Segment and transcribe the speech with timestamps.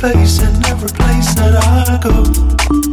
[0.00, 2.83] face in every place that I go.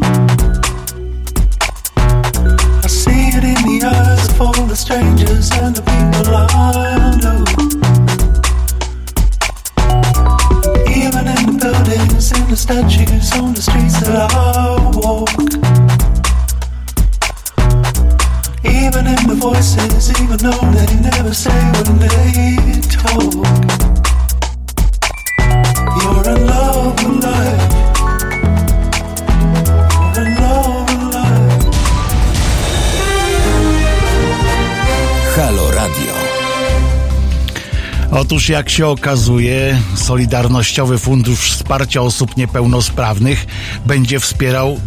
[38.31, 43.45] Otóż jak się okazuje, Solidarnościowy Fundusz Wsparcia Osób Niepełnosprawnych
[43.86, 44.80] będzie wspierał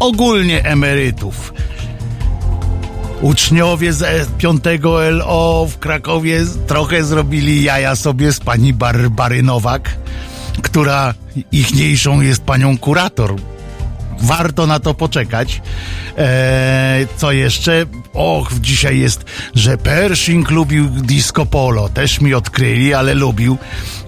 [0.00, 1.54] ogólnie emerytów.
[3.20, 4.64] Uczniowie z 5
[5.10, 9.96] LO w Krakowie trochę zrobili jaja sobie z pani Barbary Nowak,
[10.62, 11.14] która
[11.52, 13.34] ichniejszą jest panią kurator.
[14.20, 15.62] Warto na to poczekać.
[16.18, 17.86] Eee, co jeszcze?
[18.14, 19.23] Och, dzisiaj jest,
[19.54, 21.88] że Pershing lubił disco polo.
[21.88, 23.58] Też mi odkryli, ale lubił.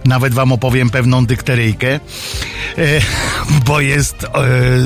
[0.05, 2.01] Nawet wam opowiem pewną dykteryjkę, e,
[3.67, 4.29] bo jest e,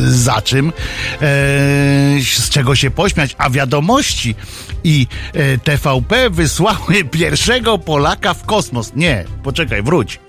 [0.09, 0.73] za czym, e,
[2.21, 3.35] z czego się pośmiać.
[3.39, 4.35] A wiadomości
[4.85, 8.93] i e, TVP wysłały pierwszego Polaka w kosmos.
[8.97, 10.21] Nie, poczekaj, wróć.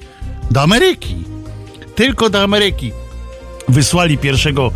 [0.52, 1.16] Do Ameryki.
[1.96, 2.92] Tylko do Ameryki
[3.68, 4.72] wysłali pierwszego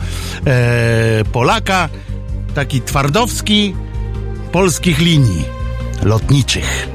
[0.46, 1.90] e, Polaka,
[2.56, 3.76] taki twardowski,
[4.56, 5.46] polskich linii
[6.04, 6.88] lotniczych.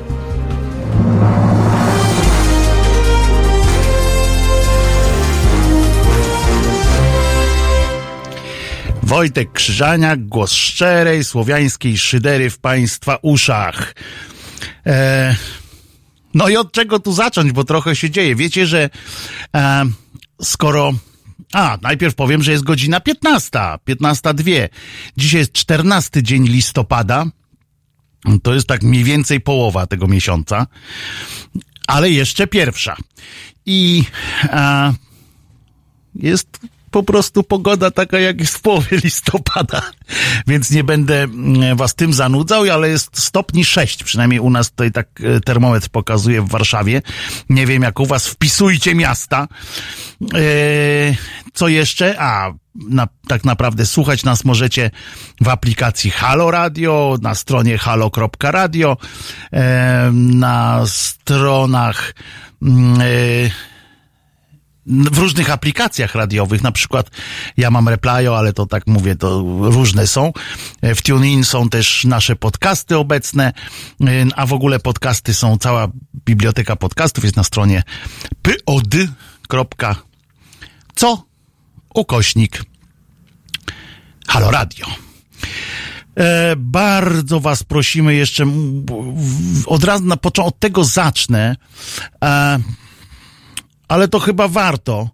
[9.03, 13.95] Wojtek Krzyżaniak, głos szczerej, słowiańskiej szydery w państwa uszach.
[14.87, 15.37] E,
[16.35, 18.37] no i od czego tu zacząć, bo trochę się dzieje.
[18.37, 18.91] Wiecie, że
[19.57, 19.85] e,
[20.43, 20.93] skoro
[21.53, 23.51] a, najpierw powiem, że jest godzina 15,
[23.89, 24.69] 15.02.
[25.17, 27.27] Dzisiaj jest 14 dzień listopada.
[28.43, 30.67] To jest tak mniej więcej połowa tego miesiąca,
[31.87, 32.97] ale jeszcze pierwsza.
[33.67, 34.05] I
[34.51, 34.93] a,
[36.15, 36.61] jest
[36.91, 39.83] po prostu pogoda taka, jak jest w połowie listopada,
[40.47, 44.93] więc nie będę mm, was tym zanudzał, ale jest stopni 6, przynajmniej u nas tutaj
[44.93, 47.03] tak e, termometr pokazuje w Warszawie.
[47.49, 49.49] Nie wiem jak u was, wpisujcie miasta.
[50.35, 51.17] Eee,
[51.55, 52.21] co jeszcze?
[52.21, 54.91] A, na, tak naprawdę słuchać nas możecie
[55.41, 58.97] w aplikacji Halo Radio, na stronie halo.radio,
[59.53, 62.15] e, na stronach
[62.63, 63.70] e,
[64.87, 67.11] w różnych aplikacjach radiowych, na przykład
[67.57, 70.33] ja mam Replyo, ale to tak mówię, to różne są.
[70.83, 73.53] W TuneIn są też nasze podcasty obecne,
[74.37, 75.89] a w ogóle podcasty są, cała
[76.25, 77.83] biblioteka podcastów jest na stronie
[79.49, 79.97] pod.
[80.95, 81.25] Co?
[81.95, 82.65] Ukośnik
[84.29, 84.87] Halo Radio.
[86.15, 88.47] E, bardzo was prosimy jeszcze,
[89.67, 91.57] od razu na początku, od tego zacznę.
[92.25, 92.59] E,
[93.91, 95.09] ale to chyba warto.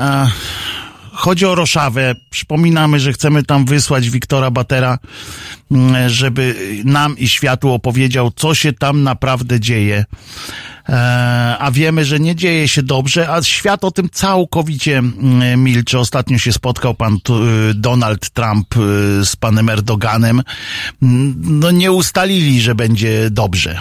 [0.00, 0.26] E,
[1.12, 2.14] chodzi o Roszawę.
[2.30, 4.98] Przypominamy, że chcemy tam wysłać Wiktora Batera,
[5.70, 10.04] mm, żeby nam i światu opowiedział, co się tam naprawdę dzieje.
[10.88, 15.98] E, a wiemy, że nie dzieje się dobrze, a świat o tym całkowicie mm, milczy.
[15.98, 17.14] Ostatnio się spotkał pan
[17.70, 18.80] y, Donald Trump y,
[19.24, 20.42] z panem Erdoganem.
[21.02, 23.80] Mm, no nie ustalili, że będzie dobrze.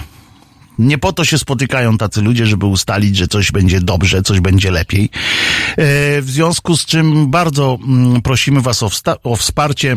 [0.80, 4.72] Nie po to się spotykają tacy ludzie, żeby ustalić, że coś będzie dobrze, coś będzie
[4.72, 5.06] lepiej.
[5.06, 8.90] E, w związku z czym bardzo mm, prosimy Was o,
[9.24, 9.96] o wsparcie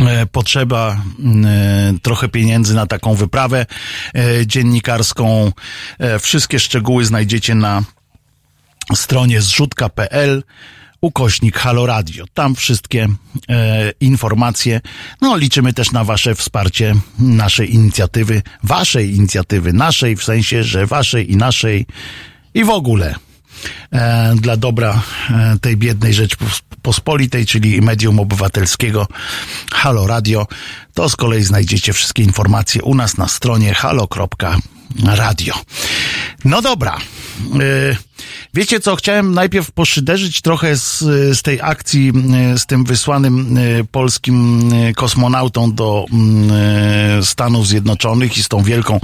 [0.00, 0.96] e, potrzeba
[1.44, 3.66] e, trochę pieniędzy na taką wyprawę
[4.46, 5.52] dziennikarską.
[6.20, 7.82] Wszystkie szczegóły znajdziecie na
[8.94, 10.42] stronie zrzutka.pl
[11.00, 12.24] ukośnik Halo Radio.
[12.34, 13.08] Tam wszystkie
[13.48, 14.80] e, informacje.
[15.20, 21.32] No, liczymy też na Wasze wsparcie naszej inicjatywy, Waszej inicjatywy, naszej, w sensie, że Waszej
[21.32, 21.86] i naszej
[22.54, 23.14] i w ogóle
[23.92, 29.06] e, dla dobra e, tej biednej Rzeczpospolitej, czyli medium obywatelskiego
[29.72, 30.46] Halo Radio.
[30.94, 35.54] To z kolei znajdziecie wszystkie informacje u nas na stronie halo.radio.
[36.44, 36.98] No dobra.
[37.60, 38.07] E,
[38.54, 40.98] Wiecie co, chciałem najpierw poszyderzyć trochę z,
[41.38, 42.12] z tej akcji
[42.56, 46.06] z tym wysłanym e, polskim e, kosmonautą do
[47.18, 49.00] e, Stanów Zjednoczonych i z tą wielką,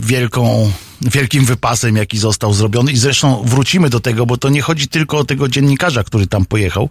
[0.00, 2.92] wielką wielkim wypasem, jaki został zrobiony.
[2.92, 6.44] I zresztą wrócimy do tego, bo to nie chodzi tylko o tego dziennikarza, który tam
[6.44, 6.88] pojechał.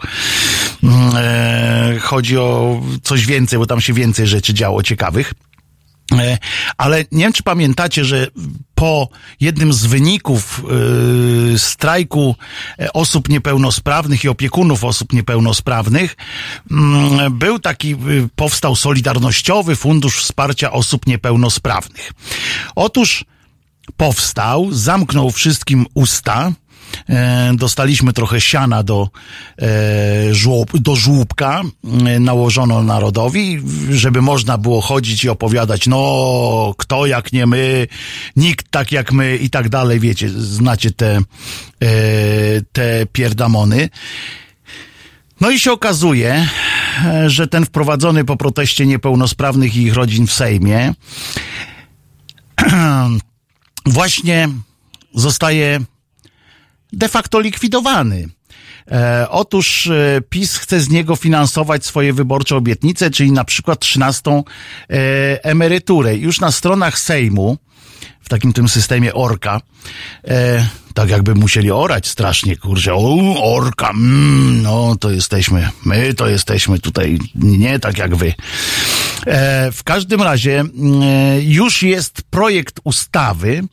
[2.01, 5.33] Chodzi o coś więcej, bo tam się więcej rzeczy działo ciekawych.
[6.11, 6.37] E,
[6.77, 8.27] ale nie wiem, czy pamiętacie, że
[8.75, 9.09] po
[9.39, 10.63] jednym z wyników
[11.51, 12.35] yy, strajku
[12.79, 16.15] e, osób niepełnosprawnych i opiekunów osób niepełnosprawnych
[16.71, 17.95] yy, był taki,
[18.35, 22.11] powstał Solidarnościowy Fundusz Wsparcia Osób Niepełnosprawnych.
[22.75, 23.25] Otóż
[23.97, 26.66] powstał, zamknął wszystkim usta, E,
[27.53, 29.09] dostaliśmy trochę siana do,
[29.61, 31.61] e, żłób, do żłóbka,
[32.05, 37.87] e, nałożono narodowi, żeby można było chodzić i opowiadać, no, kto jak nie my,
[38.35, 41.21] nikt tak jak my i tak dalej, wiecie, znacie te,
[42.71, 43.89] te pierdamony.
[45.41, 46.49] No i się okazuje,
[47.27, 50.93] że ten wprowadzony po proteście niepełnosprawnych i ich rodzin w Sejmie
[53.85, 54.49] właśnie
[55.15, 55.79] zostaje
[56.93, 58.27] de facto likwidowany.
[58.91, 64.31] E, otóż e, PiS chce z niego finansować swoje wyborcze obietnice, czyli na przykład 13
[64.31, 64.43] e,
[65.43, 66.17] emeryturę.
[66.17, 67.57] Już na stronach Sejmu,
[68.21, 69.61] w takim tym systemie orka,
[70.27, 76.27] e, tak jakby musieli orać strasznie, kurczę, o, orka, mm, no to jesteśmy, my to
[76.27, 78.33] jesteśmy tutaj, nie tak jak wy.
[79.25, 83.63] E, w każdym razie mm, e, już jest projekt ustawy,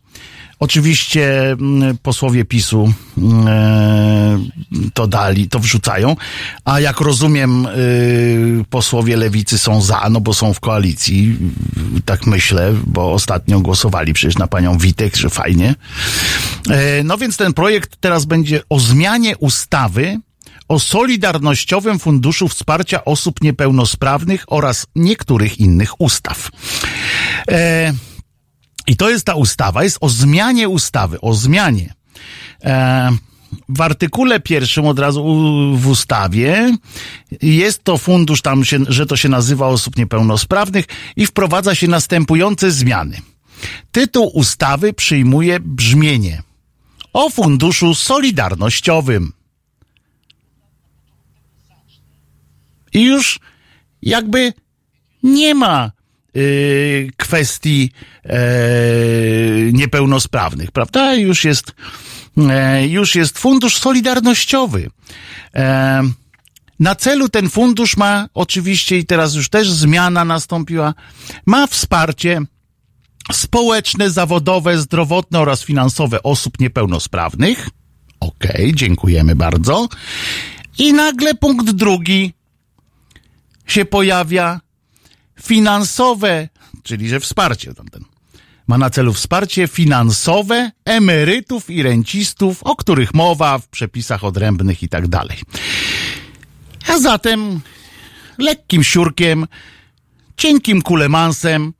[0.58, 4.38] Oczywiście mm, posłowie PiSu mm, e,
[4.94, 6.16] to dali, to wrzucają,
[6.64, 11.36] a jak rozumiem, y, posłowie lewicy są za, no bo są w koalicji,
[12.04, 15.74] tak myślę, bo ostatnio głosowali przecież na panią Witek, że fajnie.
[16.70, 20.18] E, no więc ten projekt teraz będzie o zmianie ustawy
[20.68, 26.50] o Solidarnościowym Funduszu Wsparcia Osób Niepełnosprawnych oraz niektórych innych ustaw.
[27.50, 27.92] E,
[28.86, 31.94] i to jest ta ustawa, jest o zmianie ustawy, o zmianie.
[32.64, 33.10] E,
[33.68, 35.24] w artykule pierwszym od razu
[35.76, 36.76] w ustawie
[37.42, 40.84] jest to fundusz tam, się, że to się nazywa osób niepełnosprawnych
[41.16, 43.20] i wprowadza się następujące zmiany.
[43.92, 46.42] Tytuł ustawy przyjmuje brzmienie
[47.12, 49.32] o funduszu solidarnościowym.
[52.92, 53.40] I już
[54.02, 54.52] jakby
[55.22, 55.92] nie ma
[56.36, 57.90] Y, kwestii
[58.24, 58.38] e,
[59.72, 61.14] niepełnosprawnych, prawda?
[61.14, 61.74] Już jest,
[62.50, 64.90] e, już jest fundusz solidarnościowy.
[65.54, 66.02] E,
[66.80, 70.94] na celu ten fundusz ma oczywiście, i teraz już też zmiana nastąpiła,
[71.46, 72.40] ma wsparcie
[73.32, 77.68] społeczne, zawodowe, zdrowotne oraz finansowe osób niepełnosprawnych.
[78.20, 79.88] Okej, okay, dziękujemy bardzo.
[80.78, 82.32] I nagle punkt drugi
[83.66, 84.60] się pojawia
[85.42, 86.48] finansowe,
[86.82, 88.04] czyli że wsparcie tamten.
[88.66, 94.88] Ma na celu wsparcie finansowe emerytów i rencistów, o których mowa w przepisach odrębnych i
[94.88, 95.38] tak dalej.
[96.88, 97.60] A zatem
[98.38, 99.46] lekkim siurkiem,
[100.36, 101.72] cienkim kulemansem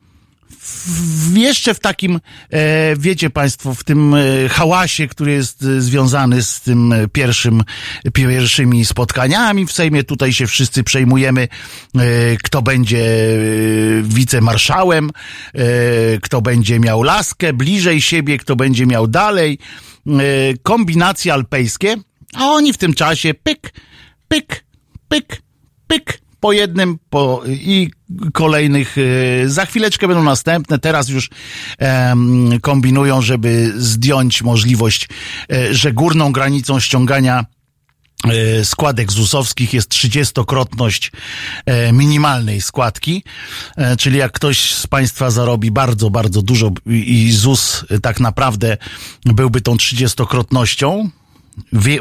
[0.64, 2.20] w, jeszcze w takim,
[2.50, 7.62] e, wiecie Państwo, w tym e, hałasie, który jest e, związany z tym pierwszym,
[8.12, 9.66] pierwszymi spotkaniami.
[9.66, 11.48] W Sejmie, tutaj się wszyscy przejmujemy,
[12.42, 13.04] kto będzie
[14.02, 15.10] wicemarszałem,
[16.22, 19.58] kto będzie miał laskę bliżej siebie, kto będzie miał dalej,
[20.62, 21.96] kombinacje alpejskie,
[22.34, 23.72] a oni w tym czasie pyk,
[24.28, 24.64] pyk,
[25.08, 25.42] pyk,
[25.86, 27.90] pyk, po jednym po, i
[28.32, 28.96] kolejnych.
[28.98, 30.78] E, za chwileczkę będą następne.
[30.78, 31.30] Teraz już
[31.80, 35.08] um, kombinują, żeby zdjąć możliwość,
[35.52, 37.44] e, że górną granicą ściągania
[38.24, 41.12] e, składek ZUS-owskich jest trzydziestokrotność
[41.92, 43.24] minimalnej składki,
[43.98, 48.76] czyli jak ktoś z Państwa zarobi bardzo, bardzo dużo i ZUS tak naprawdę
[49.24, 51.10] byłby tą trzydziestokrotnością,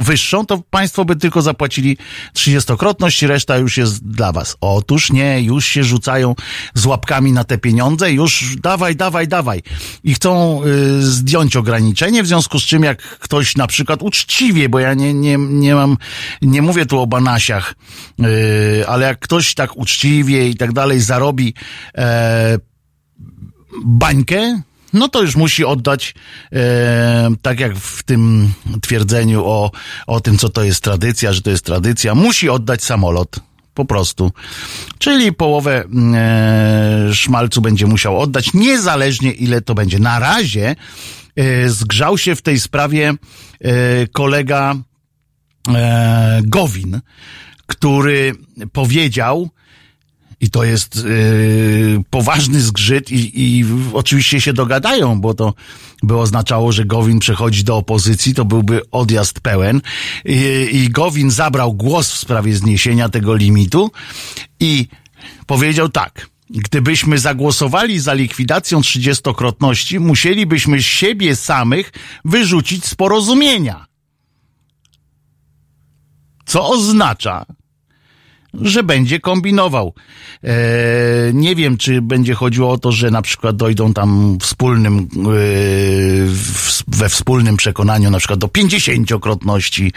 [0.02, 1.98] wyższą, to państwo by tylko zapłacili
[2.34, 4.58] trzydziestokrotność, reszta już jest dla was.
[4.62, 6.36] Otóż nie, już się rzucają
[6.74, 9.62] z łapkami na te pieniądze, już dawaj, dawaj, dawaj.
[10.04, 14.80] I chcą y, zdjąć ograniczenie, w związku z czym jak ktoś na przykład uczciwie, bo
[14.80, 15.98] ja nie, nie, nie mam,
[16.42, 17.76] nie mówię tu o banasiach,
[18.20, 21.54] y, ale jak ktoś tak uczciwie i tak dalej zarobi
[21.98, 22.58] e,
[23.86, 24.62] bańkę,
[24.94, 26.16] no to już musi oddać,
[26.54, 29.72] e, tak jak w tym twierdzeniu o,
[30.08, 33.40] o tym, co to jest tradycja, że to jest tradycja, musi oddać samolot.
[33.74, 34.32] Po prostu.
[34.98, 35.84] Czyli połowę
[36.14, 40.00] e, szmalcu będzie musiał oddać, niezależnie ile to będzie.
[40.00, 40.76] Na razie
[41.36, 44.76] e, zgrzał się w tej sprawie e, kolega
[45.68, 47.02] e, Gowin,
[47.68, 48.36] który
[48.72, 49.50] powiedział,
[50.44, 55.54] i to jest yy, poważny zgrzyt i, i oczywiście się dogadają, bo to
[56.04, 59.82] by oznaczało, że Gowin przechodzi do opozycji, to byłby odjazd pełen.
[60.26, 63.92] I, i Gowin zabrał głos w sprawie zniesienia tego limitu
[64.60, 64.88] i
[65.46, 66.28] powiedział tak.
[66.50, 71.92] gdybyśmy zagłosowali za likwidacją trzydziestokrotności, musielibyśmy siebie samych
[72.26, 73.86] wyrzucić z porozumienia.
[76.46, 77.46] Co oznacza,
[78.62, 79.94] że będzie kombinował.
[80.44, 80.54] E,
[81.34, 85.06] nie wiem, czy będzie chodziło o to, że na przykład dojdą tam wspólnym, e,
[86.28, 89.92] w, we wspólnym przekonaniu na przykład do pięćdziesięciokrotności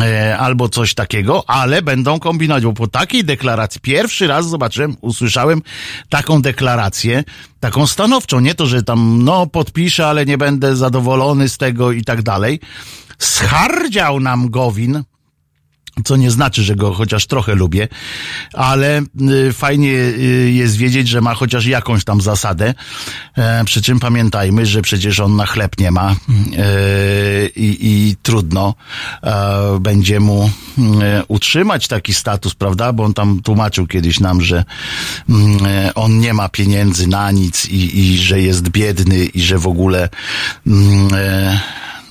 [0.00, 5.62] e, albo coś takiego, ale będą kombinować, bo po takiej deklaracji pierwszy raz zobaczyłem, usłyszałem
[6.08, 7.24] taką deklarację,
[7.60, 12.04] taką stanowczą, nie to, że tam no podpiszę, ale nie będę zadowolony z tego i
[12.04, 12.60] tak dalej.
[13.18, 15.02] Schardział nam Gowin,
[16.04, 17.88] co nie znaczy, że go chociaż trochę lubię,
[18.54, 19.02] ale
[19.48, 22.74] y, fajnie y, jest wiedzieć, że ma chociaż jakąś tam zasadę.
[23.36, 26.16] E, przy czym pamiętajmy, że przecież on na chleb nie ma e,
[27.56, 28.74] i, i trudno
[29.22, 30.50] e, będzie mu
[31.28, 32.92] utrzymać taki status, prawda?
[32.92, 34.64] Bo on tam tłumaczył kiedyś nam, że
[35.28, 35.58] mm,
[35.94, 40.08] on nie ma pieniędzy na nic i, i że jest biedny i że w ogóle
[40.66, 41.08] mm,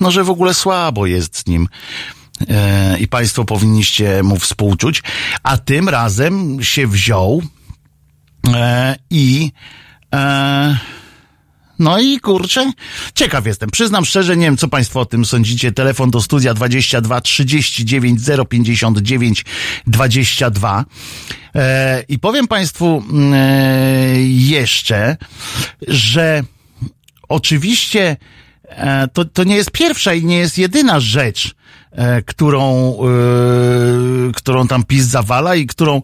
[0.00, 1.68] no, że w ogóle słabo jest z nim
[3.00, 5.02] i Państwo powinniście mu współczuć,
[5.42, 7.42] a tym razem się wziął
[8.54, 9.52] e, i
[10.14, 10.76] e,
[11.80, 12.72] no i kurczę,
[13.14, 13.70] ciekaw jestem.
[13.70, 15.72] Przyznam szczerze, nie wiem, co Państwo o tym sądzicie.
[15.72, 19.44] Telefon do studia 22 39 059
[19.86, 20.84] 22.
[21.54, 25.16] E, I powiem Państwu e, jeszcze,
[25.88, 26.42] że
[27.28, 28.16] oczywiście
[28.64, 31.59] e, to, to nie jest pierwsza i nie jest jedyna rzecz, e,
[32.26, 36.02] którą, e, którą tam PiS zawala i którą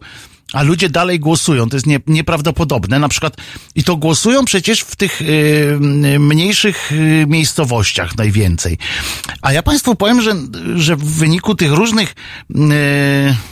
[0.53, 1.69] a ludzie dalej głosują.
[1.69, 2.99] To jest nie, nieprawdopodobne.
[2.99, 3.37] Na przykład,
[3.75, 5.77] i to głosują przecież w tych y,
[6.19, 6.91] mniejszych
[7.27, 8.77] miejscowościach najwięcej.
[9.41, 10.33] A ja Państwu powiem, że,
[10.75, 12.15] że w wyniku tych różnych,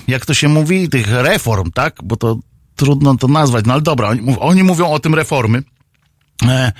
[0.07, 1.95] jak to się mówi, tych reform, tak?
[2.03, 2.39] Bo to
[2.75, 5.63] trudno to nazwać, no ale dobra, oni, oni mówią o tym reformy.
[6.43, 6.71] E,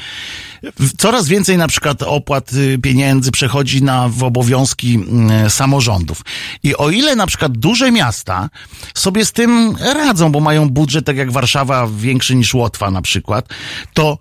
[0.97, 4.99] Coraz więcej na przykład opłat y, pieniędzy przechodzi na w obowiązki
[5.45, 6.21] y, samorządów.
[6.63, 8.49] I o ile na przykład duże miasta
[8.93, 13.49] sobie z tym radzą, bo mają budżet tak jak Warszawa większy niż Łotwa na przykład,
[13.93, 14.17] to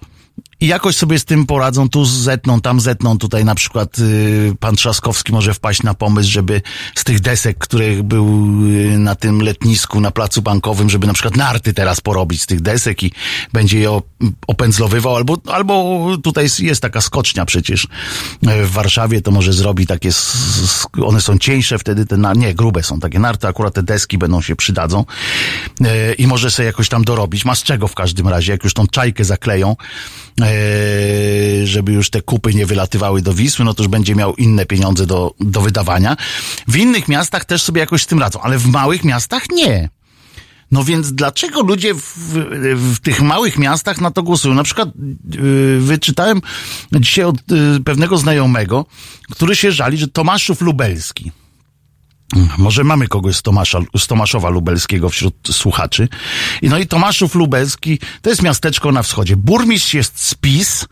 [0.64, 4.76] i jakoś sobie z tym poradzą, tu zetną, tam zetną, tutaj na przykład y, pan
[4.76, 6.62] Trzaskowski może wpaść na pomysł, żeby
[6.94, 8.26] z tych desek, których był
[8.66, 12.60] y, na tym letnisku, na placu bankowym, żeby na przykład narty teraz porobić z tych
[12.60, 13.12] desek i
[13.52, 14.00] będzie je
[14.46, 17.86] opędzlowywał, albo, albo tutaj jest, taka skocznia przecież y,
[18.66, 20.10] w Warszawie, to może zrobi takie,
[21.02, 24.56] one są cieńsze wtedy, te, nie, grube są takie narty, akurat te deski będą się
[24.56, 25.04] przydadzą
[26.18, 28.86] i może sobie jakoś tam dorobić, ma z czego w każdym razie, jak już tą
[28.86, 29.76] czajkę zakleją,
[31.64, 35.06] żeby już te kupy nie wylatywały do Wisły, no to już będzie miał inne pieniądze
[35.06, 36.16] do, do wydawania.
[36.68, 39.88] W innych miastach też sobie jakoś z tym radzą, ale w małych miastach nie.
[40.70, 42.00] No więc dlaczego ludzie w,
[42.76, 44.54] w, tych małych miastach na to głosują?
[44.54, 44.88] Na przykład
[45.30, 46.42] yy, wyczytałem
[46.92, 48.86] dzisiaj od yy, pewnego znajomego,
[49.30, 51.32] który się żali, że Tomaszów Lubelski,
[52.58, 56.08] może mamy kogoś z, Tomasza, z Tomaszowa Lubelskiego wśród słuchaczy.
[56.62, 59.36] I no i Tomaszów Lubelski to jest miasteczko na wschodzie.
[59.36, 60.86] Burmistrz jest z PiS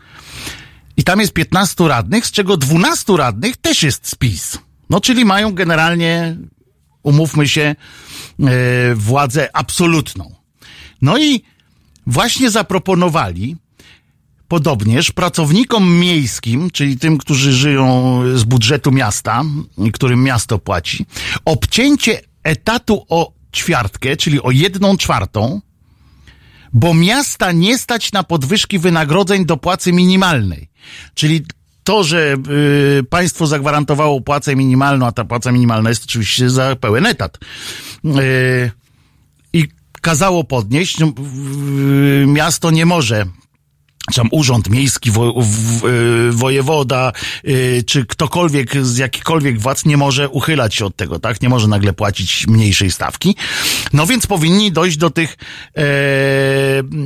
[0.97, 4.57] i tam jest 15 radnych, z czego 12 radnych też jest z PiS.
[4.89, 6.37] No czyli mają generalnie,
[7.03, 7.75] umówmy się,
[8.39, 8.47] yy,
[8.95, 10.35] władzę absolutną.
[11.01, 11.43] No i
[12.07, 13.57] właśnie zaproponowali,
[14.47, 19.43] Podobnież pracownikom miejskim, czyli tym, którzy żyją z budżetu miasta,
[19.93, 21.05] którym miasto płaci,
[21.45, 25.61] obcięcie etatu o ćwiartkę, czyli o jedną czwartą,
[26.73, 30.69] bo miasta nie stać na podwyżki wynagrodzeń do płacy minimalnej.
[31.13, 31.45] Czyli
[31.83, 32.35] to, że
[32.99, 37.37] y, państwo zagwarantowało płacę minimalną, a ta płaca minimalna jest oczywiście za pełen etat.
[38.05, 38.71] Y,
[39.53, 39.67] I
[40.01, 41.13] kazało podnieść, no,
[42.27, 43.25] miasto nie może
[44.11, 47.11] czy tam urząd miejski, wo, w, y, wojewoda,
[47.47, 51.41] y, czy ktokolwiek z jakichkolwiek władz nie może uchylać się od tego, tak?
[51.41, 53.35] Nie może nagle płacić mniejszej stawki.
[53.93, 55.37] No więc powinni dojść do tych,
[55.77, 55.83] e,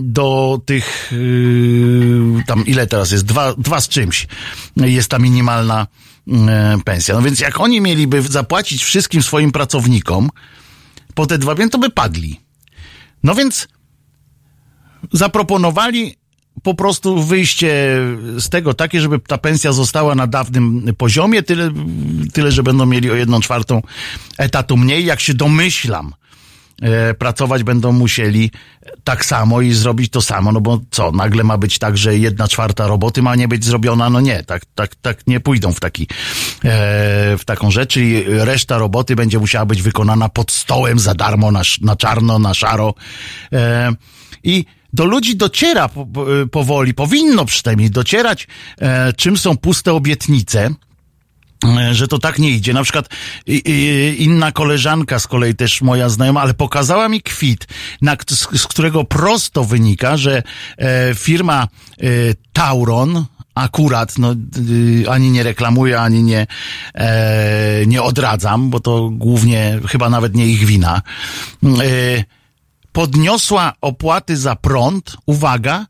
[0.01, 3.25] do tych, y, tam ile teraz jest?
[3.25, 4.27] Dwa, dwa z czymś.
[4.77, 5.88] Jest ta minimalna
[6.27, 7.16] e, pensja.
[7.16, 10.30] No więc jak oni mieliby zapłacić wszystkim swoim pracownikom
[11.13, 12.39] po te dwa, to by padli.
[13.24, 13.68] No więc
[15.13, 16.16] zaproponowali
[16.64, 18.00] po prostu wyjście
[18.40, 21.72] z tego takie, żeby ta pensja została na dawnym poziomie, tyle,
[22.34, 23.82] tyle że będą mieli o jedną czwartą
[24.38, 25.06] etatu mniej.
[25.06, 26.14] Jak się domyślam,
[26.82, 28.52] e, pracować będą musieli
[29.04, 32.48] tak samo i zrobić to samo, no bo co, nagle ma być tak, że jedna
[32.48, 34.10] czwarta roboty ma nie być zrobiona?
[34.10, 36.08] No nie, tak, tak, tak nie pójdą w taki, e,
[37.38, 41.62] w taką rzecz, czyli reszta roboty będzie musiała być wykonana pod stołem za darmo, na,
[41.82, 42.94] na czarno, na szaro.
[43.54, 43.92] E,
[44.44, 44.66] I
[44.98, 46.08] do ludzi dociera po,
[46.51, 48.48] powoli, powinno przynajmniej docierać,
[48.82, 50.70] e, czym są puste obietnice
[51.77, 52.74] e, że to tak nie idzie.
[52.74, 53.10] Na przykład
[54.18, 57.68] inna koleżanka z kolei też moja znajoma, ale pokazała mi kwit,
[58.01, 60.44] na, z, którego prosto wynika, że
[60.77, 61.68] e, firma
[62.54, 63.25] Tauron,
[63.56, 64.36] akurat, no,
[65.01, 66.48] y, ani nie reklamuję, ani nie,
[67.88, 71.01] nie odradzam, bo to głównie chyba nawet nie ich wina.
[72.98, 75.86] Podniosła opłaty za prąd, uwaga,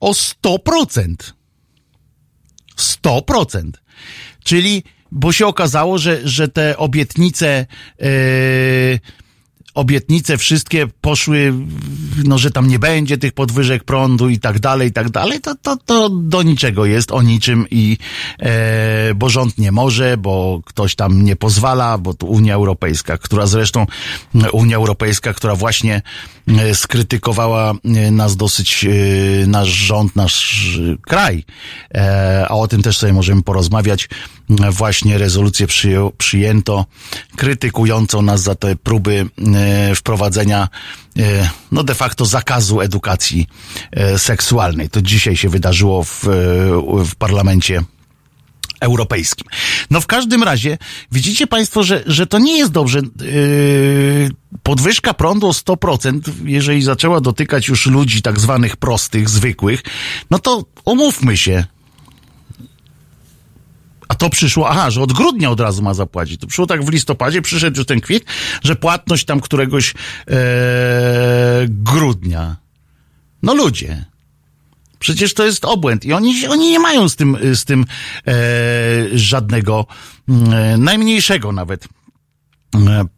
[0.00, 1.14] o 100%.
[2.78, 3.70] 100%.
[4.44, 4.82] Czyli,
[5.12, 7.66] bo się okazało, że, że te obietnice,
[8.00, 8.06] e,
[9.74, 11.52] obietnice wszystkie poszły,
[12.24, 15.54] no, że tam nie będzie tych podwyżek prądu i tak dalej, i tak dalej, to,
[15.54, 17.98] to, to do niczego jest, o niczym i,
[18.38, 23.46] e, bo rząd nie może, bo ktoś tam nie pozwala, bo tu Unia Europejska, która
[23.46, 23.86] zresztą,
[24.52, 26.02] Unia Europejska, która właśnie
[26.74, 31.44] skrytykowała e, nas dosyć, e, nasz rząd, nasz kraj,
[31.94, 34.08] e, a o tym też sobie możemy porozmawiać,
[34.70, 36.86] właśnie rezolucję przyję, przyjęto,
[37.36, 40.68] krytykującą nas za te próby e, wprowadzenia
[41.18, 43.46] e, no de facto zakazu edukacji
[43.92, 44.90] e, seksualnej.
[44.90, 46.24] To dzisiaj się wydarzyło w,
[47.06, 47.82] w parlamencie
[48.84, 49.46] europejskim.
[49.90, 50.78] No w każdym razie
[51.12, 52.98] widzicie Państwo, że, że to nie jest dobrze.
[52.98, 54.30] Yy,
[54.62, 59.82] podwyżka prądu o 100%, jeżeli zaczęła dotykać już ludzi tak zwanych prostych, zwykłych,
[60.30, 61.64] no to umówmy się,
[64.08, 66.40] a to przyszło, aha, że od grudnia od razu ma zapłacić.
[66.40, 68.24] To przyszło tak w listopadzie, przyszedł już ten kwit,
[68.62, 69.94] że płatność tam któregoś
[70.28, 70.34] e,
[71.68, 72.56] grudnia.
[73.42, 74.04] No ludzie.
[75.04, 77.84] Przecież to jest obłęd i oni, oni nie mają z tym, z tym
[78.26, 78.32] e,
[79.12, 79.86] żadnego,
[80.28, 81.88] e, najmniejszego nawet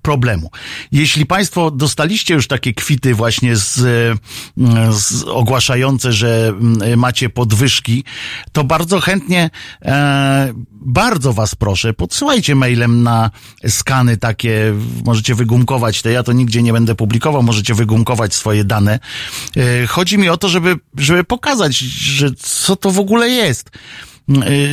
[0.02, 0.50] problemu.
[0.92, 6.52] Jeśli Państwo dostaliście już takie kwity właśnie z, e, z ogłaszające, że
[6.96, 8.04] macie podwyżki,
[8.52, 9.50] to bardzo chętnie,
[9.82, 13.30] e, bardzo Was proszę, podsyłajcie mailem na
[13.68, 18.98] skany takie, możecie wygumkować te, ja to nigdzie nie będę publikował, możecie wygumkować swoje dane.
[19.56, 23.70] E, chodzi mi o to, żeby, żeby pokazać, że co to w ogóle jest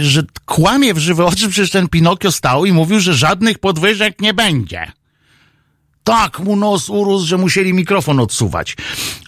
[0.01, 4.33] że kłamie w żywe oczy, przecież ten Pinokio stał i mówił, że żadnych podwyżek nie
[4.33, 4.91] będzie.
[6.03, 8.77] Tak mu nos urósł, że musieli mikrofon odsuwać.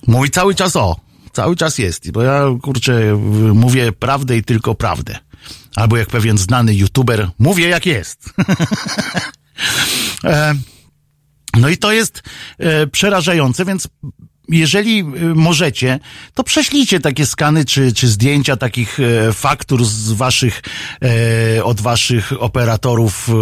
[0.07, 0.95] Mówi cały czas o,
[1.33, 3.15] cały czas jest, bo ja kurczę
[3.53, 5.17] mówię prawdę i tylko prawdę.
[5.75, 8.33] Albo jak pewien znany youtuber, mówię jak jest.
[11.59, 12.23] no i to jest
[12.57, 13.87] e, przerażające, więc
[14.49, 15.03] jeżeli
[15.35, 15.99] możecie,
[16.33, 20.61] to prześlijcie takie skany czy, czy zdjęcia takich e, faktur z waszych,
[21.57, 23.33] e, od waszych operatorów e,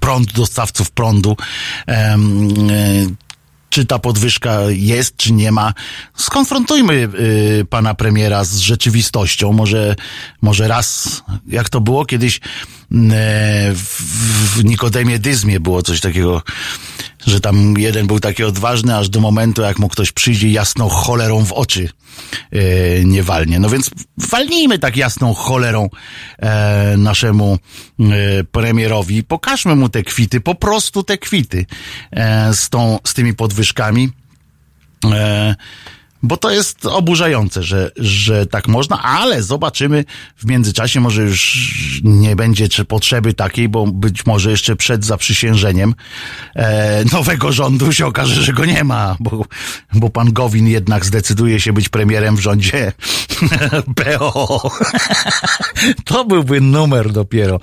[0.00, 1.36] prąd, dostawców prądu.
[3.74, 5.74] Czy ta podwyżka jest, czy nie ma.
[6.16, 7.08] Skonfrontujmy
[7.60, 9.52] y, pana premiera z rzeczywistością.
[9.52, 9.96] Może,
[10.42, 12.40] może raz, jak to było kiedyś y,
[13.74, 14.02] w,
[14.56, 16.42] w Nikodemie Dyzmie było coś takiego,
[17.26, 21.44] że tam jeden był taki odważny, aż do momentu, jak mu ktoś przyjdzie jasną cholerą
[21.44, 21.88] w oczy
[22.52, 23.58] e, nie walnie.
[23.58, 25.88] No więc walnijmy tak jasną cholerą
[26.38, 27.58] e, naszemu
[28.00, 28.04] e,
[28.44, 29.24] premierowi.
[29.24, 31.66] Pokażmy mu te kwity, po prostu te kwity
[32.10, 34.10] e, z, tą, z tymi podwyżkami.
[35.12, 35.54] E,
[36.24, 40.04] bo to jest oburzające, że, że tak można, ale zobaczymy
[40.36, 41.70] w międzyczasie, może już
[42.04, 45.94] nie będzie czy potrzeby takiej, bo być może jeszcze przed zaprzysiężeniem
[46.56, 49.44] e, nowego rządu się okaże, że go nie ma, bo,
[49.92, 52.92] bo pan Gowin jednak zdecyduje się być premierem w rządzie
[54.18, 54.70] PO.
[56.04, 57.60] to byłby numer dopiero.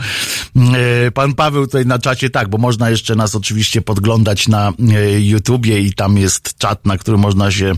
[0.56, 5.22] E, pan Paweł tutaj na czacie tak, bo można jeszcze nas oczywiście podglądać na e,
[5.22, 7.74] YouTubie i tam jest czat, na którym można się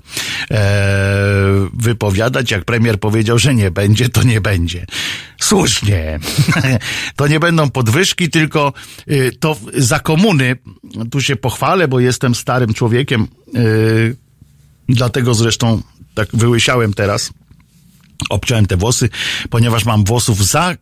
[0.51, 0.57] e,
[1.73, 2.51] wypowiadać.
[2.51, 4.85] Jak premier powiedział, że nie będzie, to nie będzie.
[5.41, 6.19] Słusznie.
[7.15, 8.73] to nie będą podwyżki, tylko
[9.39, 10.55] to za komuny,
[11.11, 13.27] tu się pochwalę, bo jestem starym człowiekiem,
[14.89, 15.81] dlatego zresztą
[16.13, 17.33] tak wyłysiałem teraz,
[18.29, 19.09] obciąłem te włosy,
[19.49, 20.75] ponieważ mam włosów za,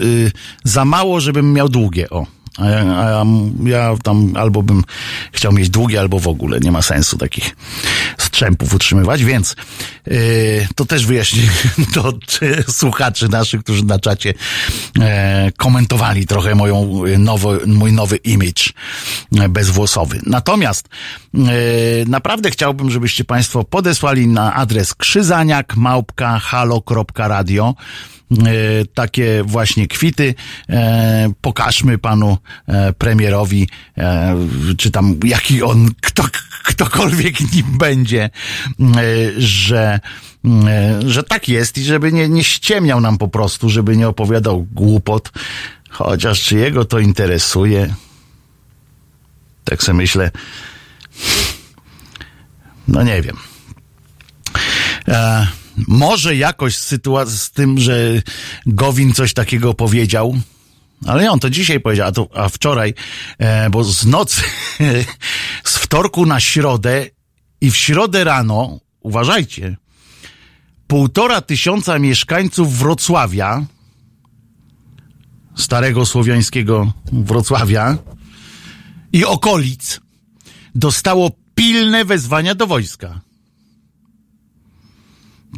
[0.00, 0.32] y,
[0.64, 2.26] za mało, żebym miał długie, o.
[2.58, 3.24] A ja, a ja,
[3.64, 4.84] ja, tam albo bym
[5.32, 6.60] chciał mieć długie, albo w ogóle.
[6.60, 7.56] Nie ma sensu takich
[8.18, 9.56] strzępów utrzymywać, więc
[10.06, 10.16] yy,
[10.74, 11.42] to też wyjaśnię
[11.94, 12.12] do
[12.68, 14.34] słuchaczy naszych, którzy na czacie
[15.00, 18.72] e, komentowali trochę moją nowo, mój nowy image
[19.48, 20.20] bezwłosowy.
[20.26, 20.88] Natomiast
[21.34, 21.38] e,
[22.06, 27.74] naprawdę chciałbym, żebyście Państwo podesłali na adres krzyzaniak małpka halo.radio
[28.94, 30.34] takie właśnie kwity.
[30.68, 34.36] E, pokażmy panu e, premierowi, e,
[34.78, 36.24] czy tam jaki on, kto,
[36.64, 38.30] ktokolwiek nim będzie,
[39.38, 40.00] że,
[41.06, 45.32] że tak jest i żeby nie, nie ściemniał nam po prostu, żeby nie opowiadał głupot.
[45.90, 47.94] Chociaż czy jego to interesuje?
[49.64, 50.30] Tak sobie myślę.
[52.88, 53.36] No nie wiem.
[55.08, 55.46] E,
[55.88, 58.22] może jakoś sytuacja z tym, że
[58.66, 60.38] Gowin coś takiego powiedział,
[61.06, 62.94] ale on to dzisiaj powiedział, a, to, a wczoraj,
[63.38, 64.42] e, bo z nocy,
[65.64, 67.06] z wtorku na środę
[67.60, 69.76] i w środę rano, uważajcie,
[70.86, 73.66] półtora tysiąca mieszkańców Wrocławia,
[75.56, 77.98] starego słowiańskiego Wrocławia
[79.12, 80.00] i okolic,
[80.74, 83.25] dostało pilne wezwania do wojska.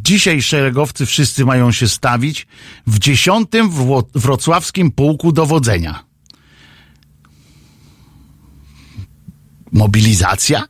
[0.01, 2.47] Dzisiaj szeregowcy wszyscy mają się stawić
[2.87, 3.69] w dziesiątym
[4.15, 6.03] wrocławskim pułku dowodzenia.
[9.71, 10.63] Mobilizacja?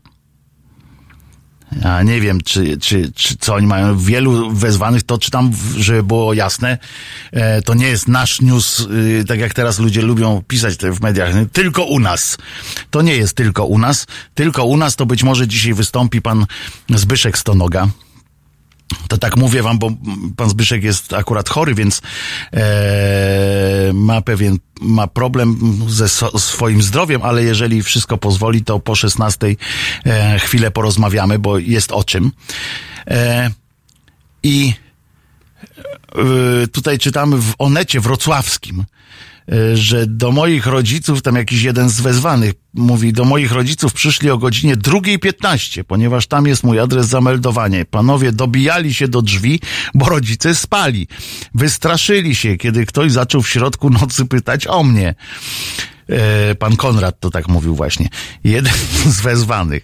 [1.81, 3.97] Ja nie wiem, czy, czy, czy co oni mają.
[3.97, 6.77] Wielu wezwanych to czytam, żeby było jasne.
[7.31, 11.33] E, to nie jest nasz news, y, tak jak teraz ludzie lubią pisać w mediach.
[11.53, 12.37] Tylko u nas.
[12.89, 14.07] To nie jest tylko u nas.
[14.33, 16.45] Tylko u nas to być może dzisiaj wystąpi pan
[16.89, 17.87] Zbyszek Stonoga
[19.07, 19.91] to tak mówię wam, bo
[20.37, 22.01] pan Zbyszek jest akurat chory, więc
[22.53, 28.95] e, ma pewien, ma problem ze so, swoim zdrowiem, ale jeżeli wszystko pozwoli, to po
[28.95, 29.47] 16
[30.05, 32.31] e, chwilę porozmawiamy, bo jest o czym.
[33.07, 33.51] E,
[34.43, 34.73] I
[36.15, 38.85] e, tutaj czytamy w Onecie wrocławskim,
[39.73, 44.37] że do moich rodziców, tam jakiś jeden z wezwanych mówi, do moich rodziców przyszli o
[44.37, 47.85] godzinie 2.15, ponieważ tam jest mój adres zameldowania.
[47.85, 49.59] Panowie dobijali się do drzwi,
[49.93, 51.07] bo rodzice spali.
[51.55, 55.15] Wystraszyli się, kiedy ktoś zaczął w środku nocy pytać o mnie.
[56.09, 58.09] E, pan Konrad to tak mówił właśnie.
[58.43, 58.73] Jeden
[59.17, 59.83] z wezwanych.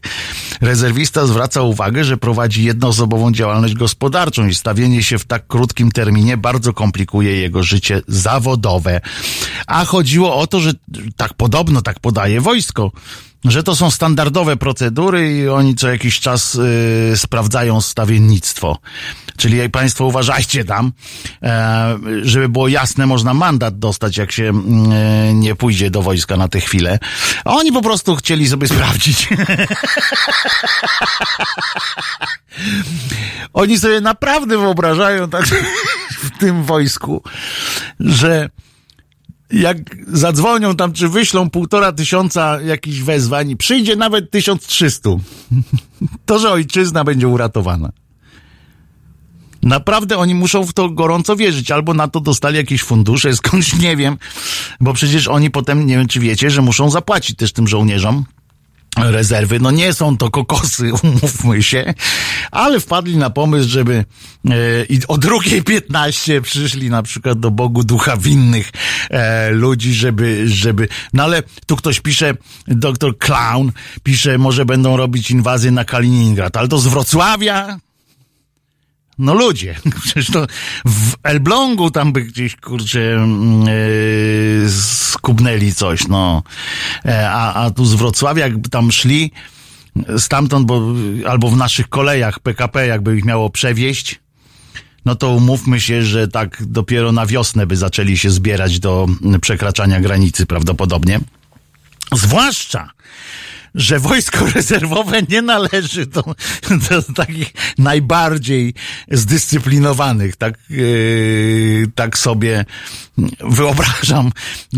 [0.61, 6.37] Rezerwista zwraca uwagę, że prowadzi jednoosobową działalność gospodarczą i stawienie się w tak krótkim terminie
[6.37, 9.01] bardzo komplikuje jego życie zawodowe.
[9.67, 10.71] A chodziło o to, że
[11.15, 12.91] tak podobno tak podaje wojsko
[13.47, 18.77] że to są standardowe procedury i oni co jakiś czas y, sprawdzają stawiennictwo.
[19.37, 20.91] Czyli jak Państwo uważajcie tam,
[21.43, 24.51] e, żeby było jasne, można mandat dostać, jak się
[24.91, 26.99] e, nie pójdzie do wojska na tę chwilę.
[27.45, 29.29] A oni po prostu chcieli sobie sprawdzić.
[33.53, 35.45] oni sobie naprawdę wyobrażają tak
[36.23, 37.23] w tym wojsku,
[37.99, 38.49] że
[39.51, 39.77] jak
[40.07, 45.21] zadzwonią tam, czy wyślą półtora tysiąca jakichś wezwań, przyjdzie nawet tysiąc trzystu,
[46.25, 47.91] to że ojczyzna będzie uratowana.
[49.63, 53.97] Naprawdę oni muszą w to gorąco wierzyć, albo na to dostali jakieś fundusze, skądś nie
[53.97, 54.17] wiem,
[54.79, 58.25] bo przecież oni potem, nie wiem czy wiecie, że muszą zapłacić też tym żołnierzom
[58.95, 59.59] rezerwy.
[59.59, 61.93] No nie są to kokosy, umówmy się,
[62.51, 64.05] ale wpadli na pomysł, żeby
[64.49, 64.55] e,
[64.89, 68.71] i o drugiej 15 przyszli na przykład do Bogu ducha winnych
[69.09, 72.33] e, ludzi, żeby, żeby, no ale tu ktoś pisze,
[72.67, 73.71] doktor Clown
[74.03, 77.79] pisze, może będą robić inwazję na Kaliningrad, ale to z Wrocławia?
[79.17, 80.47] No ludzie, przecież to
[80.85, 83.27] w Elblągu tam by gdzieś, kurczę,
[84.61, 86.43] yy, skubnęli coś, no.
[87.05, 89.31] E, a, a tu z Wrocławia, jakby tam szli
[90.17, 90.81] stamtąd, bo
[91.27, 94.19] albo w naszych kolejach PKP jakby ich miało przewieźć,
[95.05, 99.07] no to umówmy się, że tak dopiero na wiosnę by zaczęli się zbierać do
[99.41, 101.19] przekraczania granicy prawdopodobnie.
[102.13, 102.89] Zwłaszcza,
[103.75, 106.23] że wojsko rezerwowe nie należy do,
[106.89, 108.73] do takich najbardziej
[109.11, 112.65] zdyscyplinowanych, tak, yy, tak sobie
[113.39, 114.31] wyobrażam.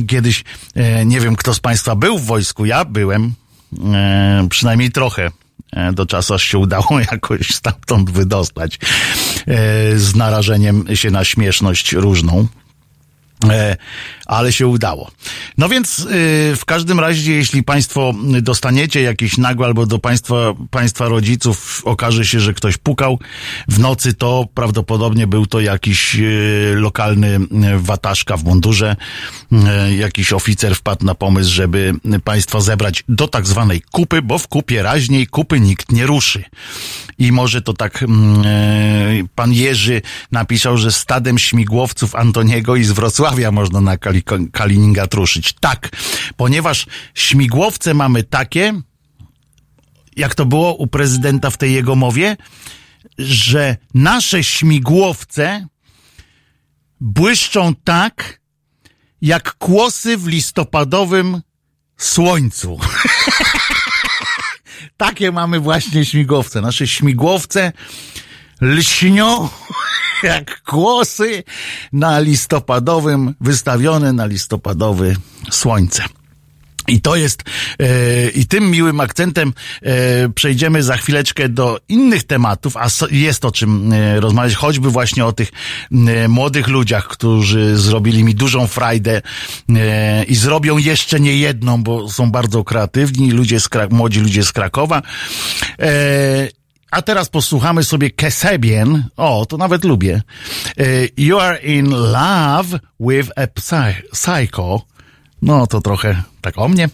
[0.07, 0.43] Kiedyś,
[0.75, 3.33] yy, nie wiem, kto z Państwa był w wojsku, ja byłem,
[3.71, 5.31] yy, przynajmniej trochę
[5.71, 8.79] e, do czasu aż się udało jakoś stamtąd wydostać
[9.95, 12.47] z narażeniem się na śmieszność różną.
[13.43, 13.77] E,
[14.25, 15.11] ale się udało.
[15.57, 16.05] No więc y,
[16.55, 20.35] w każdym razie, jeśli Państwo dostaniecie jakieś nagłe albo do Państwa,
[20.71, 23.19] Państwa rodziców okaże się, że ktoś pukał
[23.67, 27.39] w nocy, to prawdopodobnie był to jakiś y, lokalny
[27.77, 28.95] wataszka w mundurze,
[29.97, 34.83] jakiś oficer wpadł na pomysł, żeby Państwa zebrać do tak zwanej kupy, bo w kupie
[34.83, 36.43] raźniej kupy nikt nie ruszy.
[37.19, 38.43] I może to tak mm,
[39.35, 45.13] pan Jerzy napisał, że stadem śmigłowców Antoniego i z Wrocławia Wrocławia można na Kali, Kaliningrad
[45.13, 45.53] ruszyć.
[45.53, 45.89] Tak,
[46.35, 48.81] ponieważ śmigłowce mamy takie,
[50.15, 52.37] jak to było u prezydenta w tej jego mowie,
[53.17, 55.67] że nasze śmigłowce
[57.01, 58.41] błyszczą tak,
[59.21, 61.41] jak kłosy w listopadowym
[61.97, 62.79] słońcu.
[64.97, 66.61] Takie mamy właśnie śmigłowce.
[66.61, 67.73] Nasze śmigłowce
[68.61, 69.49] lśnią
[70.23, 71.43] jak kłosy
[71.93, 75.15] na listopadowym, wystawione na listopadowy
[75.51, 76.03] słońce.
[76.87, 77.43] I to jest,
[77.79, 79.91] e, i tym miłym akcentem yy,
[80.35, 85.25] przejdziemy za chwileczkę do innych tematów, a so, jest o czym e, rozmawiać, choćby właśnie
[85.25, 85.51] o tych
[86.27, 89.21] młodych ludziach, którzy zrobili mi dużą frajdę
[90.27, 94.51] i zrobią jeszcze nie jedną, bo są bardzo kreatywni ludzie z Krak- młodzi ludzie z
[94.51, 95.01] Krakowa.
[96.91, 99.03] A teraz posłuchamy sobie Kesebien.
[99.17, 100.21] O, to nawet lubię.
[100.79, 103.47] Y, you are in love with a
[104.11, 104.81] psycho.
[105.41, 106.89] No, to trochę tak o mnie.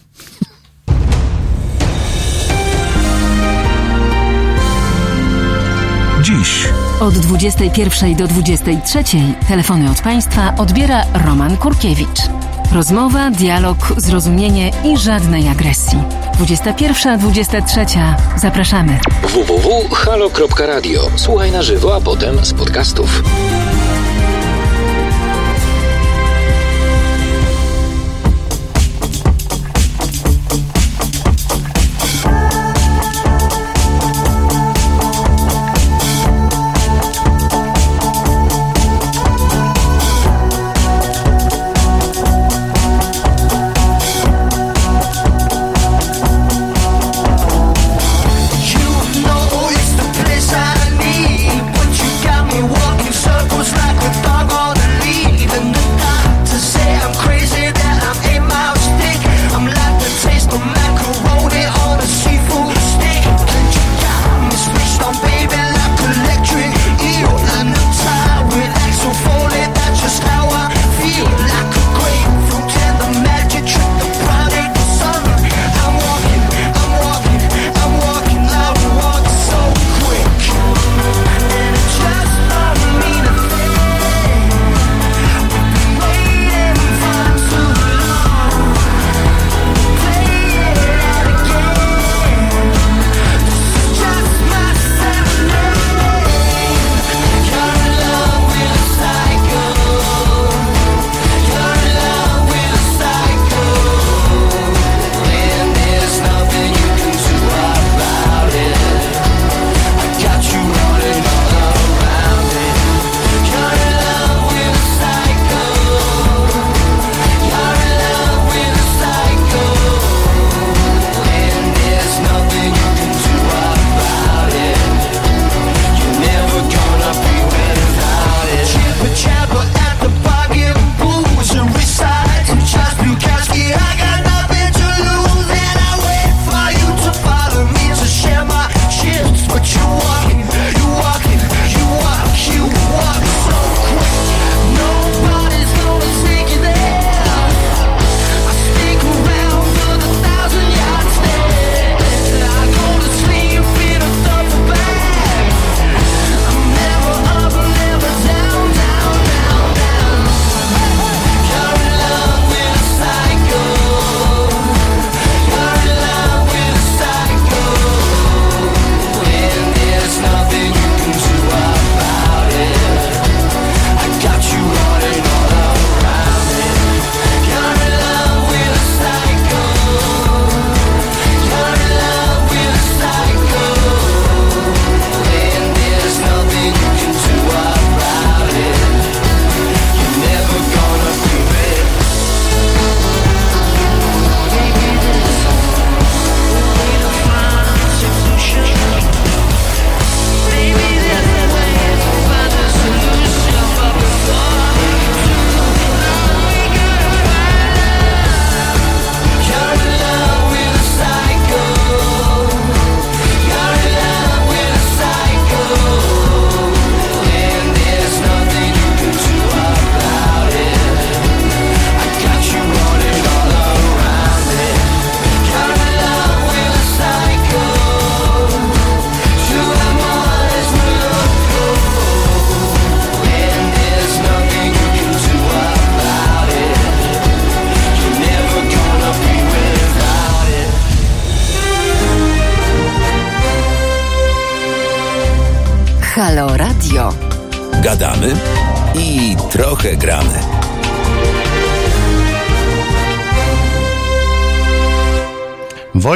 [6.22, 6.68] Dziś.
[7.00, 9.04] Od 21 do 23
[9.48, 12.43] telefony od państwa odbiera Roman Kurkiewicz.
[12.72, 15.98] Rozmowa, dialog, zrozumienie i żadnej agresji.
[16.40, 18.14] 21-23.
[18.36, 18.98] Zapraszamy.
[19.22, 21.00] www.halo.radio.
[21.16, 23.22] Słuchaj na żywo, a potem z podcastów.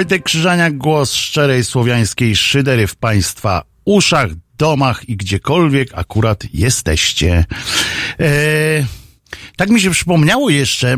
[0.09, 7.45] Wojtek Krzyżaniak, głos szczerej słowiańskiej szydery w Państwa uszach, domach i gdziekolwiek akurat jesteście.
[8.21, 8.87] E,
[9.57, 10.97] tak mi się przypomniało jeszcze, e,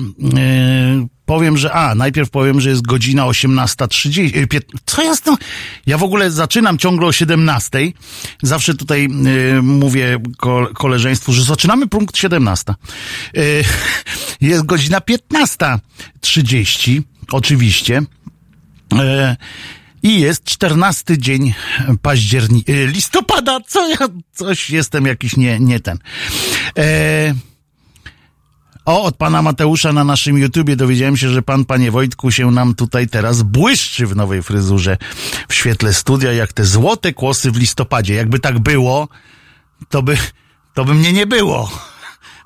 [1.24, 4.56] powiem, że a, najpierw powiem, że jest godzina 18.30.
[4.56, 5.36] e, Co ja tym?
[5.86, 7.92] Ja w ogóle zaczynam ciągle o 17.00.
[8.42, 9.08] Zawsze tutaj
[9.62, 12.72] mówię ko koleżeństwu, że zaczynamy punkt 17.
[12.72, 12.76] E,
[14.50, 18.02] jest godzina 15.30, oczywiście.
[18.98, 19.36] E,
[20.02, 21.54] I jest 14 dzień
[22.02, 23.96] października, listopada, co ja,
[24.32, 25.98] coś jestem jakiś nie, nie ten.
[26.78, 27.34] E,
[28.84, 32.74] o, od pana Mateusza na naszym YouTubie dowiedziałem się, że pan, panie Wojtku, się nam
[32.74, 34.96] tutaj teraz błyszczy w nowej fryzurze
[35.48, 38.14] w świetle studia, jak te złote kłosy w listopadzie.
[38.14, 39.08] Jakby tak było,
[39.88, 40.16] to by,
[40.74, 41.70] to by mnie nie było.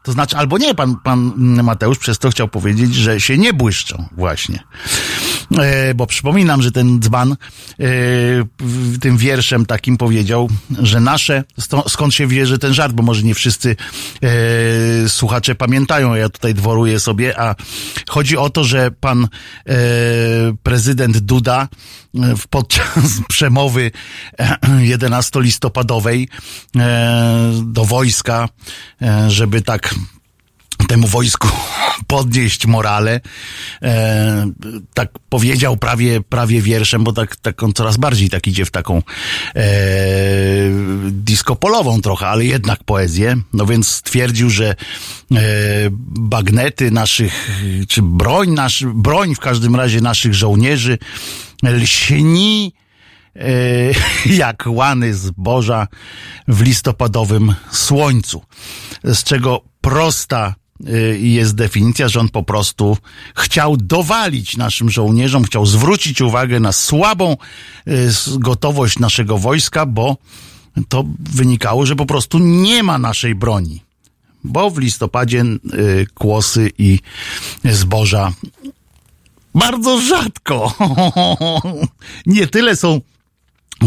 [0.02, 4.08] To znaczy, albo nie, pan, pan Mateusz przez to chciał powiedzieć, że się nie błyszczą,
[4.12, 4.62] właśnie.
[5.58, 7.86] E, bo przypominam, że ten dzban e,
[9.00, 11.44] tym wierszem takim powiedział, że nasze,
[11.88, 13.76] skąd się wierzy ten żart, bo może nie wszyscy
[14.22, 17.54] e, słuchacze pamiętają, ja tutaj dworuję sobie, a
[18.08, 19.28] chodzi o to, że pan
[20.62, 21.68] prezydent Duda
[22.50, 23.90] podczas przemowy
[24.38, 26.26] e, 11-listopadowej
[26.76, 28.48] e, do wojska,
[29.28, 29.94] żeby tak
[30.86, 31.48] temu wojsku
[32.06, 33.20] podnieść morale.
[33.82, 34.50] E,
[34.94, 39.02] tak powiedział prawie, prawie wierszem, bo tak, tak on coraz bardziej tak idzie w taką
[39.56, 39.64] e,
[41.10, 43.36] diskopolową trochę, ale jednak poezję.
[43.52, 44.74] No więc stwierdził, że e,
[46.18, 47.50] bagnety naszych,
[47.88, 50.98] czy broń, nasz, broń w każdym razie naszych żołnierzy
[51.62, 52.72] lśni
[53.36, 53.50] e,
[54.44, 55.88] jak łany zboża
[56.48, 58.42] w listopadowym słońcu.
[59.04, 60.54] Z czego prosta
[61.18, 62.96] jest definicja, że on po prostu
[63.36, 67.36] chciał dowalić naszym żołnierzom, chciał zwrócić uwagę na słabą
[67.88, 70.16] y, gotowość naszego wojska, bo
[70.88, 73.82] to wynikało, że po prostu nie ma naszej broni.
[74.44, 76.98] Bo w listopadzie y, kłosy i
[77.64, 78.32] zboża
[79.54, 80.74] bardzo rzadko.
[82.26, 83.00] Nie tyle są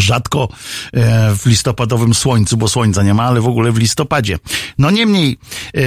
[0.01, 0.49] rzadko
[0.93, 4.39] e, w listopadowym słońcu, bo słońca nie ma, ale w ogóle w listopadzie.
[4.77, 5.37] No niemniej,
[5.75, 5.81] e,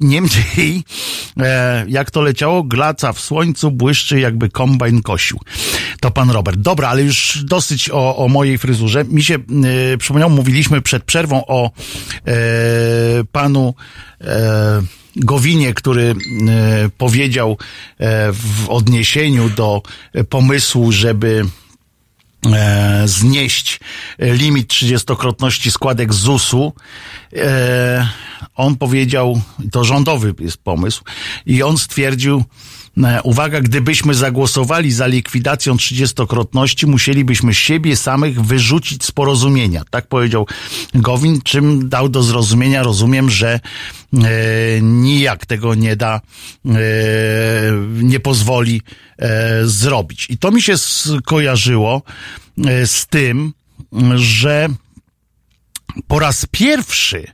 [0.00, 0.84] niemniej,
[1.40, 5.40] e, jak to leciało, glaca w słońcu błyszczy jakby kombajn kosił.
[6.00, 6.60] To pan Robert.
[6.60, 9.04] Dobra, ale już dosyć o, o mojej fryzurze.
[9.04, 9.38] Mi się
[9.98, 11.70] przypomniał, mówiliśmy przed przerwą o
[13.32, 13.74] panu
[15.16, 16.14] Gowinie, który
[16.98, 17.58] powiedział
[18.32, 19.82] w odniesieniu do
[20.28, 21.44] pomysłu, żeby
[22.46, 23.80] e, znieść
[24.18, 26.72] limit 30-krotności składek ZUS-u.
[27.36, 28.08] E,
[28.54, 29.40] on powiedział,
[29.72, 31.04] to rządowy jest pomysł,
[31.46, 32.44] i on stwierdził,
[33.22, 39.82] uwaga, gdybyśmy zagłosowali za likwidacją 30-krotności, musielibyśmy siebie samych wyrzucić z porozumienia.
[39.90, 40.46] Tak powiedział
[40.94, 43.60] Gowin, czym dał do zrozumienia, rozumiem, że e,
[44.82, 46.20] nijak tego nie da,
[46.66, 46.70] e,
[47.92, 48.82] nie pozwoli
[49.18, 50.26] e, zrobić.
[50.30, 52.02] I to mi się skojarzyło
[52.66, 53.52] e, z tym,
[54.14, 54.68] że
[56.08, 57.32] po raz pierwszy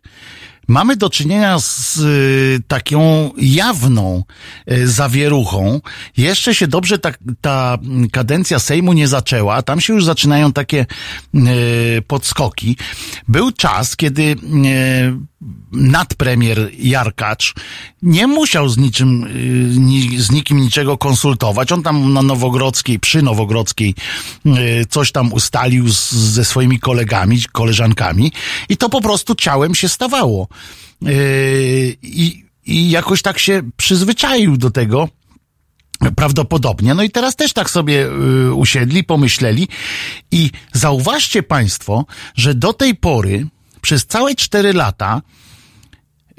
[0.68, 4.24] mamy do czynienia z y, taką jawną
[4.72, 5.80] y, zawieruchą.
[6.16, 7.78] Jeszcze się dobrze ta, ta
[8.12, 10.86] kadencja Sejmu nie zaczęła, tam się już zaczynają takie
[11.34, 12.76] y, podskoki.
[13.28, 14.36] Był czas, kiedy
[15.72, 17.54] nadpremier Jarkacz
[18.02, 19.24] nie musiał z niczym,
[20.16, 21.72] y, z nikim niczego konsultować.
[21.72, 23.94] On tam na Nowogrodzkiej, przy Nowogrodzkiej
[24.46, 28.32] y, coś tam ustalił z, ze swoimi kolegami, koleżankami
[28.68, 30.48] i to po prostu ciałem się stawało.
[31.08, 35.08] Y, I, I jakoś tak się przyzwyczaił do tego,
[36.16, 36.94] Prawdopodobnie.
[36.94, 38.08] No i teraz też tak sobie
[38.54, 39.68] usiedli, pomyśleli
[40.30, 43.46] i zauważcie Państwo, że do tej pory
[43.88, 45.22] przez całe cztery lata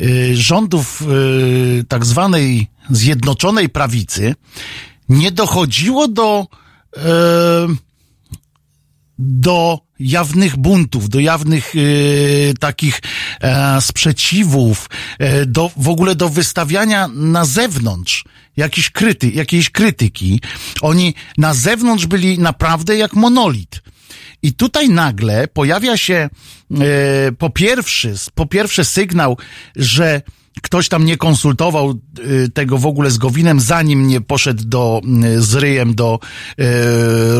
[0.01, 4.35] y, rządów y, tak zwanej Zjednoczonej Prawicy
[5.09, 6.47] nie dochodziło do
[6.97, 6.99] y,
[9.19, 11.73] do jawnych buntów, do jawnych
[12.59, 13.01] takich
[13.41, 18.23] e, sprzeciwów, e, do, w ogóle do wystawiania na zewnątrz
[18.57, 20.41] jakiejś, kryty, jakiejś krytyki.
[20.81, 23.81] Oni na zewnątrz byli naprawdę jak monolit.
[24.41, 26.29] I tutaj nagle pojawia się e,
[27.31, 29.37] po, pierwszy, po pierwsze sygnał,
[29.75, 30.21] że
[30.61, 35.41] ktoś tam nie konsultował y, tego w ogóle z Gowinem, zanim nie poszedł do, y,
[35.41, 36.19] z ryjem do
[36.59, 36.63] y,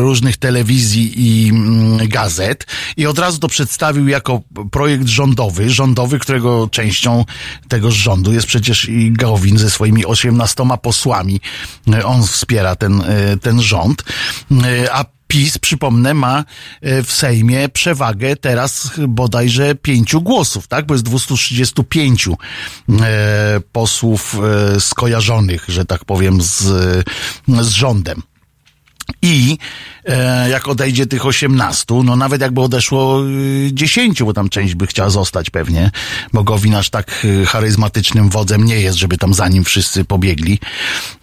[0.00, 2.66] różnych telewizji i mm, gazet
[2.96, 7.24] i od razu to przedstawił jako projekt rządowy, rządowy, którego częścią
[7.68, 11.40] tego rządu jest przecież i Gowin ze swoimi 18 posłami.
[12.04, 13.02] On wspiera ten,
[13.42, 14.04] ten rząd,
[14.92, 16.44] a PiS, przypomnę, ma
[16.80, 20.86] e, w Sejmie przewagę teraz bodajże pięciu głosów, tak?
[20.86, 22.32] Bo jest 235 e,
[23.72, 24.36] posłów
[24.76, 26.62] e, skojarzonych, że tak powiem, z,
[27.48, 28.22] z rządem.
[29.22, 29.58] I
[30.04, 34.86] e, jak odejdzie tych 18, no nawet jakby odeszło y, 10, bo tam część by
[34.86, 35.90] chciała zostać pewnie,
[36.32, 40.58] bo Gowin aż tak y, charyzmatycznym wodzem nie jest, żeby tam za nim wszyscy pobiegli.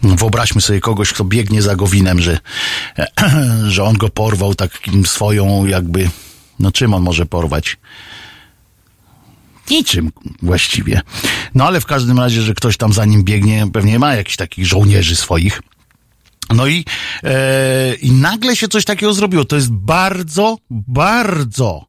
[0.02, 2.38] Wyobraźmy sobie kogoś, kto biegnie za Gowinem, że,
[3.68, 6.10] że on go porwał takim swoją jakby,
[6.58, 7.76] no czym on może porwać?
[9.70, 11.00] Niczym właściwie.
[11.54, 14.66] No ale w każdym razie, że ktoś tam za nim biegnie, pewnie ma jakichś takich
[14.66, 15.60] żołnierzy swoich.
[16.54, 16.84] No i,
[17.24, 19.44] e, i nagle się coś takiego zrobiło.
[19.44, 21.86] To jest bardzo, bardzo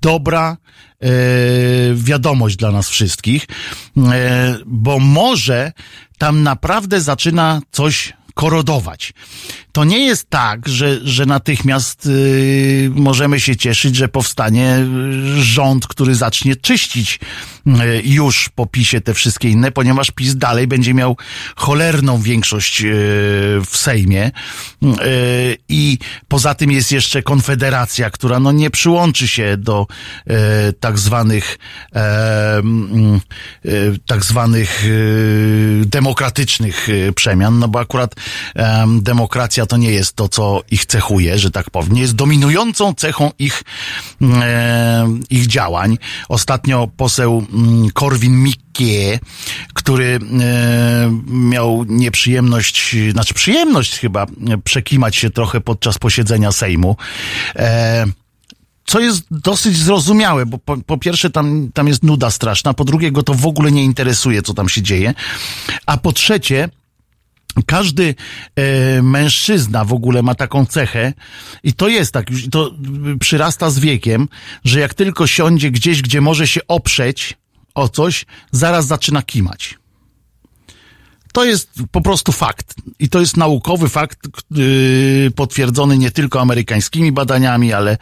[0.00, 0.56] dobra
[1.00, 1.08] e,
[1.94, 3.46] wiadomość dla nas wszystkich,
[3.96, 5.72] e, bo może
[6.18, 9.12] tam naprawdę zaczyna coś korodować.
[9.72, 14.78] To nie jest tak, że, że natychmiast y, możemy się cieszyć, że powstanie
[15.38, 17.20] y, rząd, który zacznie czyścić
[17.66, 17.70] y,
[18.04, 21.16] już po PiSie te wszystkie inne, ponieważ PiS dalej będzie miał
[21.56, 22.86] cholerną większość y,
[23.66, 24.30] w Sejmie
[24.82, 29.86] y, i poza tym jest jeszcze Konfederacja, która no nie przyłączy się do
[30.30, 31.58] y, tak zwanych
[31.94, 32.62] e,
[34.06, 34.84] tak zwanych
[35.86, 38.14] demokratycznych przemian, no bo akurat
[38.54, 41.92] em, demokracja to nie jest to, co ich cechuje, że tak powiem.
[41.92, 43.62] Nie jest dominującą cechą ich,
[44.22, 45.98] e, ich działań.
[46.28, 49.18] Ostatnio poseł mm, Korwin-Mikke,
[49.74, 56.96] który e, miał nieprzyjemność, znaczy przyjemność chyba, e, przekimać się trochę podczas posiedzenia Sejmu.
[57.56, 58.06] E,
[58.88, 63.12] co jest dosyć zrozumiałe, bo po, po pierwsze tam, tam jest nuda straszna, po drugie
[63.12, 65.14] go to w ogóle nie interesuje, co tam się dzieje,
[65.86, 66.68] a po trzecie
[67.66, 68.14] każdy
[68.56, 71.12] e, mężczyzna w ogóle ma taką cechę
[71.62, 72.70] i to jest tak, już to
[73.20, 74.28] przyrasta z wiekiem,
[74.64, 77.36] że jak tylko siądzie gdzieś, gdzie może się oprzeć
[77.74, 79.78] o coś, zaraz zaczyna kimać.
[81.32, 82.74] To jest po prostu fakt.
[82.98, 84.18] I to jest naukowy fakt,
[84.50, 87.98] yy, potwierdzony nie tylko amerykańskimi badaniami, ale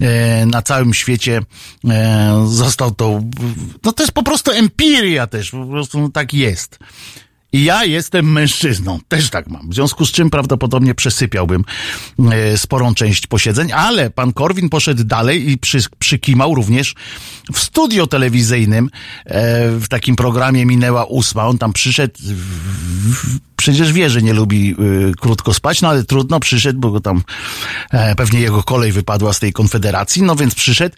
[0.00, 1.40] e, na całym świecie
[1.88, 3.20] e, został to.
[3.84, 6.78] No to jest po prostu empiria też, po prostu no, tak jest.
[7.54, 9.68] I ja jestem mężczyzną, też tak mam.
[9.68, 11.64] W związku z czym prawdopodobnie przesypiałbym
[12.30, 16.94] e, sporą część posiedzeń, ale pan Korwin poszedł dalej i przy, przykimał również
[17.52, 18.90] w studio telewizyjnym,
[19.24, 21.46] e, w takim programie Minęła Ósma.
[21.46, 22.14] On tam przyszedł,
[23.56, 24.74] przecież wie, że nie lubi
[25.10, 27.22] y, krótko spać, no ale trudno, przyszedł, bo tam
[27.90, 30.96] e, pewnie jego kolej wypadła z tej konfederacji, no więc przyszedł.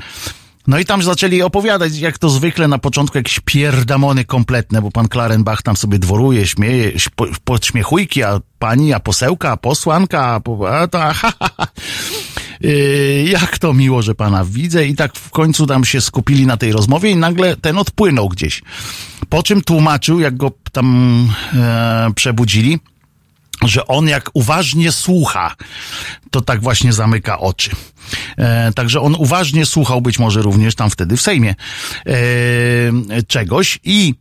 [0.66, 5.08] No i tam zaczęli opowiadać, jak to zwykle na początku jakieś pierdamony kompletne, bo pan
[5.08, 10.40] Klarenbach tam sobie dworuje, śmieje, po- podśmiechujki, a pani, a posełka, a posłanka,
[10.70, 11.66] a, to, ha, ha, ha.
[12.60, 16.56] Yy, jak to miło, że pana widzę i tak w końcu tam się skupili na
[16.56, 18.62] tej rozmowie i nagle ten odpłynął gdzieś.
[19.28, 22.78] Po czym tłumaczył, jak go tam e, przebudzili,
[23.64, 25.54] że on jak uważnie słucha,
[26.30, 27.70] to tak właśnie zamyka oczy.
[28.36, 31.54] E, także on uważnie słuchał być może również tam wtedy w Sejmie
[32.06, 34.14] e, czegoś i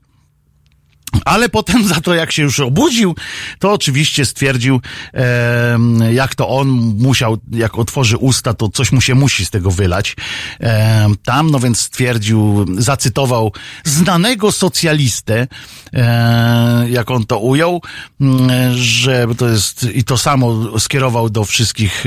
[1.26, 3.16] ale potem za to, jak się już obudził,
[3.60, 4.82] to oczywiście stwierdził,
[5.14, 6.68] e, jak to on
[7.00, 10.16] musiał, jak otworzy usta, to coś mu się musi z tego wylać.
[10.62, 13.52] E, tam, no więc stwierdził, zacytował
[13.84, 15.48] znanego socjalistę,
[15.94, 17.82] e, jak on to ujął,
[18.22, 22.04] m, że to jest, i to samo skierował do wszystkich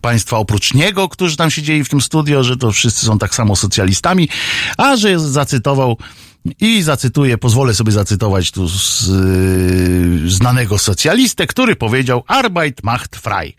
[0.00, 3.56] państwa oprócz niego, którzy tam siedzieli w tym studio, że to wszyscy są tak samo
[3.56, 4.28] socjalistami,
[4.76, 5.96] a że zacytował
[6.60, 13.54] i zacytuję, pozwolę sobie zacytować tu z, yy, znanego socjalistę, który powiedział Arbeit macht frei.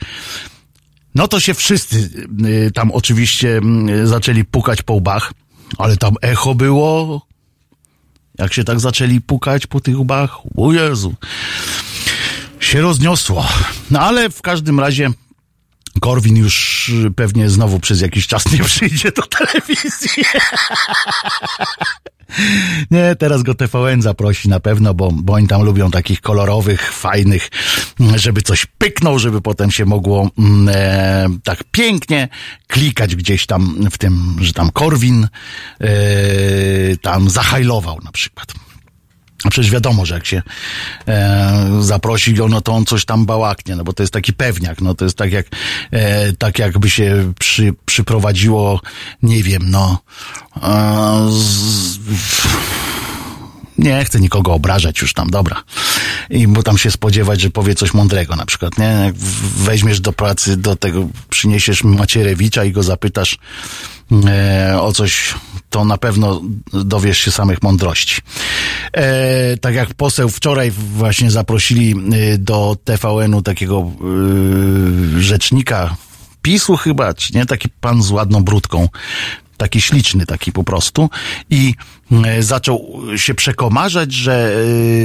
[1.16, 5.34] No to się wszyscy yy, tam oczywiście yy, zaczęli pukać po łbach,
[5.78, 7.28] ale tam echo było.
[8.38, 11.16] Jak się tak zaczęli pukać po tych łbach, o Jezu,
[12.60, 13.48] się rozniosło.
[13.92, 15.10] No ale w każdym razie
[16.00, 20.24] Korwin już y, pewnie znowu przez jakiś czas nie przyjdzie do telewizji.
[22.92, 27.50] Nie, teraz go TVN zaprosi na pewno, bo, bo oni tam lubią takich kolorowych, fajnych,
[28.16, 32.28] żeby coś pyknął, żeby potem się mogło mm, e, tak pięknie
[32.68, 35.28] klikać gdzieś tam w tym, że tam Korwin
[35.82, 35.88] e,
[37.02, 38.67] tam zahajlował na przykład.
[39.44, 40.42] A przecież wiadomo, że jak się
[41.08, 44.82] e, zaprosi go, no to on coś tam bałaknie, no bo to jest taki pewniak,
[44.82, 45.48] no to jest tak jak,
[45.92, 48.82] e, tak jakby się przy, przyprowadziło,
[49.24, 50.00] nie wiem, no,
[50.64, 51.98] e, z,
[53.78, 55.64] nie chcę nikogo obrażać już tam, dobra.
[56.30, 58.86] I bo tam się spodziewać, że powie coś mądrego na przykład, nie?
[58.86, 59.16] Jak
[59.58, 63.38] weźmiesz do pracy, do tego, przyniesiesz Macierewicza i go zapytasz
[64.28, 65.34] e, o coś,
[65.70, 66.42] to na pewno
[66.74, 68.22] dowiesz się samych mądrości.
[68.94, 73.92] E, tak jak poseł wczoraj właśnie zaprosili e, do TVN-u takiego
[75.18, 75.96] e, rzecznika
[76.42, 77.46] PiSu chyba, czy nie?
[77.46, 78.90] Taki pan z ładną brudką
[79.58, 81.10] taki śliczny taki po prostu
[81.50, 81.76] i
[82.26, 84.56] e, zaczął się przekomarzać, że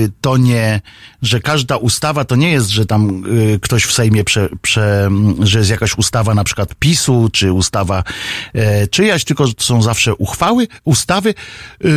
[0.07, 0.81] e, to nie,
[1.23, 3.25] że każda ustawa to nie jest, że tam
[3.55, 8.05] e, ktoś w Sejmie prze, prze, że jest jakaś ustawa na przykład PiSu, czy ustawa
[8.91, 11.35] czyjaś, tylko są zawsze uchwały, ustawy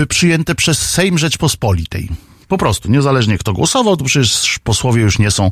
[0.09, 2.09] przyjęte przez Sejm Rzeczpospolitej.
[2.47, 5.51] Po prostu, niezależnie kto głosował, to przecież posłowie już nie są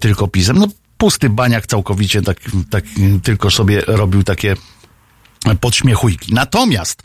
[0.00, 0.58] tylko PiSem.
[0.58, 2.40] No pusty baniak całkowicie, tak,
[2.70, 2.84] tak
[3.22, 4.56] tylko sobie robił takie
[5.60, 6.34] podśmiechujki.
[6.34, 7.02] Natomiast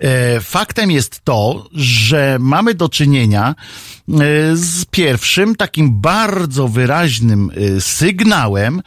[0.00, 4.12] e, faktem jest to, że mamy do czynienia e,
[4.56, 8.82] z pierwszym takim bardzo wyraźnym e, sygnałem,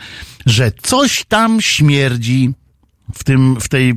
[0.46, 2.54] że coś tam śmierdzi
[3.14, 3.96] w tym, w tej e,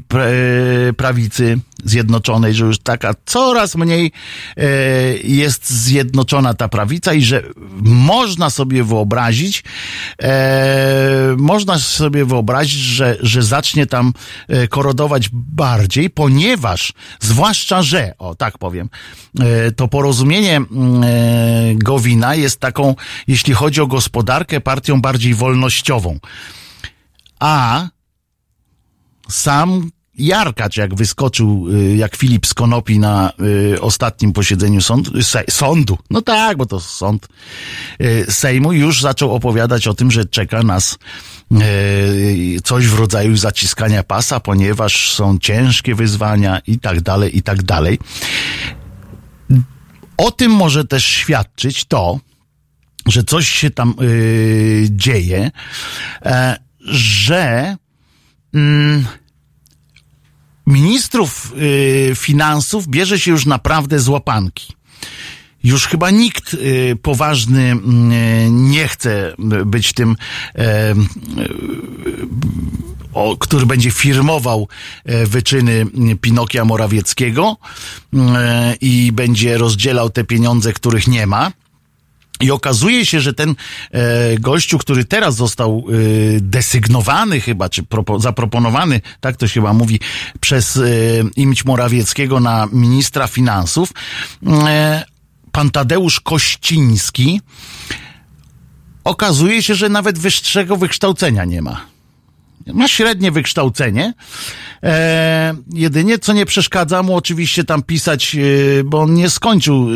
[0.92, 4.12] prawicy zjednoczonej, że już taka coraz mniej
[4.56, 4.62] e,
[5.24, 7.42] jest zjednoczona ta prawica i że
[7.82, 9.64] można sobie wyobrazić,
[10.22, 14.12] e, można sobie wyobrazić, że, że zacznie tam
[14.70, 18.88] korodować bardziej, ponieważ, zwłaszcza, że, o tak powiem,
[19.76, 20.60] to porozumienie
[21.74, 22.94] Gowina jest taką,
[23.26, 26.18] jeśli chodzi o gospodarkę, partią bardziej wolnościową.
[27.40, 27.88] A
[29.32, 33.32] sam Jarkacz, jak wyskoczył, y, jak Filip z Konopi na
[33.74, 37.28] y, ostatnim posiedzeniu sądu, se, sądu, no tak, bo to sąd
[38.00, 40.98] y, Sejmu, już zaczął opowiadać o tym, że czeka nas
[42.64, 47.98] coś w rodzaju zaciskania pasa, ponieważ są ciężkie wyzwania i tak dalej, i tak dalej.
[50.16, 52.20] O tym może też świadczyć to,
[53.06, 53.94] że coś się tam
[54.90, 55.50] dzieje,
[56.22, 56.56] e,
[56.86, 57.76] że
[58.54, 59.06] mm,
[60.66, 64.72] ministrów y, finansów bierze się już naprawdę z łapanki.
[65.64, 69.34] Już chyba nikt y, poważny y, nie chce
[69.66, 70.16] być tym,
[70.54, 70.94] e,
[73.12, 74.68] o, który będzie firmował
[75.04, 75.86] e, wyczyny
[76.20, 77.56] Pinokia Morawieckiego
[78.80, 81.52] i będzie rozdzielał te pieniądze, których nie ma.
[82.40, 83.54] I okazuje się, że ten
[83.90, 85.92] e, gościu, który teraz został e,
[86.40, 90.00] desygnowany chyba, czy propo, zaproponowany, tak to się chyba mówi,
[90.40, 90.80] przez e,
[91.64, 93.92] Morawieckiego na ministra finansów,
[94.46, 95.04] e,
[95.52, 97.40] pan Tadeusz Kościński,
[99.04, 101.91] okazuje się, że nawet wyższego wykształcenia nie ma.
[102.66, 104.14] Ma średnie wykształcenie.
[104.82, 108.38] E, jedynie co nie przeszkadza mu oczywiście tam pisać, e,
[108.84, 109.88] bo on nie skończył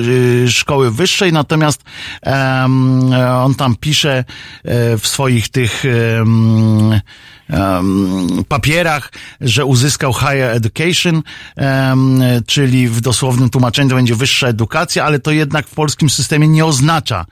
[0.44, 1.82] e, szkoły wyższej, natomiast
[2.22, 3.12] em,
[3.44, 4.24] on tam pisze
[4.64, 5.84] e, w swoich tych
[7.50, 11.22] em, papierach, że uzyskał higher education,
[11.56, 16.48] em, czyli w dosłownym tłumaczeniu to będzie wyższa edukacja, ale to jednak w polskim systemie
[16.48, 17.26] nie oznacza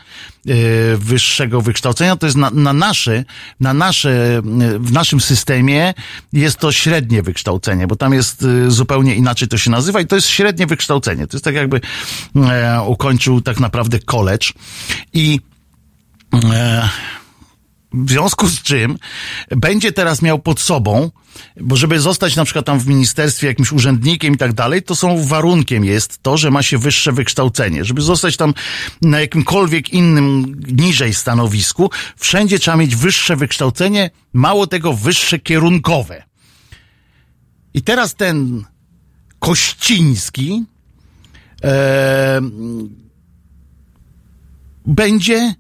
[0.49, 0.53] e,
[0.97, 2.17] wyższego wykształcenia.
[2.17, 3.25] To jest na, na nasze,
[3.61, 4.43] na nasze,
[4.79, 5.95] w naszym systemie
[6.33, 10.17] jest to średnie wykształcenie, bo tam jest e, zupełnie inaczej to się nazywa i to
[10.17, 11.27] jest średnie wykształcenie.
[11.27, 11.81] To jest tak jakby
[12.37, 14.47] e, ukończył tak naprawdę college
[15.13, 15.41] i
[16.53, 16.89] e,
[17.95, 18.99] w związku z czym
[19.51, 21.11] będzie teraz miał pod sobą,
[21.61, 25.25] bo żeby zostać na przykład tam w ministerstwie jakimś urzędnikiem i tak dalej, to są
[25.27, 27.85] warunkiem jest to, że ma się wyższe wykształcenie.
[27.85, 28.55] Żeby zostać tam
[29.03, 36.23] na jakimkolwiek innym, niżej stanowisku, wszędzie trzeba mieć wyższe wykształcenie, mało tego wyższe kierunkowe.
[37.75, 38.65] I teraz ten
[39.39, 40.65] Kościński
[41.65, 42.41] e,
[44.87, 45.55] będzie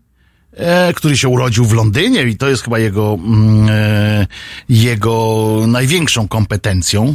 [0.94, 4.26] który się urodził w Londynie i to jest chyba jego, mm, e,
[4.68, 7.14] jego największą kompetencją.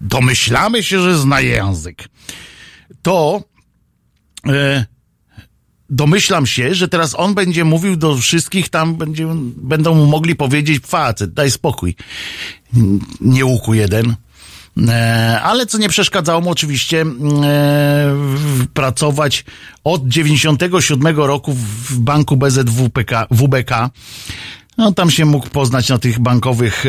[0.00, 2.08] Domyślamy się, że zna język.
[3.02, 3.42] To
[4.46, 4.86] e,
[5.90, 10.86] domyślam się, że teraz on będzie mówił do wszystkich, tam będzie, będą mu mogli powiedzieć,
[10.86, 11.94] facet, daj spokój.
[13.20, 14.16] Nie łuku jeden.
[14.88, 17.04] E, ale co nie przeszkadzało mu oczywiście e,
[18.14, 19.44] w- pracować
[19.84, 23.90] od 97 roku w banku BZWPK, WBK.
[24.78, 26.84] No, tam się mógł poznać na tych bankowych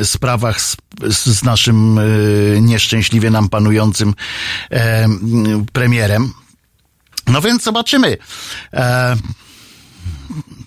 [0.00, 0.76] e, sprawach z,
[1.10, 2.02] z naszym e,
[2.60, 4.14] nieszczęśliwie nam panującym
[4.70, 5.08] e,
[5.72, 6.32] premierem.
[7.26, 8.16] No więc zobaczymy.
[8.72, 9.16] E,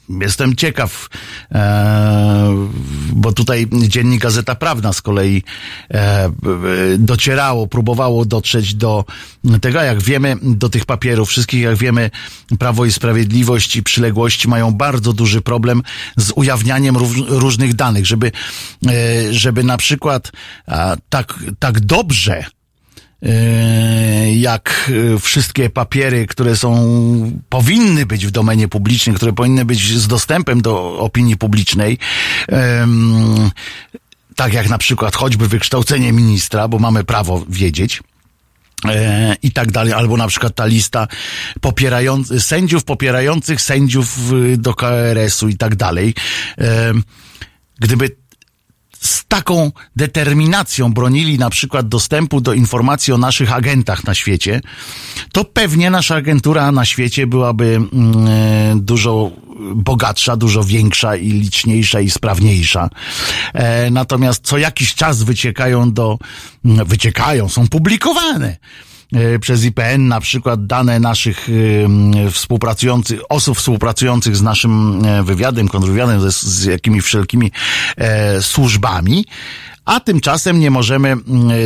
[0.10, 1.10] Jestem ciekaw,
[1.51, 2.68] e,
[3.14, 5.43] bo tutaj dziennik Gazeta Prawna z kolei
[5.93, 6.32] e,
[6.97, 9.05] docierało, próbowało dotrzeć do
[9.62, 11.30] tego, jak wiemy, do tych papierów.
[11.30, 12.12] Wszystkich, jak wiemy,
[12.60, 15.84] Prawo i Sprawiedliwość i przyległości mają bardzo duży problem
[16.18, 18.32] z ujawnianiem róż, różnych danych, żeby,
[18.88, 20.32] e, żeby na przykład
[21.10, 22.45] tak, tak dobrze
[24.36, 26.72] jak e, wszystkie papiery, które są,
[27.49, 31.97] powinny być w domenie publicznej, które powinny być z dostępem do opinii publicznej,
[34.36, 38.01] tak jak na przykład choćby wykształcenie ministra, bo mamy prawo wiedzieć,
[38.86, 41.07] e, i tak dalej, albo na przykład ta lista
[41.61, 46.13] popierających, sędziów popierających sędziów y, do KRS-u i tak dalej.
[47.80, 48.15] Gdyby
[49.02, 54.62] z taką determinacją bronili na przykład dostępu do informacji o naszych agentach na świecie,
[55.32, 59.32] to pewnie nasza agentura na świecie byłaby mm, e, dużo
[59.76, 62.89] bogatsza, dużo większa i liczniejsza i sprawniejsza.
[63.54, 66.18] E, natomiast co jakiś czas wyciekają do,
[66.66, 68.58] mm, wyciekają, są publikowane
[69.41, 76.32] przez IPN na przykład dane naszych e, współpracujących, osób współpracujących z naszym e, wywiadem, kontrwywiadem,
[76.32, 77.51] z, z jakimi wszelkimi
[77.97, 79.26] e, służbami,
[79.86, 81.16] a tymczasem nie możemy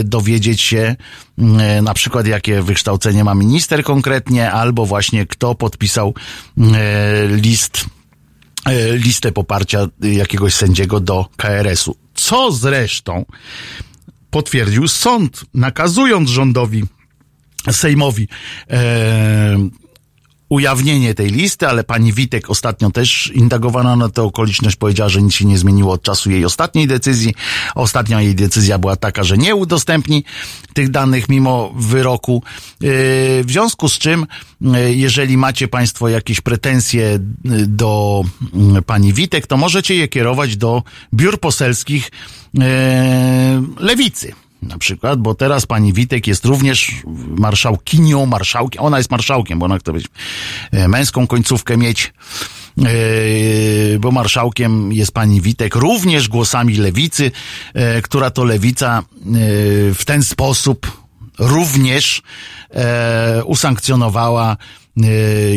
[0.03, 0.95] dowiedzieć się
[1.81, 6.13] na przykład jakie wykształcenie ma minister konkretnie, albo właśnie kto podpisał
[6.57, 7.85] e, list
[8.65, 11.95] e, listę poparcia jakiegoś sędziego do KRS-u.
[12.13, 13.25] Co zresztą
[14.29, 16.83] potwierdził sąd, nakazując rządowi
[17.72, 18.28] Sejmowi
[18.70, 19.70] e,
[20.51, 25.34] ujawnienie tej listy, ale pani Witek ostatnio też indagowana na tę okoliczność powiedziała, że nic
[25.34, 27.34] się nie zmieniło od czasu jej ostatniej decyzji.
[27.76, 30.24] Ostatnia jej decyzja była taka, że nie udostępni
[30.74, 32.43] tych danych mimo wyroku.
[32.45, 32.88] E,
[33.43, 34.28] W związku z czym,
[34.74, 37.20] e, jeżeli macie państwo jakieś pretensje e,
[37.68, 38.24] do
[38.86, 40.84] pani Witek, to możecie je kierować do
[41.14, 42.12] biur poselskich
[43.80, 46.91] lewicy na przykład, bo teraz pani Witek jest również
[47.28, 50.05] marszałkinią, marszałkiem, ona jest marszałkiem, bo ona chce być
[50.72, 52.14] e, męską końcówkę mieć,
[52.78, 52.84] e,
[53.99, 57.32] bo marszałkiem jest pani Witek, również głosami lewicy,
[57.74, 59.03] e, która to lewica
[59.95, 61.01] w ten sposób
[61.39, 62.22] również
[63.45, 64.57] usankcjonowała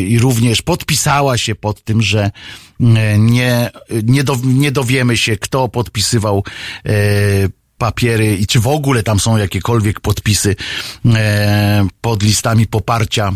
[0.07, 2.31] i również podpisała się pod tym, że
[2.79, 3.71] nie,
[4.03, 6.43] nie, do, nie dowiemy się, kto podpisywał
[7.77, 10.55] papiery i czy w ogóle tam są jakiekolwiek podpisy
[11.05, 13.33] e, pod listami poparcia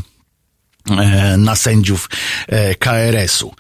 [0.90, 2.10] e, na sędziów
[2.48, 3.52] e, KRS-u.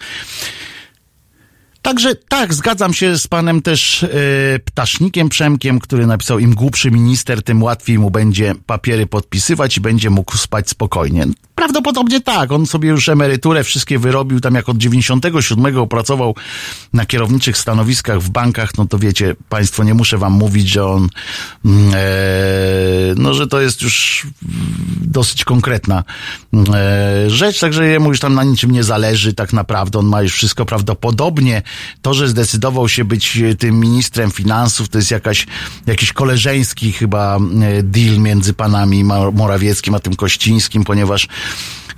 [1.82, 4.10] Także tak, zgadzam się z panem też e,
[4.66, 10.10] Ptasznikiem Przemkiem, który napisał, im głupszy minister, tym łatwiej mu będzie papiery podpisywać i będzie
[10.10, 11.26] mógł spać spokojnie.
[11.60, 16.36] Prawdopodobnie tak, on sobie już emeryturę wszystkie wyrobił, tam jak od 97 pracował
[16.94, 21.10] na kierowniczych stanowiskach w bankach, no to wiecie, państwo, nie muszę wam mówić, że on,
[21.66, 21.98] mm, e,
[23.16, 24.28] no, że to jest już
[25.02, 26.04] dosyć konkretna
[26.74, 30.34] e, rzecz, także jemu już tam na niczym nie zależy tak naprawdę, on ma już
[30.34, 31.62] wszystko prawdopodobnie.
[32.02, 35.48] To, że zdecydował się być e, tym ministrem finansów, to jest jakaś,
[35.86, 39.04] jakiś koleżeński chyba e, deal między panami
[39.34, 41.28] Morawieckim a tym Kościńskim, ponieważ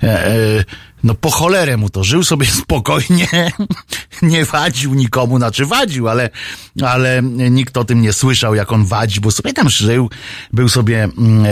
[0.02, 0.66] e, e,
[1.04, 3.52] no po cholerę mu to żył sobie spokojnie,
[4.22, 6.30] nie wadził nikomu, znaczy wadził, ale,
[6.82, 10.10] ale nikt o tym nie słyszał, jak on wadzi, bo sobie tam żył,
[10.52, 11.46] był sobie mm,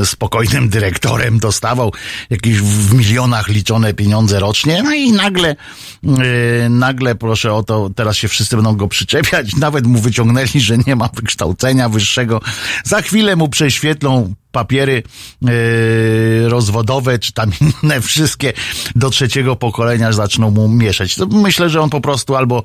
[0.00, 1.92] e, spokojnym dyrektorem, dostawał
[2.30, 5.56] jakieś w milionach liczone pieniądze rocznie, no i nagle,
[6.04, 10.78] e, nagle proszę o to, teraz się wszyscy będą go przyczepiać, nawet mu wyciągnęli, że
[10.86, 12.40] nie ma wykształcenia wyższego,
[12.84, 15.02] za chwilę mu prześwietlą papiery
[15.42, 18.52] yy, rozwodowe, czy tam inne wszystkie
[18.96, 21.16] do trzeciego pokolenia zaczną mu mieszać.
[21.30, 22.62] Myślę, że on po prostu albo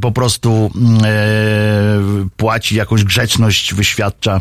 [0.00, 4.40] po prostu yy, płaci jakąś grzeczność, wyświadcza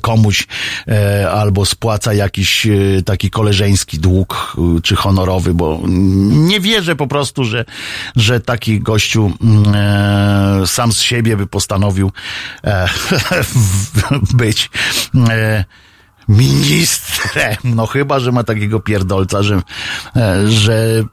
[0.00, 0.46] komuś
[0.88, 5.80] e, albo spłaca jakiś e, taki koleżeński dług e, czy honorowy, bo
[6.28, 7.64] nie wierzę po prostu, że,
[8.16, 12.12] że taki gościu mm, e, sam z siebie by postanowił
[12.64, 12.88] e,
[14.42, 14.70] być
[15.30, 15.64] e,
[16.28, 17.56] ministrem.
[17.64, 19.62] No chyba, że ma takiego pierdolca, że,
[20.16, 21.04] e, że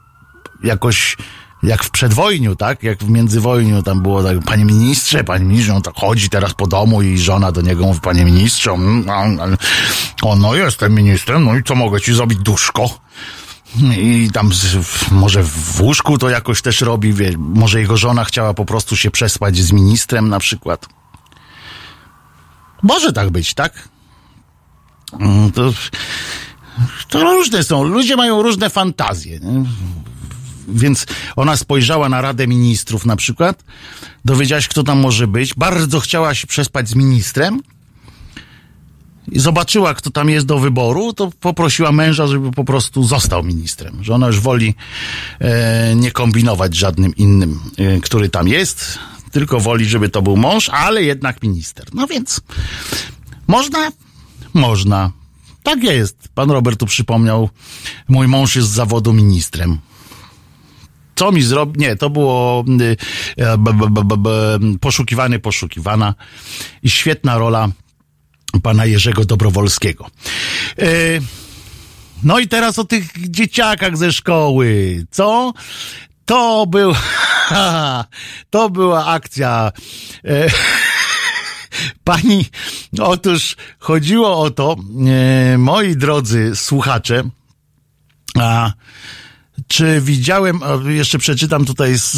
[0.64, 1.16] jakoś
[1.62, 2.82] jak w przedwojniu, tak?
[2.82, 6.66] Jak w międzywojniu tam było tak, panie ministrze, panie ministrze, on tak chodzi teraz po
[6.66, 11.74] domu i żona do niego mówi, panie ministrze, on no jestem ministrem, no i co
[11.74, 12.90] mogę ci zrobić, duszko?
[13.98, 14.50] I tam
[15.10, 19.10] może w łóżku to jakoś też robi, wie, może jego żona chciała po prostu się
[19.10, 20.86] przespać z ministrem na przykład.
[22.82, 23.88] Może tak być, tak?
[25.20, 25.72] Mm, To,
[27.08, 27.84] to różne są.
[27.84, 29.40] Ludzie mają różne fantazje.
[29.40, 29.64] nie?
[30.68, 31.06] Więc
[31.36, 33.64] ona spojrzała na Radę Ministrów na przykład,
[34.24, 37.60] dowiedziałaś, kto tam może być, bardzo chciała się przespać z ministrem
[39.32, 44.04] i zobaczyła, kto tam jest do wyboru, to poprosiła męża, żeby po prostu został ministrem.
[44.04, 44.74] Że ona już woli
[45.40, 48.98] e, nie kombinować z żadnym innym, e, który tam jest,
[49.32, 51.86] tylko woli, żeby to był mąż, ale jednak minister.
[51.94, 52.40] No więc
[53.46, 53.90] można?
[54.56, 55.10] Można.
[55.62, 56.28] Tak jest.
[56.34, 57.50] Pan Robert tu przypomniał,
[58.08, 59.78] mój mąż jest z zawodu ministrem.
[61.14, 61.80] Co mi zrobi?
[61.80, 62.96] Nie, to było y,
[63.36, 64.30] e, b, b, b,
[64.80, 66.14] poszukiwany, poszukiwana
[66.82, 67.68] i świetna rola
[68.62, 70.06] pana Jerzego Dobrowolskiego.
[70.82, 71.22] Y,
[72.22, 75.06] no i teraz o tych dzieciakach ze szkoły.
[75.10, 75.52] Co?
[76.24, 76.94] To był,
[78.50, 79.72] to była akcja.
[80.24, 80.48] e,
[82.04, 82.46] Pani,
[83.00, 87.22] otóż chodziło o to, e, moi drodzy słuchacze,
[88.38, 88.72] a
[89.68, 92.12] czy widziałem, jeszcze przeczytam tutaj z,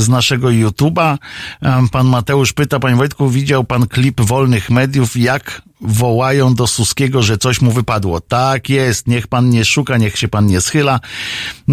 [0.00, 1.18] z naszego YouTube'a,
[1.62, 7.22] em, pan Mateusz pyta, panie Wojtku, widział pan klip wolnych mediów, jak wołają do Suskiego,
[7.22, 8.20] że coś mu wypadło.
[8.20, 11.00] Tak jest, niech pan nie szuka, niech się pan nie schyla.
[11.68, 11.72] E,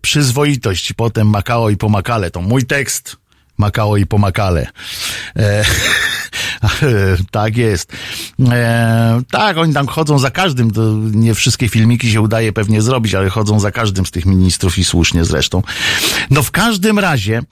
[0.00, 3.19] przyzwoitość, potem Makao i pomakale, to mój tekst.
[3.60, 4.66] Makao i pomakale.
[5.36, 5.64] E,
[7.30, 7.92] tak jest.
[8.50, 10.70] E, tak, oni tam chodzą za każdym.
[10.70, 10.82] To
[11.12, 14.84] nie wszystkie filmiki się udaje pewnie zrobić, ale chodzą za każdym z tych ministrów i
[14.84, 15.62] słusznie zresztą.
[16.30, 17.42] No w każdym razie,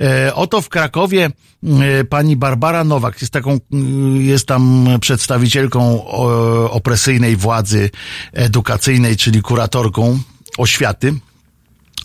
[0.00, 1.30] e, oto w Krakowie
[1.64, 7.90] e, pani Barbara Nowak jest taką, mm, jest tam przedstawicielką o, opresyjnej władzy
[8.32, 10.18] edukacyjnej, czyli kuratorką
[10.58, 11.14] oświaty.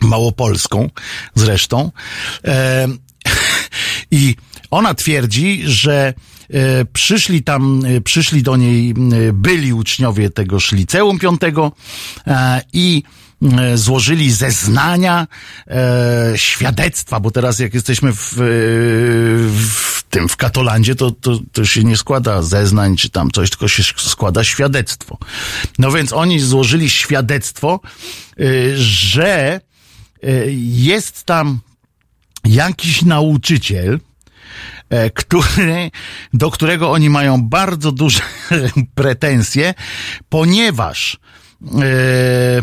[0.01, 0.89] Małopolską
[1.36, 1.91] zresztą.
[2.45, 2.88] E,
[4.12, 4.36] I
[4.72, 6.14] ona twierdzi, że
[6.49, 8.93] e, przyszli tam, e, przyszli do niej
[9.34, 11.72] byli uczniowie tegoż liceum piątego
[12.28, 13.03] e, i
[13.76, 15.28] złożyli zeznania,
[16.36, 18.34] świadectwa, bo teraz jak jesteśmy w,
[19.68, 23.68] w tym, w Katolandzie, to, to, to się nie składa zeznań czy tam coś, tylko
[23.68, 25.18] się składa świadectwo.
[25.80, 27.80] No więc oni złożyli świadectwo,
[28.76, 29.62] że
[30.57, 31.59] jest tam
[32.46, 34.00] jakiś nauczyciel,
[34.89, 35.92] e, który,
[36.34, 38.22] do którego oni mają bardzo duże
[38.96, 39.74] pretensje,
[40.30, 41.20] ponieważ,
[41.82, 42.62] e,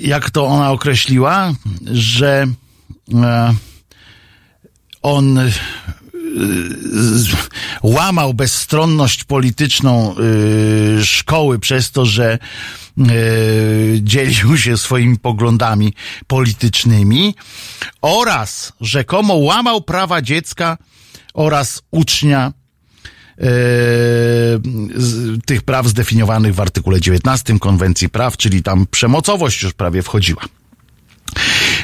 [0.00, 1.52] jak to ona określiła,
[1.92, 2.46] że
[3.14, 3.54] e,
[5.02, 5.38] on
[7.82, 10.14] łamał bezstronność polityczną
[10.98, 12.38] y, szkoły przez to, że
[12.98, 15.94] y, dzielił się swoimi poglądami
[16.26, 17.34] politycznymi
[18.02, 20.78] oraz rzekomo łamał prawa dziecka
[21.34, 22.52] oraz ucznia
[23.38, 23.44] y,
[25.46, 30.42] tych praw zdefiniowanych w artykule 19 Konwencji Praw, czyli tam przemocowość już prawie wchodziła.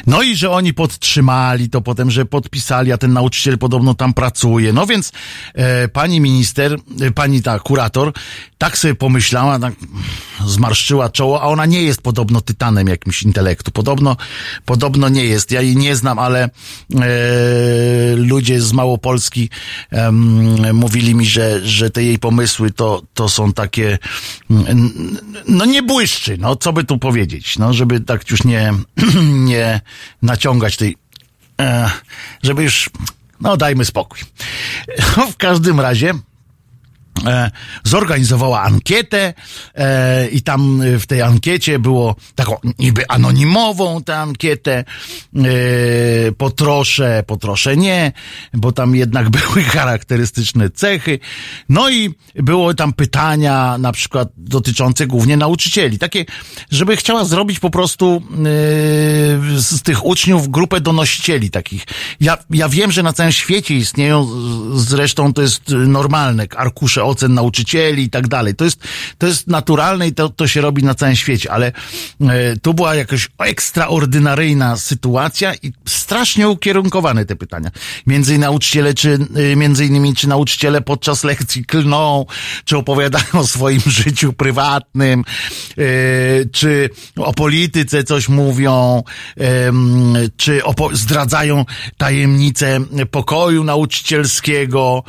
[0.07, 4.73] No i że oni podtrzymali to potem, że podpisali, a ten nauczyciel podobno tam pracuje.
[4.73, 5.11] No więc
[5.53, 8.13] e, pani minister, e, pani ta kurator,
[8.57, 9.73] tak sobie pomyślała, tak
[10.45, 13.71] zmarszczyła czoło, a ona nie jest podobno tytanem jakimś intelektu.
[13.71, 14.17] Podobno,
[14.65, 15.51] podobno nie jest.
[15.51, 16.49] Ja jej nie znam, ale e,
[18.15, 19.49] ludzie z Małopolski
[20.73, 23.97] mówili mi, że, że te jej pomysły to, to są takie,
[25.47, 28.73] no nie błyszczy, no co by tu powiedzieć, no żeby tak już nie,
[29.51, 29.81] nie
[30.21, 30.97] naciągać tej,
[31.61, 31.91] e,
[32.43, 32.89] żeby już,
[33.41, 34.19] no dajmy spokój.
[35.33, 36.13] W każdym razie,
[37.83, 39.33] zorganizowała ankietę
[39.75, 44.83] e, i tam e, w tej ankiecie było taką niby anonimową tę ankietę
[45.35, 45.41] e,
[46.37, 48.11] potroszę, potroszę nie,
[48.53, 51.19] bo tam jednak były charakterystyczne cechy.
[51.69, 55.99] No i było tam pytania na przykład dotyczące głównie nauczycieli.
[55.99, 56.25] Takie,
[56.71, 58.41] żeby chciała zrobić po prostu e,
[59.61, 61.85] z tych uczniów grupę donosicieli takich.
[62.21, 64.27] Ja, ja wiem, że na całym świecie istnieją,
[64.75, 68.55] zresztą to jest normalne, arkusze ocen nauczycieli i tak dalej.
[68.55, 68.83] To jest,
[69.17, 71.71] to jest naturalne i to, to się robi na całym świecie, ale
[72.21, 77.71] e, tu była jakaś ekstraordynaryjna sytuacja i strasznie ukierunkowane te pytania.
[78.07, 82.25] Między nauczyciele, czy, e, między innymi, czy nauczyciele podczas lekcji klną,
[82.65, 85.23] czy opowiadają o swoim życiu prywatnym,
[85.77, 85.83] e,
[86.51, 89.03] czy o polityce coś mówią,
[89.37, 91.65] em, czy opo- zdradzają
[91.97, 92.79] tajemnice
[93.11, 95.03] pokoju nauczycielskiego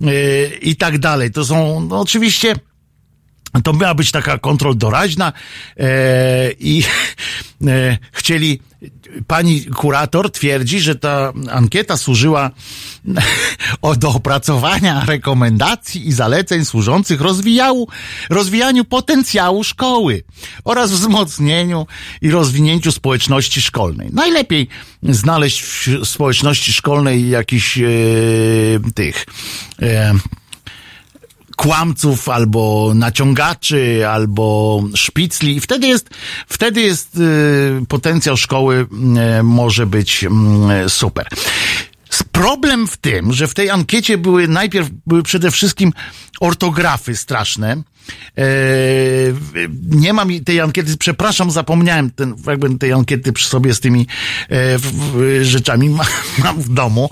[0.00, 0.06] e,
[0.46, 1.30] i tak dalej.
[1.30, 2.54] To są no, oczywiście
[3.64, 5.32] to miała być taka kontrol doraźna
[5.76, 6.82] e, i
[7.66, 8.60] e, chcieli,
[9.26, 12.50] pani kurator twierdzi, że ta ankieta służyła
[13.96, 17.88] do opracowania rekomendacji i zaleceń służących rozwijału,
[18.30, 20.22] rozwijaniu potencjału szkoły
[20.64, 21.86] oraz wzmocnieniu
[22.22, 24.08] i rozwinięciu społeczności szkolnej.
[24.12, 24.68] Najlepiej
[25.02, 27.84] znaleźć w społeczności szkolnej jakichś e,
[28.94, 29.26] tych
[29.82, 30.14] e,
[31.58, 35.56] kłamców, albo naciągaczy, albo szpicli.
[35.56, 36.10] I wtedy jest,
[36.48, 38.86] wtedy jest y, potencjał szkoły
[39.38, 41.26] y, może być y, super.
[42.32, 45.92] Problem w tym, że w tej ankiecie były najpierw, były przede wszystkim
[46.40, 47.82] ortografy straszne.
[48.38, 48.44] E,
[49.90, 54.06] nie mam tej ankiety, przepraszam, zapomniałem ten, jakby tej ankiety przy sobie z tymi
[54.48, 56.04] e, w, w, rzeczami ma,
[56.44, 57.10] mam w domu.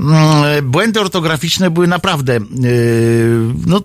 [0.00, 2.40] Mm, Błędy ortograficzne były naprawdę, e,
[3.66, 3.82] no,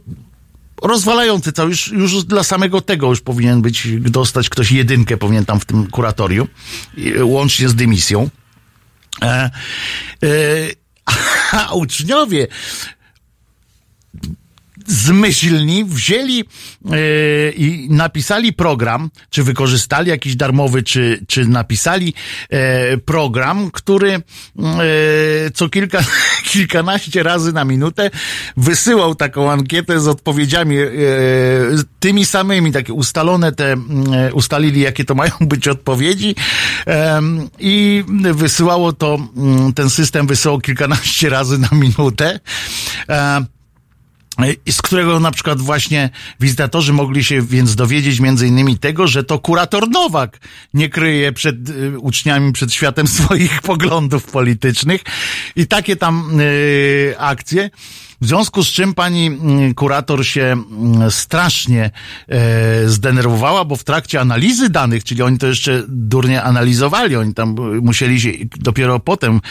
[1.54, 5.66] cały, już, już dla samego tego już powinien być, dostać ktoś jedynkę, powinien tam w
[5.66, 6.48] tym kuratorium,
[7.22, 8.30] łącznie z dymisją.
[9.22, 9.52] E,
[10.24, 10.76] e,
[11.52, 12.48] a uczniowie
[14.88, 16.46] zmyślni wzięli e,
[17.52, 22.14] i napisali program, czy wykorzystali jakiś darmowy, czy, czy napisali
[22.50, 24.22] e, program, który e,
[25.54, 26.00] co kilka,
[26.52, 28.10] kilkanaście razy na minutę
[28.58, 30.76] wysyłał taką ankietę z odpowiedziami
[32.00, 33.76] tymi samymi, takie ustalone te,
[34.34, 36.36] ustalili jakie to mają być odpowiedzi
[37.60, 38.04] i
[38.34, 39.18] wysyłało to,
[39.76, 42.40] ten system wysyłał kilkanaście razy na minutę.
[44.70, 49.40] Z którego na przykład właśnie wizytatorzy mogli się więc dowiedzieć między innymi tego, że to
[49.40, 50.40] kurator Nowak
[50.74, 55.02] nie kryje przed y, uczniami, przed światem swoich poglądów politycznych
[55.56, 57.70] i takie tam y, akcje.
[58.22, 59.32] W związku z czym pani
[59.70, 60.64] y, kurator się
[61.08, 61.92] y, strasznie
[62.28, 67.50] e, zdenerwowała, bo w trakcie analizy danych, czyli oni to jeszcze durnie analizowali, oni tam
[67.78, 68.30] y, musieli się
[68.60, 69.42] dopiero potem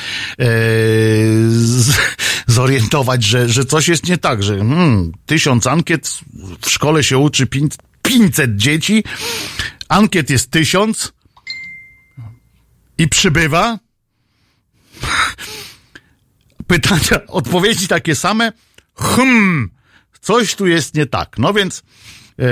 [2.51, 6.21] zorientować, że, że coś jest nie tak, że hmm, tysiąc ankiet,
[6.61, 9.05] w szkole się uczy pięć- 500 dzieci,
[9.89, 11.13] ankiet jest tysiąc
[12.99, 13.79] i przybywa.
[16.67, 18.53] Pytania, odpowiedzi takie same.
[18.95, 19.71] Hmm,
[20.21, 21.39] coś tu jest nie tak.
[21.39, 21.83] No więc
[22.39, 22.43] e,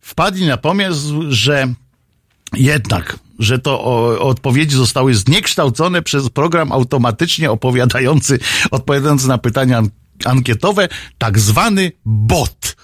[0.00, 1.74] wpadli na pomysł, że
[2.54, 8.38] jednak, że to o, odpowiedzi zostały zniekształcone przez program automatycznie opowiadający,
[8.70, 9.90] odpowiadający na pytania an-
[10.24, 10.88] ankietowe,
[11.18, 12.76] tak zwany bot.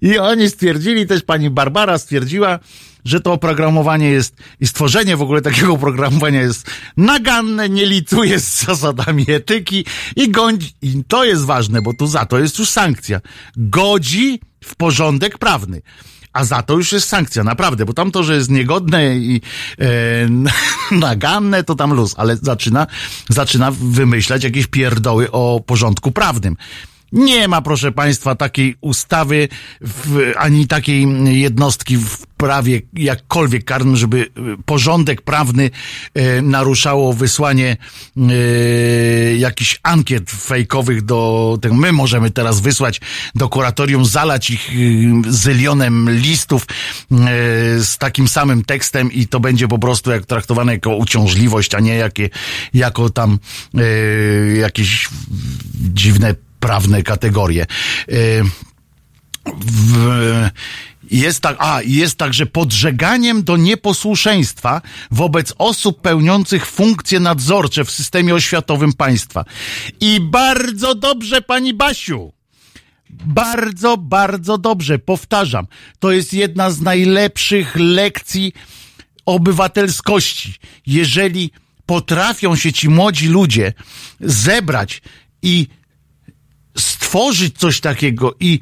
[0.02, 2.58] I oni stwierdzili, też pani Barbara stwierdziła,
[3.04, 8.64] że to oprogramowanie jest i stworzenie w ogóle takiego oprogramowania jest naganne, nie licuje z
[8.64, 9.84] zasadami etyki
[10.16, 13.20] i godzi, i to jest ważne, bo tu za to jest już sankcja,
[13.56, 15.82] godzi w porządek prawny.
[16.32, 19.40] A za to już jest sankcja, naprawdę, bo tam to, że jest niegodne i
[19.78, 19.86] e,
[21.06, 22.86] naganne, to tam luz, ale zaczyna,
[23.28, 26.56] zaczyna wymyślać jakieś pierdoły o porządku prawnym.
[27.14, 29.48] Nie ma, proszę Państwa, takiej ustawy,
[29.80, 31.06] w, ani takiej
[31.40, 34.30] jednostki w prawie jakkolwiek karnym, żeby y,
[34.64, 35.70] porządek prawny
[36.14, 37.76] e, naruszało wysłanie
[38.16, 41.74] e, jakichś ankiet fejkowych do tego.
[41.74, 43.00] My możemy teraz wysłać
[43.34, 47.16] do kuratorium, zalać ich y, zylionem listów e,
[47.80, 51.94] z takim samym tekstem i to będzie po prostu jak traktowane jako uciążliwość, a nie
[51.94, 52.30] jakie,
[52.74, 53.38] jako tam
[53.74, 55.08] e, jakieś
[55.74, 56.34] dziwne
[56.64, 57.62] prawne kategorie.
[57.62, 57.66] E,
[59.60, 60.48] w,
[61.10, 68.34] jest tak, a, jest także podżeganiem do nieposłuszeństwa wobec osób pełniących funkcje nadzorcze w systemie
[68.34, 69.44] oświatowym państwa.
[70.00, 72.32] I bardzo dobrze, pani Basiu.
[73.10, 74.98] Bardzo, bardzo dobrze.
[74.98, 75.66] Powtarzam,
[75.98, 78.52] to jest jedna z najlepszych lekcji
[79.26, 80.54] obywatelskości.
[80.86, 81.50] Jeżeli
[81.86, 83.72] potrafią się ci młodzi ludzie
[84.20, 85.02] zebrać
[85.42, 85.66] i
[87.14, 88.60] stworzyć coś takiego i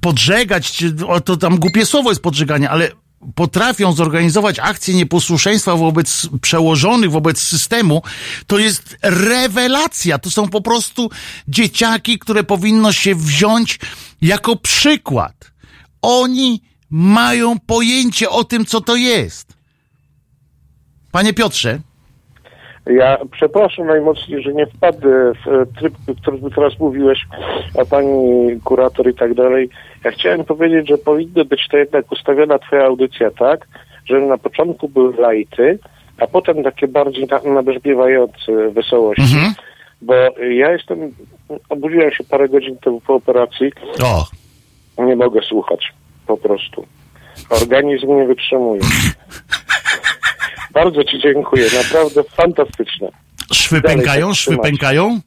[0.00, 0.84] podżegać,
[1.24, 2.90] to tam głupie słowo jest podżeganie, ale
[3.34, 8.02] potrafią zorganizować akcję nieposłuszeństwa wobec przełożonych, wobec systemu,
[8.46, 10.18] to jest rewelacja.
[10.18, 11.10] To są po prostu
[11.48, 13.78] dzieciaki, które powinno się wziąć
[14.20, 15.52] jako przykład.
[16.02, 19.54] Oni mają pojęcie o tym, co to jest.
[21.12, 21.80] Panie Piotrze,
[22.86, 27.26] Ja przepraszam najmocniej, że nie wpadnę w e, tryb, o którym teraz mówiłeś,
[27.80, 29.68] a pani kurator i tak dalej.
[30.04, 33.68] Ja chciałem powiedzieć, że powinny być to jednak ustawiona twoja audycja tak,
[34.04, 35.78] żeby na początku były lajty,
[36.18, 39.22] a potem takie bardziej na, nabrzmiewające wesołości.
[40.02, 40.14] Bo
[40.50, 41.14] ja jestem,
[41.68, 43.72] obudziłem się parę godzin temu po operacji,
[44.02, 45.92] o, nie mogę słuchać,
[46.26, 46.86] po prostu.
[47.50, 48.80] Organizm nie wytrzymuje.
[50.72, 53.08] Bardzo Ci dziękuję, naprawdę fantastyczne.
[53.52, 54.70] szwy Dalej pękają, szwy trzymać.
[54.70, 55.20] pękają?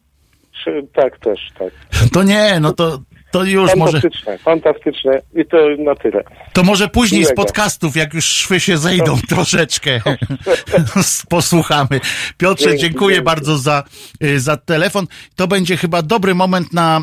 [0.94, 1.74] Tak, też, tak.
[2.14, 3.00] To nie, no to,
[3.34, 6.24] to już może, Fantastyczne, fantastyczne i to na tyle.
[6.54, 7.44] to może później z Miłego.
[7.44, 10.02] podcastów, jak już szwy się zejdą troszeczkę,
[11.30, 12.00] posłuchamy.
[12.38, 13.26] Piotrze, Dzięki, dziękuję dzięki.
[13.26, 13.84] bardzo za,
[14.24, 15.08] y, za telefon.
[15.36, 17.02] To będzie chyba dobry moment na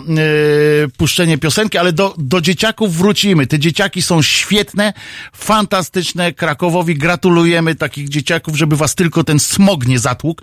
[0.85, 3.47] y, puszczenie piosenki, ale do, do dzieciaków wrócimy.
[3.47, 4.93] Te dzieciaki są świetne,
[5.33, 6.33] fantastyczne.
[6.33, 10.43] Krakowowi gratulujemy takich dzieciaków, żeby was tylko ten smog nie zatłukł.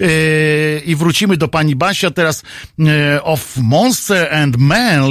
[0.00, 2.42] Y, I wrócimy do pani Basia teraz
[2.80, 5.10] y, of Monster and Man,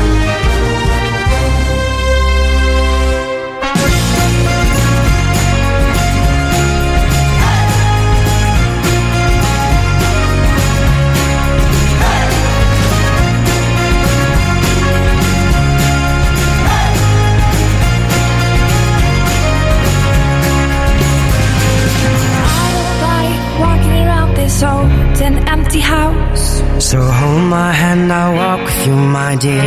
[26.91, 29.63] So hold my hand, I'll walk with you, my dear.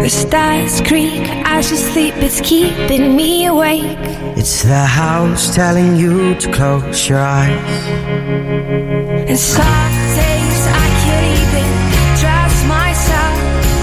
[0.00, 3.98] The stars creak as you sleep, it's keeping me awake.
[4.38, 7.58] It's the house telling you to close your eyes.
[9.30, 11.70] And some days I can't even
[12.22, 13.34] trust myself.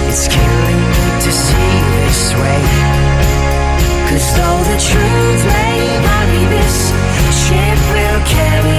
[0.07, 1.73] It's killing me to see
[2.07, 2.63] this way.
[4.07, 5.75] Cause though the truth may
[6.07, 6.77] vary, this
[7.43, 8.78] ship will carry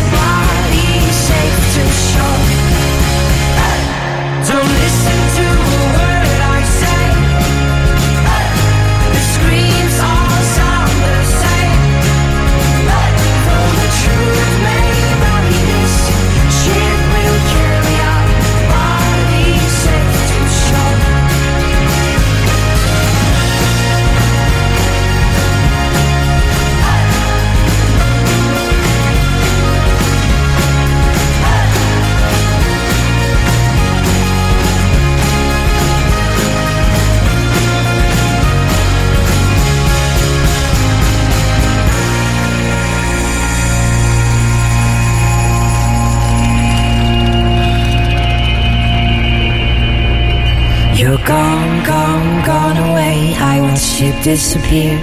[51.01, 53.33] You're gone, gone, gone away.
[53.35, 54.99] I watched you disappear.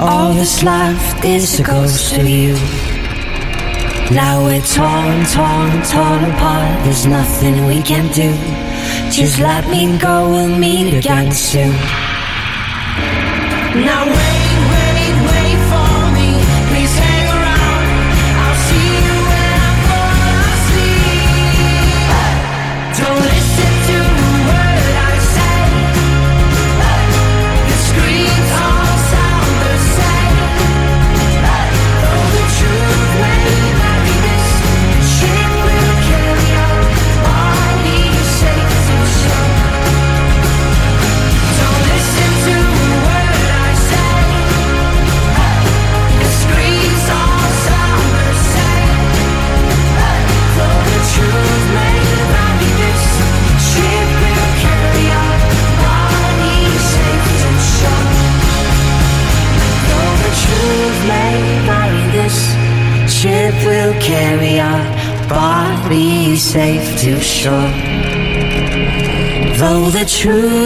[0.00, 2.54] All that's left is a ghost of you.
[4.10, 6.84] Now we're torn, torn, torn apart.
[6.84, 8.32] There's nothing we can do.
[9.12, 11.76] Just let me go, we'll meet again soon.
[13.84, 14.33] Now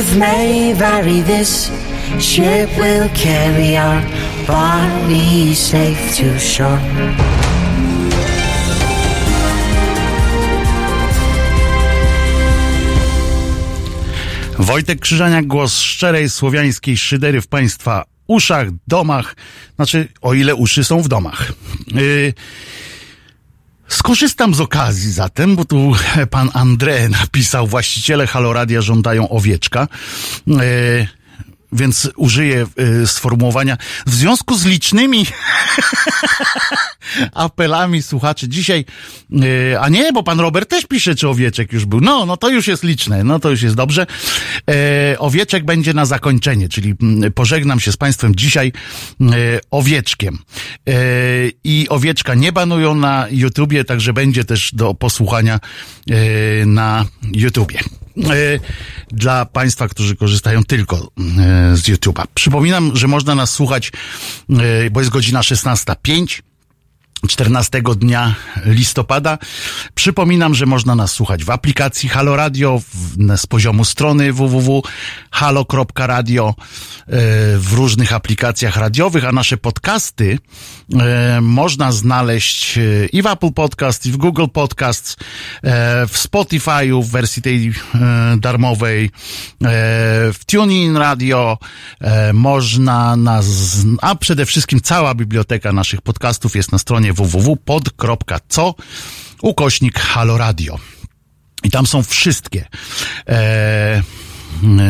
[0.09, 1.71] truth may vary, this
[2.19, 4.03] ship will carry our
[4.47, 6.81] body safe to shore.
[14.59, 19.37] Wojtek Krzyżaniak, głos szczerej słowiańskiej szydery w Państwa uszach, domach,
[19.77, 21.53] znaczy o ile uszy są w domach.
[21.95, 22.35] Yy,
[23.89, 25.93] Skorzystam z okazji zatem, bo tu
[26.31, 29.89] pan André napisał, właściciele Haloradia żądają owieczka.
[31.73, 32.67] Więc użyję
[33.03, 35.27] y, sformułowania w związku z licznymi
[37.35, 38.85] apelami słuchaczy dzisiaj,
[39.73, 42.01] y, a nie, bo pan Robert też pisze, czy owieczek już był.
[42.01, 44.07] No, no to już jest liczne, no to już jest dobrze.
[44.71, 46.95] E, owieczek będzie na zakończenie, czyli
[47.35, 48.73] pożegnam się z państwem dzisiaj
[49.71, 50.39] owieczkiem.
[51.65, 55.61] I owieczka nie banują na YouTubie, także będzie też do posłuchania
[56.67, 57.79] na YouTubie.
[59.11, 62.25] Dla Państwa, którzy korzystają tylko e, z YouTube'a.
[62.35, 63.93] Przypominam, że można nas słuchać,
[64.51, 66.43] e, bo jest godzina 16.05.
[67.27, 69.39] 14 dnia listopada.
[69.95, 72.81] Przypominam, że można nas słuchać w aplikacji Halo Radio,
[73.37, 74.85] z poziomu strony www.halo.radio,
[76.49, 76.55] e,
[77.59, 80.39] w różnych aplikacjach radiowych, a nasze podcasty
[81.01, 85.17] e, można znaleźć e, i w Apple Podcast, i w Google Podcasts,
[86.09, 87.73] w Spotify'u w wersji tej
[88.37, 89.11] darmowej,
[90.33, 91.59] w TuneIn Radio,
[92.33, 93.47] można nas,
[94.03, 98.75] a przede wszystkim cała biblioteka naszych podcastów jest na stronie www.pod.co
[99.43, 100.79] ukośnik Halo Radio.
[101.65, 102.69] I tam są wszystkie
[103.29, 104.03] e,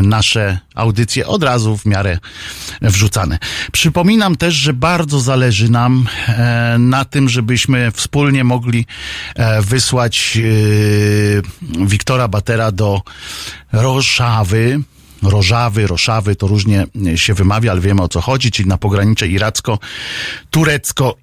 [0.02, 2.18] nasze audycje od razu w miarę
[2.82, 3.38] wrzucane.
[3.72, 8.86] Przypominam też, że bardzo zależy nam e, na tym, żebyśmy wspólnie mogli
[9.34, 13.02] e, wysłać e, Wiktora Batera do
[13.72, 14.80] Roszawy.
[15.22, 21.14] Rożawy, Roszawy, to różnie się wymawia, ale wiemy o co chodzi, czyli na pogranicze iracko-turecko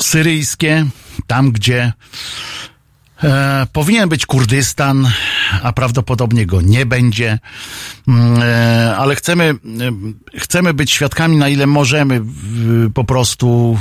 [0.00, 0.86] syryjskie,
[1.26, 1.92] tam gdzie
[3.22, 5.10] e, powinien być Kurdystan,
[5.62, 7.38] a prawdopodobnie go nie będzie,
[8.08, 9.58] Mm, e, ale chcemy, e,
[10.38, 12.22] chcemy być świadkami na ile możemy
[12.94, 13.78] po prostu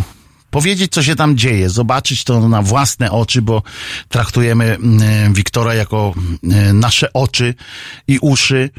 [0.52, 3.64] powiedzieć, co się tam dzieje, zobaczyć to na własne oczy, bo
[4.10, 7.54] traktujemy mm, Wiktora jako mm, nasze oczy
[8.08, 8.70] i uszy,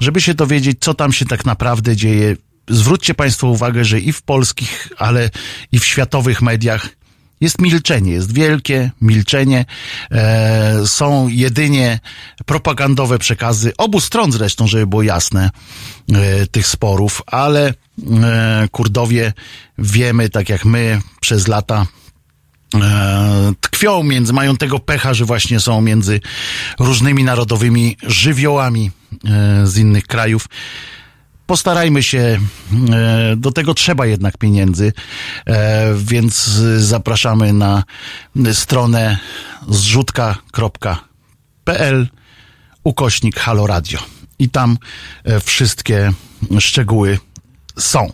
[0.00, 2.36] żeby się dowiedzieć, co tam się tak naprawdę dzieje.
[2.70, 5.30] Zwróćcie Państwo uwagę, że i w polskich, ale
[5.72, 6.88] i w światowych mediach
[7.40, 9.64] jest milczenie, jest wielkie milczenie.
[10.10, 12.00] E, są jedynie
[12.46, 15.50] propagandowe przekazy obu stron zresztą, żeby było jasne,
[16.12, 19.32] e, tych sporów, ale e, Kurdowie
[19.78, 21.86] wiemy, tak jak my przez lata
[22.74, 26.20] e, tkwią między, mają tego pecha, że właśnie są między
[26.78, 28.90] różnymi narodowymi żywiołami
[29.24, 30.46] e, z innych krajów.
[31.50, 32.38] Postarajmy się, e,
[33.36, 34.92] do tego trzeba jednak pieniędzy,
[35.46, 36.44] e, więc
[36.76, 37.84] zapraszamy na
[38.52, 39.18] stronę
[39.68, 40.98] zrzutka.pl
[42.84, 43.98] ukośnik Halo Radio.
[44.38, 44.78] I tam
[45.24, 46.12] e, wszystkie
[46.58, 47.18] szczegóły
[47.78, 48.12] są.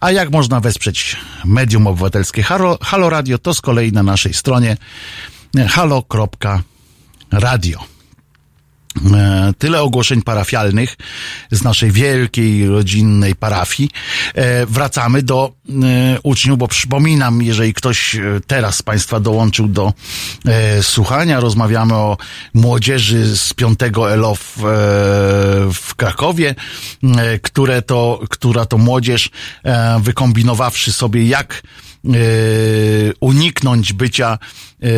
[0.00, 4.76] A jak można wesprzeć medium obywatelskie Halo, Halo Radio, to z kolei na naszej stronie
[5.68, 6.36] halo.radio.
[9.14, 10.96] E, Tyle ogłoszeń parafialnych
[11.50, 13.90] z naszej wielkiej, rodzinnej parafii.
[14.34, 15.72] E, Wracamy do e,
[16.22, 18.16] uczniów, bo przypominam, jeżeli ktoś
[18.46, 19.92] teraz z Państwa dołączył do
[20.82, 22.16] słuchania, rozmawiamy o
[22.54, 24.56] młodzieży z piątego ELO w,
[25.74, 26.54] w Krakowie,
[27.42, 29.30] które to, która to młodzież,
[30.00, 31.62] wykombinowawszy sobie jak
[33.20, 34.38] uniknąć bycia
[34.82, 34.88] e,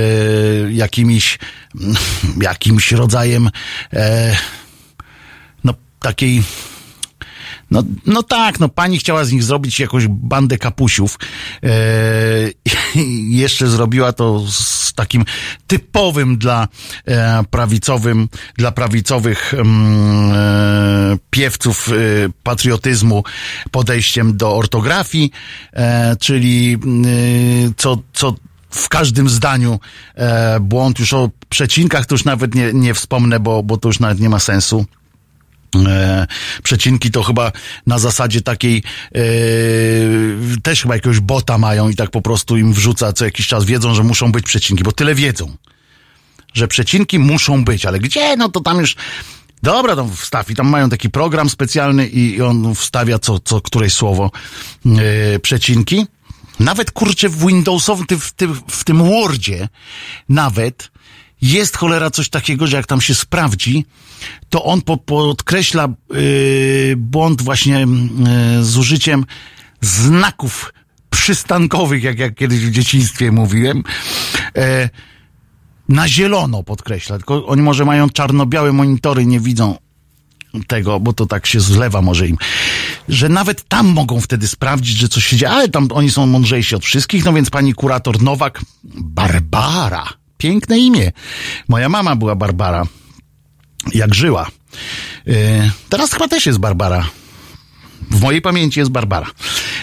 [0.72, 1.38] jakimiś,
[2.42, 3.50] jakimś rodzajem
[3.92, 4.36] e,
[5.64, 6.42] no takiej
[7.70, 11.18] no, no tak, no pani chciała z nich zrobić jakąś bandę kapusiów.
[11.62, 11.68] E,
[13.00, 15.24] i jeszcze zrobiła to z takim
[15.66, 16.68] typowym dla
[17.06, 21.92] e, prawicowym, dla prawicowych mm, e, piewców e,
[22.42, 23.24] patriotyzmu
[23.70, 25.30] podejściem do ortografii,
[25.72, 26.78] e, czyli e,
[27.76, 28.34] co, co
[28.70, 29.80] w każdym zdaniu
[30.14, 30.98] e, błąd.
[30.98, 34.28] Już o przecinkach to już nawet nie, nie wspomnę, bo, bo to już nawet nie
[34.28, 34.86] ma sensu.
[35.86, 36.26] E,
[36.62, 37.52] przecinki to chyba
[37.86, 38.82] na zasadzie takiej
[39.14, 39.20] e,
[40.62, 43.94] też chyba jakiegoś bota mają i tak po prostu im wrzuca co jakiś czas wiedzą,
[43.94, 45.56] że muszą być przecinki, bo tyle wiedzą,
[46.54, 48.36] że przecinki muszą być, ale gdzie?
[48.36, 48.96] No to tam już
[49.62, 53.60] Dobra, tam wstaw i tam mają taki program specjalny i i on wstawia co, co
[53.60, 54.30] któreś słowo
[54.86, 56.06] e, przecinki.
[56.60, 59.68] Nawet kurczę w Windowsowym, ty- w, tym w tym Wordzie,
[60.28, 60.90] nawet
[61.42, 63.84] jest cholera coś takiego, że jak tam się sprawdzi,
[64.48, 67.78] to on po, podkreśla yy, błąd właśnie
[68.56, 69.24] yy, z użyciem
[69.80, 70.72] znaków
[71.10, 73.82] przystankowych, jak, jak kiedyś w dzieciństwie mówiłem.
[74.56, 74.90] E,
[75.88, 79.76] na zielono podkreśla, tylko oni może mają czarno-białe monitory, nie widzą
[80.66, 82.36] tego, bo to tak się zlewa może im,
[83.08, 86.74] że nawet tam mogą wtedy sprawdzić, że coś się dzieje, ale tam oni są mądrzejsi
[86.74, 90.08] od wszystkich, no więc pani kurator Nowak, Barbara,
[90.38, 91.12] piękne imię.
[91.68, 92.82] Moja mama była Barbara,
[93.94, 94.46] jak żyła.
[95.26, 97.06] E, teraz chyba też jest Barbara.
[98.10, 99.26] W mojej pamięci jest Barbara.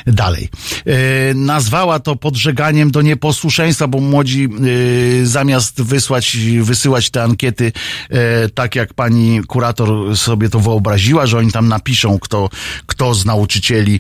[0.08, 0.50] Dalej.
[0.86, 7.72] E, nazwała to podżeganiem do nieposłuszeństwa, bo młodzi e, zamiast wysłać, wysyłać te ankiety,
[8.10, 12.50] e, tak jak pani kurator sobie to wyobraziła, że oni tam napiszą, kto,
[12.86, 14.00] kto z nauczycieli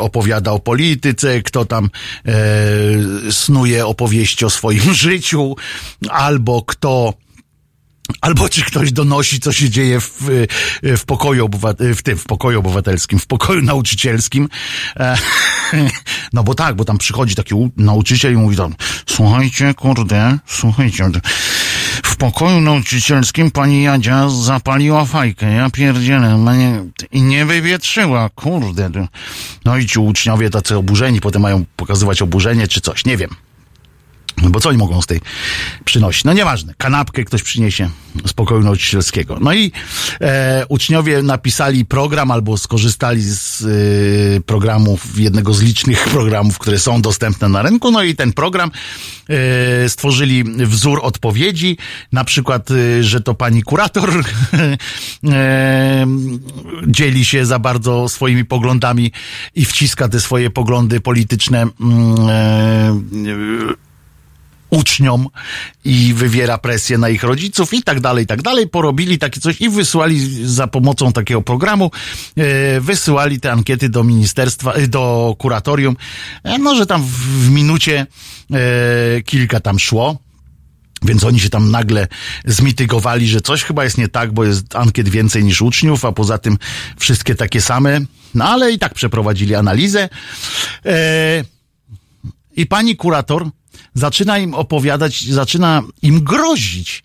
[0.00, 1.90] opowiada o polityce, kto tam
[3.30, 5.56] snuje opowieści o swoim życiu,
[6.10, 7.14] albo kto
[8.20, 10.12] Albo czy ktoś donosi, co się dzieje w,
[10.82, 11.48] w pokoju
[11.78, 14.48] w tym, w pokoju obywatelskim, w pokoju nauczycielskim.
[14.96, 15.16] E,
[16.32, 18.74] No bo tak, bo tam przychodzi taki nauczyciel i mówi tam,
[19.06, 21.10] słuchajcie, kurde, słuchajcie,
[22.02, 28.90] w pokoju nauczycielskim pani Jadzia zapaliła fajkę, ja pierdzielę, mnie, i nie wywietrzyła, kurde.
[29.64, 33.30] No i ci uczniowie tacy oburzeni, potem mają pokazywać oburzenie czy coś, nie wiem.
[34.42, 35.20] No bo co oni mogą z tej
[35.84, 36.24] przynosić?
[36.24, 37.90] No nieważne, kanapkę ktoś przyniesie
[38.26, 39.38] z pokoju nauczycielskiego.
[39.40, 39.72] No i
[40.20, 47.02] e, uczniowie napisali program albo skorzystali z e, programów, jednego z licznych programów, które są
[47.02, 47.90] dostępne na rynku.
[47.90, 48.70] No i ten program
[49.28, 51.78] e, stworzyli wzór odpowiedzi,
[52.12, 54.10] na przykład, e, że to pani kurator
[56.86, 59.12] dzieli się za bardzo swoimi poglądami
[59.54, 63.04] i wciska te swoje poglądy polityczne mm,
[64.74, 65.28] uczniom
[65.84, 68.68] i wywiera presję na ich rodziców i tak dalej, i tak dalej.
[68.68, 71.90] Porobili takie coś i wysłali za pomocą takiego programu,
[72.36, 75.96] e, wysyłali te ankiety do ministerstwa, e, do kuratorium.
[76.44, 78.06] E, no, że tam w, minucie
[79.24, 80.18] kilka tam szło.
[81.02, 82.08] Więc oni się tam nagle
[82.44, 86.38] zmitygowali, że coś chyba jest nie tak, bo jest ankiet więcej niż uczniów, a poza
[86.38, 86.58] tym
[86.98, 88.00] wszystkie takie same.
[88.34, 90.08] No ale i tak przeprowadzili analizę.
[92.56, 93.50] I pani kurator
[93.94, 97.02] zaczyna im opowiadać, zaczyna im grozić,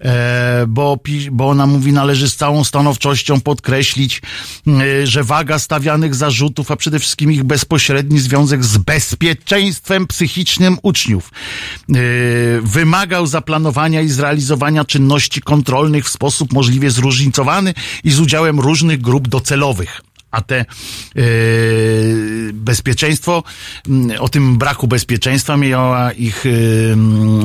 [0.00, 0.98] e, bo,
[1.32, 4.22] bo ona mówi, należy z całą stanowczością podkreślić,
[4.66, 11.30] e, że waga stawianych zarzutów, a przede wszystkim ich bezpośredni związek z bezpieczeństwem psychicznym uczniów,
[11.30, 11.94] e,
[12.62, 17.74] wymagał zaplanowania i zrealizowania czynności kontrolnych w sposób możliwie zróżnicowany
[18.04, 20.02] i z udziałem różnych grup docelowych
[20.32, 20.64] a te
[21.14, 23.42] yy, bezpieczeństwo,
[24.18, 26.96] o tym braku bezpieczeństwa miała ich, yy,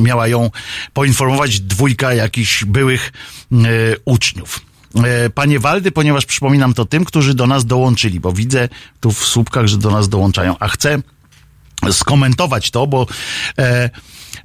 [0.02, 0.52] miała ją
[0.94, 3.12] poinformować dwójka jakichś byłych
[3.52, 4.62] yy, uczniów.
[4.96, 8.70] E, Panie Waldy, ponieważ przypominam to tym, którzy do nas dołączyli, bo widzę
[9.00, 11.02] tu w słupkach, że do nas dołączają, a chcę
[11.92, 13.08] skomentować to, bo
[13.60, 13.90] e,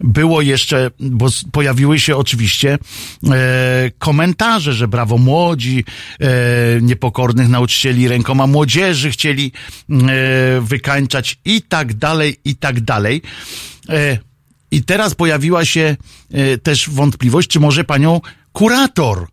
[0.01, 2.78] było jeszcze, bo pojawiły się oczywiście
[3.31, 5.85] e, komentarze, że brawo młodzi,
[6.20, 6.27] e,
[6.81, 9.52] niepokornych nauczycieli rękoma młodzieży chcieli
[9.90, 9.94] e,
[10.60, 13.23] wykańczać i tak dalej, i tak dalej.
[13.89, 14.19] E,
[14.70, 15.97] I teraz pojawiła się
[16.31, 18.20] e, też wątpliwość, czy może panią
[18.52, 19.27] kurator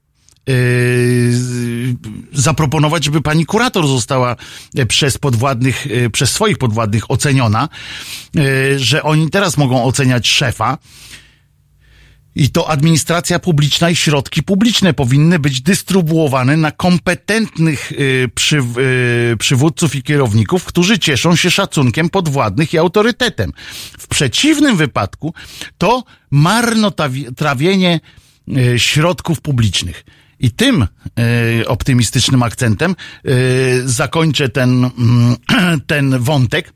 [2.34, 4.36] zaproponować, żeby pani kurator została
[4.76, 7.70] e, przez podwładnych, e, przez swoich podwładnych oceniona,
[8.38, 10.78] e, że oni teraz mogą oceniać szefa.
[12.36, 19.38] I to administracja publiczna i środki publiczne powinny być dystrybuowane na kompetentnych y, przy, y,
[19.38, 23.54] przywódców i kierowników, którzy cieszą się szacunkiem podwładnych i autorytetem.
[24.00, 25.34] W przeciwnym wypadku
[25.78, 28.00] to marnotrawienie
[28.58, 30.04] y, środków publicznych.
[30.40, 30.88] I tym
[31.62, 32.96] y, optymistycznym akcentem
[33.26, 35.36] y, zakończę ten, mm,
[35.88, 36.74] ten wątek.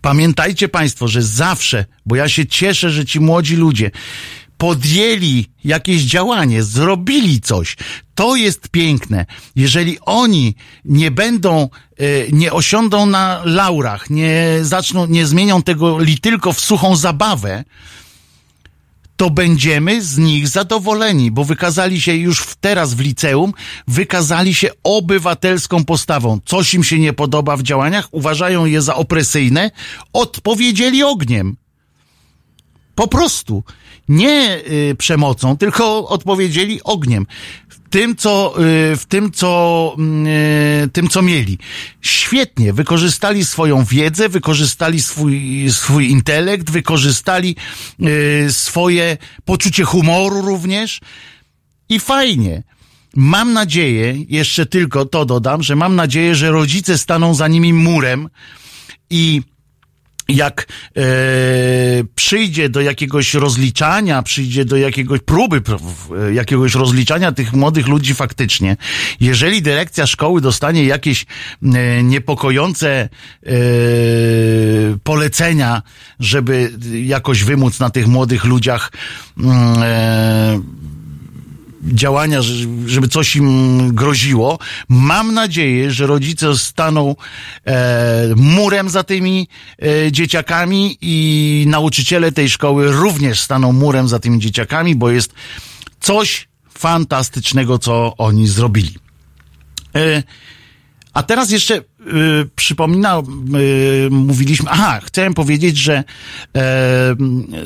[0.00, 3.90] Pamiętajcie Państwo, że zawsze, bo ja się cieszę, że ci młodzi ludzie
[4.58, 7.76] podjęli jakieś działanie, zrobili coś.
[8.14, 9.26] To jest piękne.
[9.56, 10.54] Jeżeli oni
[10.84, 11.68] nie będą,
[11.98, 17.64] e, nie osiądą na laurach, nie zaczną, nie zmienią tego li tylko w suchą zabawę,
[19.18, 23.52] to będziemy z nich zadowoleni, bo wykazali się już teraz w liceum,
[23.88, 26.40] wykazali się obywatelską postawą.
[26.44, 29.70] Coś im się nie podoba w działaniach, uważają je za opresyjne,
[30.12, 31.56] odpowiedzieli ogniem.
[32.94, 33.64] Po prostu.
[34.08, 37.26] Nie y, przemocą, tylko odpowiedzieli ogniem.
[37.90, 38.54] Tym, co,
[38.92, 41.58] y, w tym, co, mm, y, tym, co mieli.
[42.00, 47.56] Świetnie, wykorzystali swoją wiedzę, wykorzystali swój, swój intelekt, wykorzystali
[48.02, 51.00] y, swoje poczucie humoru również
[51.88, 52.62] i fajnie.
[53.16, 58.28] Mam nadzieję, jeszcze tylko to dodam, że mam nadzieję, że rodzice staną za nimi murem
[59.10, 59.42] i
[60.28, 61.02] jak e,
[62.14, 68.14] przyjdzie do jakiegoś rozliczania, przyjdzie do jakiegoś próby, pr- w- jakiegoś rozliczania tych młodych ludzi
[68.14, 68.76] faktycznie,
[69.20, 71.26] jeżeli dyrekcja szkoły dostanie jakieś
[71.62, 73.08] e, niepokojące e,
[75.04, 75.82] polecenia,
[76.20, 76.72] żeby
[77.04, 78.92] jakoś wymóc na tych młodych ludziach
[79.38, 80.60] mm, e,
[81.94, 84.58] działania, że- żeby coś im groziło.
[84.88, 87.16] Mam nadzieję, że rodzice staną
[87.66, 89.48] e, murem za tymi
[90.06, 95.32] e, dzieciakami i nauczyciele tej szkoły również staną murem za tymi dzieciakami, bo jest
[96.00, 96.48] coś
[96.78, 98.94] fantastycznego, co oni zrobili.
[99.94, 100.22] E,
[101.12, 106.04] a teraz jeszcze y, przypomina, y, mówiliśmy, aha, chciałem powiedzieć, że e,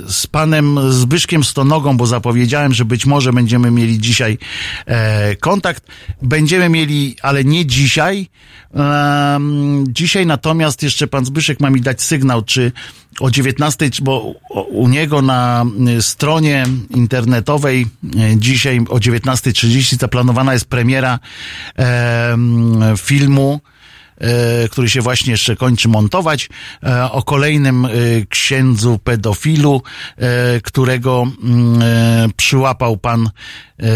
[0.08, 4.38] z panem Zbyszkiem Stonogą, bo zapowiedziałem, że być może będziemy mieli dzisiaj
[4.86, 5.86] e, kontakt,
[6.22, 8.28] będziemy mieli, ale nie dzisiaj.
[9.88, 12.72] Dzisiaj natomiast jeszcze pan Zbyszek ma mi dać sygnał, czy
[13.20, 14.34] o 19, czy- bo
[14.70, 15.64] u niego na
[15.98, 21.18] y, stronie internetowej y, dzisiaj o 19.30 zaplanowana jest premiera
[21.76, 23.60] em, filmu,
[24.70, 26.48] który się właśnie jeszcze kończy montować,
[26.82, 27.90] e, o kolejnym e,
[28.28, 29.82] księdzu pedofilu,
[30.16, 33.90] e, którego mm, e, przyłapał pan e,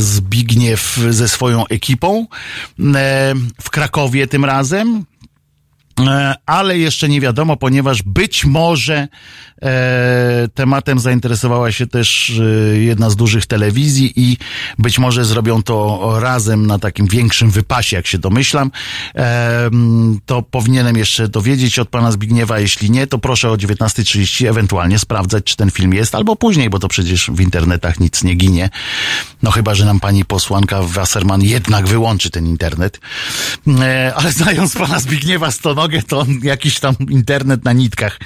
[0.00, 2.26] Zbigniew ze swoją ekipą
[2.94, 5.04] e, w Krakowie tym razem.
[6.00, 9.08] E, ale jeszcze nie wiadomo, ponieważ być może e,
[10.54, 14.36] tematem zainteresowała się też e, jedna z dużych telewizji i
[14.78, 18.70] być może zrobią to razem na takim większym wypasie, jak się domyślam.
[19.14, 19.70] E,
[20.26, 25.44] to powinienem jeszcze dowiedzieć od pana Zbigniewa, jeśli nie, to proszę o 19.30 ewentualnie sprawdzać,
[25.44, 28.70] czy ten film jest, albo później, bo to przecież w internetach nic nie ginie.
[29.42, 33.00] No chyba, że nam pani posłanka Wasserman jednak wyłączy ten internet.
[33.68, 38.18] E, ale znając pana Zbigniewa Stonogę, to on jakiś tam internet na nitkach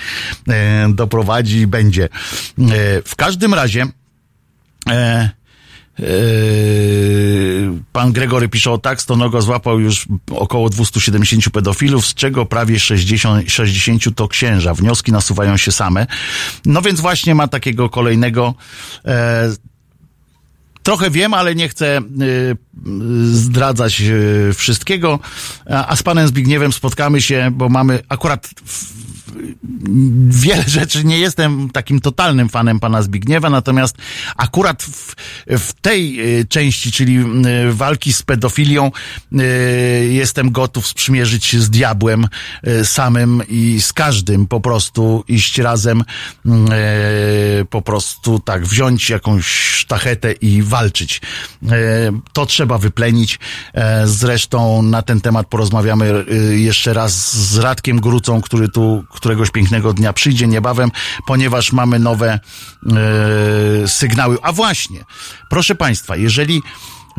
[0.49, 0.89] e,
[1.21, 2.05] doprowadzi i będzie.
[2.05, 2.09] E,
[3.05, 3.87] w każdym razie
[4.89, 5.31] e, e,
[7.93, 13.53] Pan Gregory pisze o tak, Stonogo złapał już około 270 pedofilów, z czego prawie 60,
[13.53, 14.75] 60 to księża.
[14.75, 16.07] Wnioski nasuwają się same.
[16.67, 18.55] No więc właśnie ma takiego kolejnego
[19.05, 19.51] e,
[20.83, 22.57] Trochę wiem, ale nie chcę y,
[23.33, 25.19] zdradzać y, wszystkiego.
[25.71, 29.10] A, a z panem Zbigniewem spotkamy się, bo mamy akurat w,
[30.29, 31.05] wiele rzeczy.
[31.05, 33.97] Nie jestem takim totalnym fanem pana Zbigniewa, natomiast
[34.37, 35.15] akurat w,
[35.47, 38.91] w tej y, części, czyli y, walki z pedofilią,
[39.33, 42.29] y, jestem gotów sprzymierzyć się z diabłem
[42.85, 46.05] samym i z każdym po prostu iść razem,
[47.71, 51.21] po prostu tak, wziąć jakąś sztachetę i walczyć.
[51.71, 51.71] E,
[52.33, 53.39] To trzeba wyplenić.
[53.75, 59.51] E, Zresztą na ten temat porozmawiamy e, jeszcze raz z Radkiem Grucą, który tu któregoś
[59.51, 60.91] pięknego dnia przyjdzie niebawem,
[61.27, 62.41] ponieważ mamy nowe
[63.83, 64.39] e, sygnały.
[64.43, 65.05] A właśnie,
[65.51, 66.63] proszę Państwa, jeżeli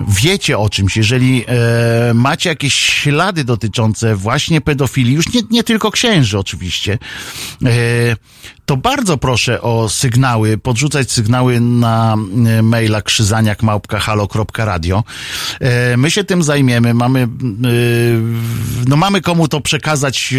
[0.07, 5.91] wiecie o czymś, jeżeli e, macie jakieś ślady dotyczące właśnie pedofilii, już nie, nie tylko
[5.91, 6.97] księży oczywiście,
[7.65, 7.69] e,
[8.65, 12.17] to bardzo proszę o sygnały, podrzucać sygnały na
[12.57, 15.03] e, maila krzyzaniak.halo.radio.
[15.59, 17.27] E, my się tym zajmiemy, mamy, e,
[18.87, 20.33] no mamy komu to przekazać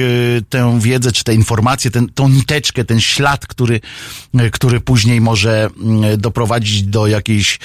[0.49, 3.81] tę wiedzę, czy tę informację, ten, tą niteczkę, ten ślad, który,
[4.53, 7.59] który później może mm, doprowadzić do jakiejś,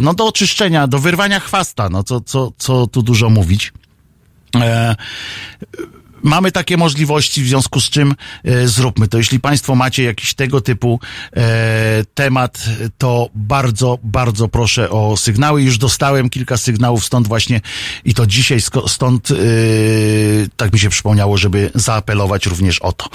[0.00, 3.72] no do oczyszczenia, do wyrwania chwasta, no co, co, co tu dużo mówić.
[6.22, 8.14] Mamy takie możliwości, w związku z czym
[8.44, 9.18] e, zróbmy to.
[9.18, 11.00] Jeśli Państwo macie jakiś tego typu
[11.36, 12.64] e, temat,
[12.98, 15.62] to bardzo, bardzo proszę o sygnały.
[15.62, 17.60] Już dostałem kilka sygnałów stąd właśnie
[18.04, 19.34] i to dzisiaj stąd e,
[20.56, 23.08] tak mi się przypomniało, żeby zaapelować również o to.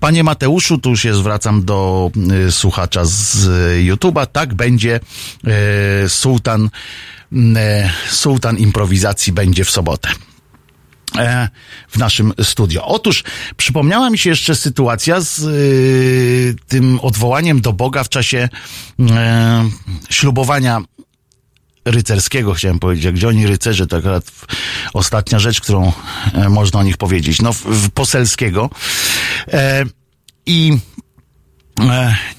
[0.00, 2.10] Panie Mateuszu, tu się zwracam do
[2.46, 3.48] e, słuchacza z
[3.88, 4.26] YouTube'a.
[4.26, 5.00] Tak będzie
[5.44, 6.70] e, sułtan,
[7.56, 10.08] e, sułtan improwizacji będzie w sobotę
[11.88, 12.86] w naszym studio.
[12.86, 13.24] Otóż
[13.56, 18.48] przypomniała mi się jeszcze sytuacja z y, tym odwołaniem do Boga w czasie
[19.10, 19.70] e,
[20.10, 20.80] ślubowania
[21.84, 23.12] rycerskiego, chciałem powiedzieć.
[23.12, 24.24] Gdzie oni rycerze, to akurat
[24.94, 25.92] ostatnia rzecz, którą
[26.34, 27.42] e, można o nich powiedzieć.
[27.42, 28.70] No, w, w poselskiego.
[29.52, 29.84] E,
[30.46, 31.03] I E,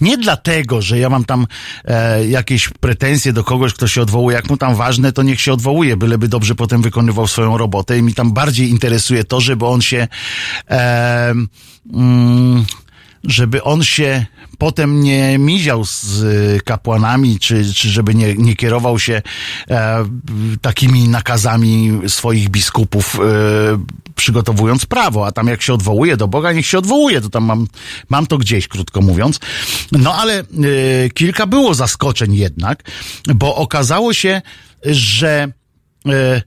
[0.02, 1.48] Nie dlatego, że ja mam tam
[1.86, 4.36] e, jakieś pretensje do kogoś, kto się odwołuje.
[4.36, 7.98] Jak mu tam ważne, to niech się odwołuje, byleby dobrze potem wykonywał swoją robotę.
[7.98, 10.08] I mi tam bardziej interesuje to, żeby on się.
[10.70, 11.34] E,
[11.94, 12.66] mm,
[13.24, 14.26] żeby on się
[14.58, 16.24] potem nie miział z
[16.64, 19.22] kapłanami, czy, czy żeby nie, nie kierował się
[19.70, 20.06] e,
[20.62, 23.20] takimi nakazami swoich biskupów, e,
[24.16, 27.68] przygotowując prawo, a tam jak się odwołuje do Boga, niech się odwołuje, to tam mam,
[28.10, 29.40] mam to gdzieś, krótko mówiąc.
[29.92, 30.46] No ale e,
[31.14, 32.84] kilka było zaskoczeń jednak,
[33.36, 34.42] bo okazało się,
[34.86, 35.48] że
[36.06, 36.42] e,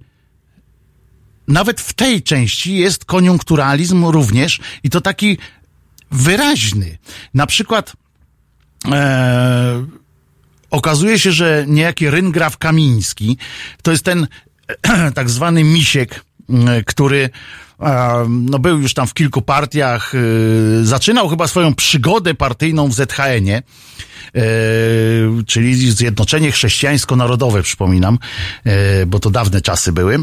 [1.49, 5.39] nawet w tej części jest koniunkturalizm również i to taki
[6.11, 6.99] wyraźny.
[7.35, 7.93] Na przykład
[8.93, 9.87] e,
[10.71, 13.37] okazuje się, że niejaki Ryngraf Kamiński
[13.83, 14.27] to jest ten
[15.15, 16.25] tak zwany misiek,
[16.87, 17.31] który
[18.29, 20.19] no był już tam w kilku partiach, e,
[20.85, 24.43] zaczynał chyba swoją przygodę partyjną w ZHN-ie, e,
[25.47, 28.19] czyli Zjednoczenie Chrześcijańsko-Narodowe, przypominam,
[28.65, 30.19] e, bo to dawne czasy były.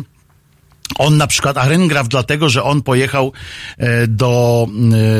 [0.97, 3.31] On na przykład, a Ryngraf dlatego, że on pojechał
[3.77, 4.67] e, do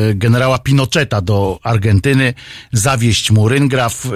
[0.10, 2.34] e, generała Pinocheta do Argentyny,
[2.74, 4.10] zawieść mu Ryngraf, e,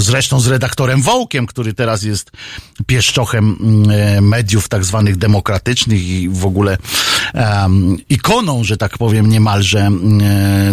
[0.00, 2.30] zresztą z redaktorem Wołkiem, który teraz jest
[2.86, 3.56] pieszczochem
[3.90, 6.78] e, mediów tak zwanych demokratycznych i w ogóle
[7.34, 9.90] em, ikoną, że tak powiem, niemalże e,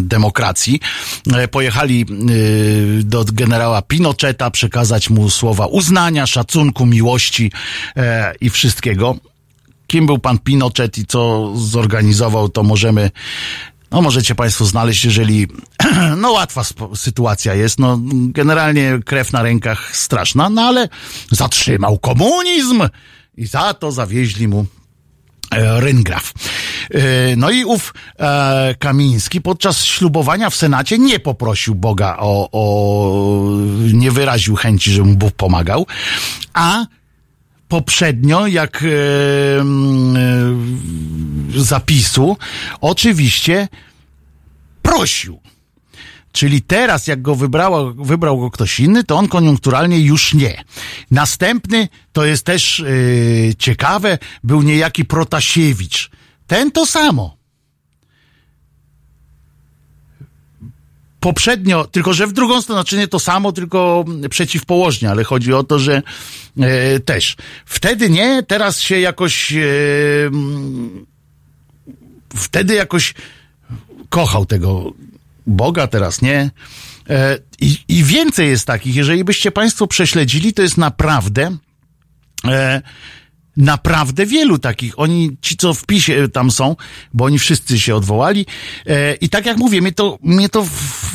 [0.01, 0.79] demokracji.
[1.51, 2.05] Pojechali
[3.03, 7.51] do generała Pinocheta przekazać mu słowa uznania, szacunku, miłości
[8.41, 9.15] i wszystkiego
[9.89, 13.11] kim był pan Pinochet i co zorganizował, to możemy,
[13.91, 15.47] no możecie państwo znaleźć, jeżeli,
[16.21, 16.61] no łatwa
[16.95, 20.89] sytuacja jest, no generalnie krew na rękach straszna, no ale
[21.31, 22.81] zatrzymał komunizm
[23.37, 24.65] i za to zawieźli mu
[25.51, 26.33] e, Ryngraf.
[26.91, 33.57] E, No i ów e, Kamiński podczas ślubowania w Senacie nie poprosił Boga o, o
[33.93, 35.85] nie wyraził chęci, żeby mu Bóg pomagał,
[36.53, 36.85] a
[37.69, 38.87] poprzednio, jak e,
[41.61, 42.37] zapisu,
[42.81, 43.67] oczywiście
[44.81, 45.39] prosił.
[46.31, 50.63] Czyli teraz, jak go wybrała, wybrał go ktoś inny, to on koniunkturalnie już nie.
[51.11, 52.85] Następny, to jest też e,
[53.55, 56.09] ciekawe, był niejaki Protasiewicz.
[56.47, 57.38] Ten to samo.
[61.19, 65.63] Poprzednio, tylko że w drugą stronę, znaczy nie to samo, tylko przeciwpołożnie, ale chodzi o
[65.63, 66.01] to, że
[66.59, 67.35] e, też.
[67.65, 69.57] Wtedy nie, teraz się jakoś e,
[72.35, 73.13] wtedy jakoś
[74.09, 74.93] kochał tego
[75.47, 76.51] Boga, teraz nie.
[77.09, 81.57] E, i, I więcej jest takich, jeżeli byście Państwo prześledzili, to jest naprawdę
[82.47, 82.81] e,
[83.59, 84.99] naprawdę wielu takich.
[84.99, 86.75] Oni, ci co w PiSie tam są,
[87.13, 88.45] bo oni wszyscy się odwołali.
[88.85, 91.11] E, I tak jak mówię, mnie to, mnie to w,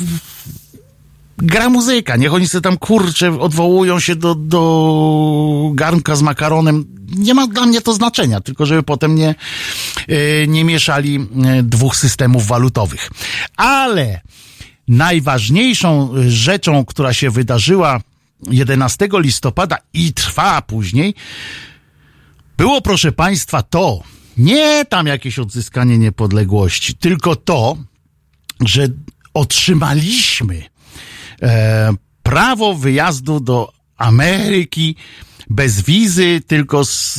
[1.37, 2.15] gra muzyka.
[2.15, 6.85] Niech oni sobie tam kurczę odwołują się do, do garnka z makaronem.
[7.15, 9.35] Nie ma dla mnie to znaczenia, tylko żeby potem nie,
[10.07, 11.15] e, nie mieszali
[11.45, 13.09] e, dwóch systemów walutowych.
[13.57, 14.21] Ale
[14.87, 18.01] najważniejszą rzeczą, która się wydarzyła
[18.51, 21.15] 11 listopada i trwa później,
[22.57, 24.03] było, proszę Państwa, to,
[24.37, 27.77] nie tam jakieś odzyskanie niepodległości, tylko to,
[28.65, 28.87] że
[29.33, 30.63] otrzymaliśmy
[31.41, 34.95] e, prawo wyjazdu do Ameryki
[35.49, 37.17] bez wizy, tylko z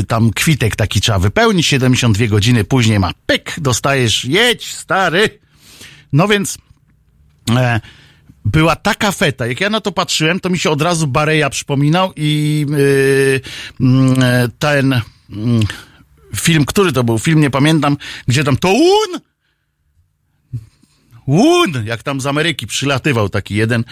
[0.00, 5.38] e, tam kwitek taki trzeba wypełnić, 72 godziny później ma pyk, dostajesz, jedź stary.
[6.12, 6.58] No więc
[7.50, 7.80] e,
[8.44, 9.46] była taka feta.
[9.46, 13.40] Jak ja na to patrzyłem, to mi się od razu Bareja przypominał i yy,
[13.80, 15.36] yy, ten yy,
[16.36, 17.18] film, który to był?
[17.18, 17.96] Film nie pamiętam,
[18.28, 19.20] gdzie tam to un!
[21.26, 21.84] Un!
[21.84, 23.84] Jak tam z Ameryki przylatywał taki jeden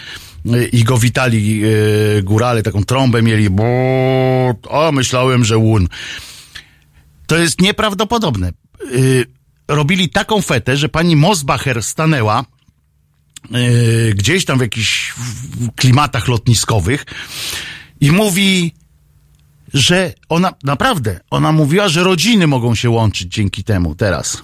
[0.45, 3.49] yy, i go witali yy, górale, taką trąbę mieli.
[3.49, 3.65] Bo,
[4.71, 5.87] a myślałem, że un.
[7.27, 8.51] To jest nieprawdopodobne.
[8.91, 9.25] Yy,
[9.67, 12.45] robili taką fetę, że pani Mosbacher stanęła
[14.15, 15.13] gdzieś tam w jakichś
[15.75, 17.05] klimatach lotniskowych
[18.01, 18.73] i mówi,
[19.73, 24.43] że ona, naprawdę, ona mówiła, że rodziny mogą się łączyć dzięki temu teraz.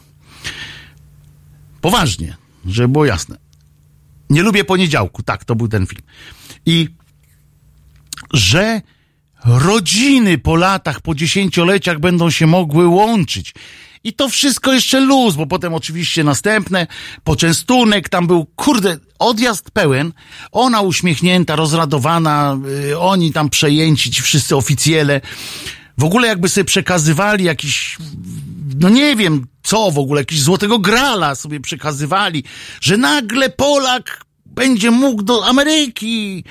[1.81, 3.37] Poważnie, żeby było jasne.
[4.29, 6.01] Nie lubię poniedziałku, tak, to był ten film.
[6.65, 6.89] I
[8.33, 8.81] że
[9.45, 13.53] rodziny po latach, po dziesięcioleciach będą się mogły łączyć.
[14.03, 16.87] I to wszystko jeszcze luz, bo potem oczywiście następne,
[17.23, 20.13] poczęstunek, tam był, kurde, odjazd pełen,
[20.51, 22.57] ona uśmiechnięta, rozradowana,
[22.89, 25.21] y, oni tam przejęci, ci wszyscy oficjele.
[25.97, 27.97] W ogóle jakby sobie przekazywali jakiś,
[28.79, 32.43] no nie wiem co w ogóle, jakiś złotego grala sobie przekazywali,
[32.81, 36.43] że nagle Polak będzie mógł do Ameryki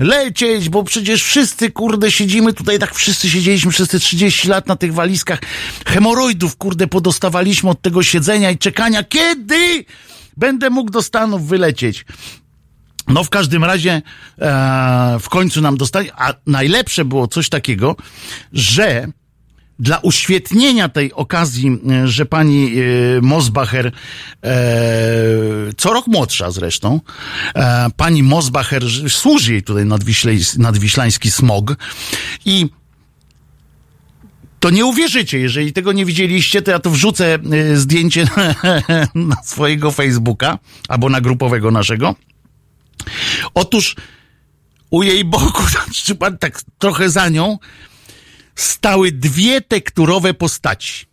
[0.00, 4.76] lecieć, bo przecież wszyscy, kurde, siedzimy tutaj, tak wszyscy siedzieliśmy przez te 30 lat na
[4.76, 5.40] tych walizkach.
[5.86, 9.02] Hemoroidów, kurde, podostawaliśmy od tego siedzenia i czekania.
[9.04, 9.84] Kiedy
[10.36, 12.04] będę mógł do Stanów wylecieć?
[13.08, 14.02] No w każdym razie
[14.38, 17.96] e, w końcu nam dostali, a najlepsze było coś takiego,
[18.52, 19.06] że
[19.80, 23.92] dla uświetnienia tej okazji, e, że pani e, Mosbacher, e,
[25.76, 27.00] co rok młodsza zresztą,
[27.96, 31.76] pani Mosbacher, służy jej tutaj nadwiślej- nadwiślański smog
[32.44, 32.66] i
[34.60, 37.38] to nie uwierzycie, jeżeli tego nie widzieliście, to ja to wrzucę
[37.74, 38.24] zdjęcie
[39.14, 40.58] na swojego Facebooka
[40.88, 42.14] albo na grupowego naszego.
[43.54, 43.96] Otóż
[44.90, 45.62] u jej boku,
[46.40, 47.58] tak trochę za nią,
[48.60, 51.06] stały dwie tekturowe postaci.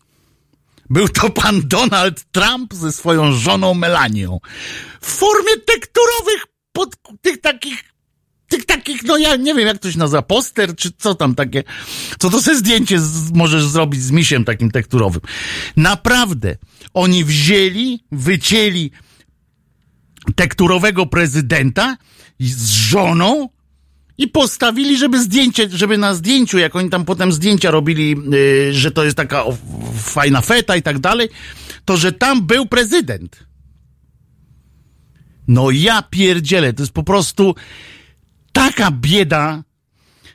[0.89, 4.39] Był to pan Donald Trump ze swoją żoną Melanią.
[5.01, 7.83] W formie tekturowych, pod, tych takich,
[8.47, 11.63] tych takich, no ja nie wiem jak to się nazywa, poster, czy co tam takie.
[12.19, 15.21] Co to sobie zdjęcie z, możesz zrobić z misiem takim tekturowym.
[15.77, 16.57] Naprawdę,
[16.93, 18.91] oni wzięli, wycięli
[20.35, 21.97] tekturowego prezydenta
[22.39, 23.49] z żoną
[24.17, 28.91] i postawili, żeby zdjęcie, żeby na zdjęciu, jak oni tam potem zdjęcia robili, yy, że
[28.91, 29.57] to jest taka o,
[29.97, 31.29] fajna feta i tak dalej,
[31.85, 33.47] to że tam był prezydent.
[35.47, 37.55] No ja pierdzielę, to jest po prostu
[38.51, 39.63] taka bieda,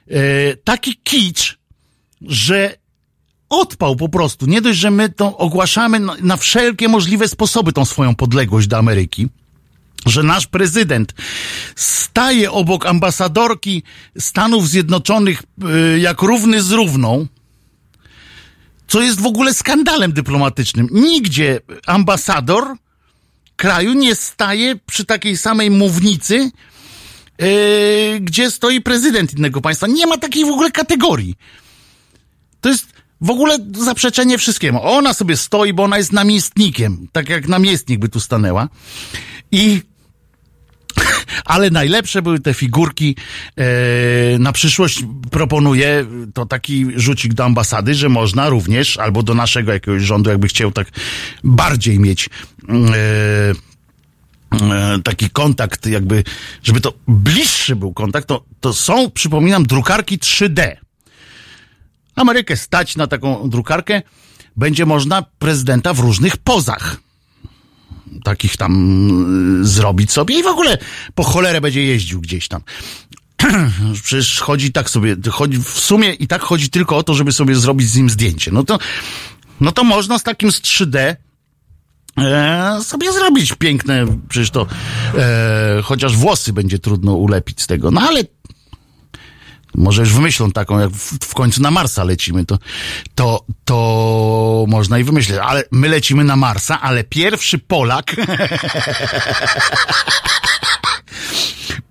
[0.07, 0.17] yy,
[0.65, 1.59] taki kicz,
[2.21, 2.75] że
[3.49, 4.47] odpał po prostu.
[4.47, 8.79] Nie dość, że my to ogłaszamy na, na wszelkie możliwe sposoby tą swoją podległość do
[8.79, 9.29] Ameryki,
[10.07, 11.15] że nasz prezydent
[11.77, 13.83] staje obok ambasadorki
[14.19, 15.43] Stanów Zjednoczonych
[15.95, 17.27] y, jak równy z równą,
[18.89, 20.89] co jest w ogóle skandalem dyplomatycznym.
[20.93, 22.77] Nigdzie ambasador
[23.57, 26.51] kraju nie staje przy takiej samej mównicy,
[27.39, 29.87] yy, gdzie stoi prezydent innego państwa.
[29.87, 31.35] Nie ma takiej w ogóle kategorii.
[32.61, 32.87] To jest
[33.21, 34.83] w ogóle zaprzeczenie wszystkiemu.
[34.83, 38.69] Ona sobie stoi, bo ona jest namiestnikiem, tak jak namiestnik by tu stanęła.
[39.53, 39.83] I
[41.45, 43.17] ale najlepsze były te figurki.
[43.57, 43.65] E,
[44.39, 50.03] na przyszłość proponuję to taki rzucik do ambasady, że można również, albo do naszego jakiegoś
[50.03, 50.89] rządu, jakby chciał tak
[51.45, 52.29] bardziej mieć.
[52.69, 53.53] E,
[54.63, 56.25] e, taki kontakt, jakby,
[56.63, 60.77] żeby to bliższy był kontakt, to, to są, przypominam, drukarki 3D.
[62.17, 64.03] Amerykę stać na taką drukarkę,
[64.57, 66.97] będzie można prezydenta w różnych pozach
[68.25, 70.79] takich tam y, zrobić sobie i w ogóle
[71.15, 72.63] po cholerę będzie jeździł gdzieś tam.
[74.05, 77.55] Przecież chodzi tak sobie, chodzi, w sumie i tak chodzi tylko o to, żeby sobie
[77.55, 78.51] zrobić z nim zdjęcie.
[78.53, 78.79] No to,
[79.61, 81.17] no to można z takim z 3D
[82.19, 84.67] e, sobie zrobić piękne, przecież to
[85.19, 88.23] e, chociaż włosy będzie trudno ulepić z tego, no ale
[89.75, 92.59] może już wymyślą taką, jak w, w końcu na Marsa lecimy, to,
[93.15, 95.39] to, to można i wymyśleć.
[95.43, 98.17] Ale my lecimy na Marsa, ale pierwszy Polak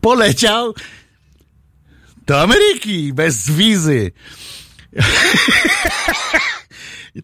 [0.02, 0.74] poleciał
[2.28, 4.12] do Ameryki bez wizy.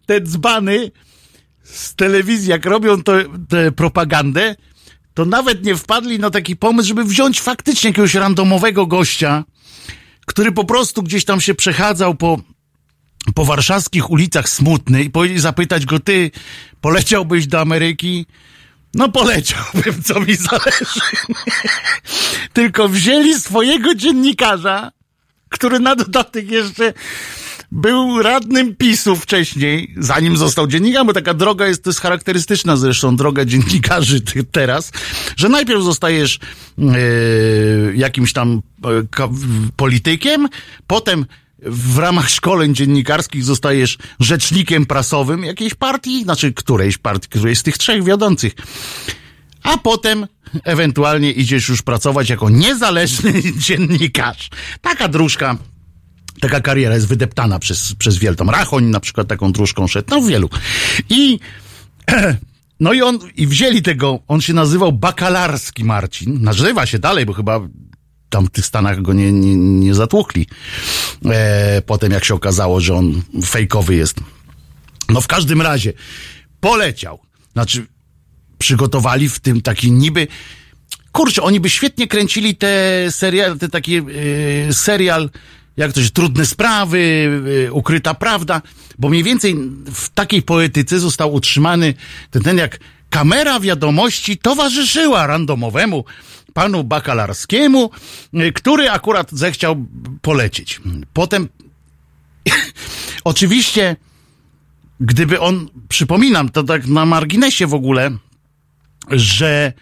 [0.06, 0.90] Te dzbany
[1.62, 3.24] z telewizji, jak robią tę
[3.76, 4.56] propagandę,
[5.14, 9.44] to nawet nie wpadli na taki pomysł, żeby wziąć faktycznie jakiegoś randomowego gościa,
[10.28, 12.40] który po prostu gdzieś tam się przechadzał po,
[13.34, 16.30] po warszawskich ulicach smutny i zapytać go, ty
[16.80, 18.26] poleciałbyś do Ameryki?
[18.94, 21.00] No poleciałbym, co mi zależy.
[22.52, 24.92] Tylko wzięli swojego dziennikarza,
[25.48, 26.92] który na dodatek jeszcze
[27.72, 33.16] był radnym PiSu wcześniej, zanim został dziennikarzem, bo taka droga jest, to jest charakterystyczna zresztą
[33.16, 34.20] droga dziennikarzy
[34.52, 34.92] teraz,
[35.36, 36.38] że najpierw zostajesz
[36.78, 36.82] e,
[37.94, 39.28] jakimś tam e,
[39.76, 40.48] politykiem,
[40.86, 41.26] potem
[41.62, 47.78] w ramach szkoleń dziennikarskich zostajesz rzecznikiem prasowym jakiejś partii, znaczy którejś partii, którejś z tych
[47.78, 48.52] trzech wiodących.
[49.62, 50.26] A potem
[50.64, 53.32] ewentualnie idziesz już pracować jako niezależny
[53.66, 54.50] dziennikarz.
[54.80, 55.56] Taka dróżka
[56.40, 58.36] taka kariera jest wydeptana przez, przez wielu.
[58.36, 60.50] Tam Rachoń na przykład taką dróżką szedł, no wielu.
[61.08, 61.38] I
[62.80, 67.32] no i on, i wzięli tego, on się nazywał Bakalarski Marcin, nazywa się dalej, bo
[67.32, 67.60] chyba
[68.30, 70.46] tam w tych Stanach go nie, nie, nie zatłukli.
[71.24, 74.16] E, potem jak się okazało, że on fejkowy jest.
[75.08, 75.92] No w każdym razie
[76.60, 77.18] poleciał.
[77.52, 77.86] Znaczy
[78.58, 80.26] przygotowali w tym taki niby
[81.12, 82.68] kurczę, oni by świetnie kręcili te
[83.10, 84.02] serial, te takie
[84.68, 85.30] e, serial,
[85.78, 87.30] jak się, trudne sprawy,
[87.66, 88.62] e, ukryta prawda,
[88.98, 89.54] bo mniej więcej
[89.94, 91.94] w takiej poetyce został utrzymany
[92.30, 92.78] ten, ten jak
[93.10, 96.04] kamera wiadomości towarzyszyła randomowemu
[96.54, 97.90] panu Bakalarskiemu,
[98.34, 99.86] y, który akurat zechciał
[100.22, 100.80] polecieć.
[101.12, 101.48] Potem
[103.24, 103.96] oczywiście,
[105.00, 108.10] gdyby on, przypominam, to tak na marginesie w ogóle,
[109.10, 109.72] że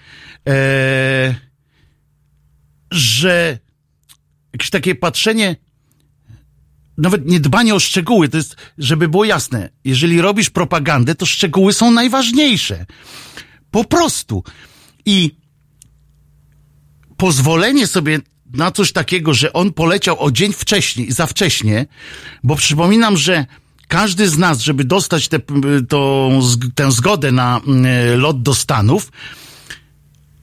[0.49, 1.35] e,
[2.91, 3.59] że
[4.53, 5.57] jakieś takie patrzenie
[6.99, 11.73] nawet nie dbanie o szczegóły, to jest, żeby było jasne, jeżeli robisz propagandę, to szczegóły
[11.73, 12.87] są najważniejsze.
[13.71, 14.45] Po prostu.
[15.07, 15.37] I
[17.17, 18.21] pozwolenie sobie
[18.53, 21.87] na coś takiego, że on poleciał o dzień wcześniej, za wcześnie,
[22.43, 23.47] bo przypominam, że
[23.89, 25.39] każdy z nas, żeby dostać te,
[25.89, 26.31] to,
[26.75, 29.13] tę zgodę na mm, lot do Stanów,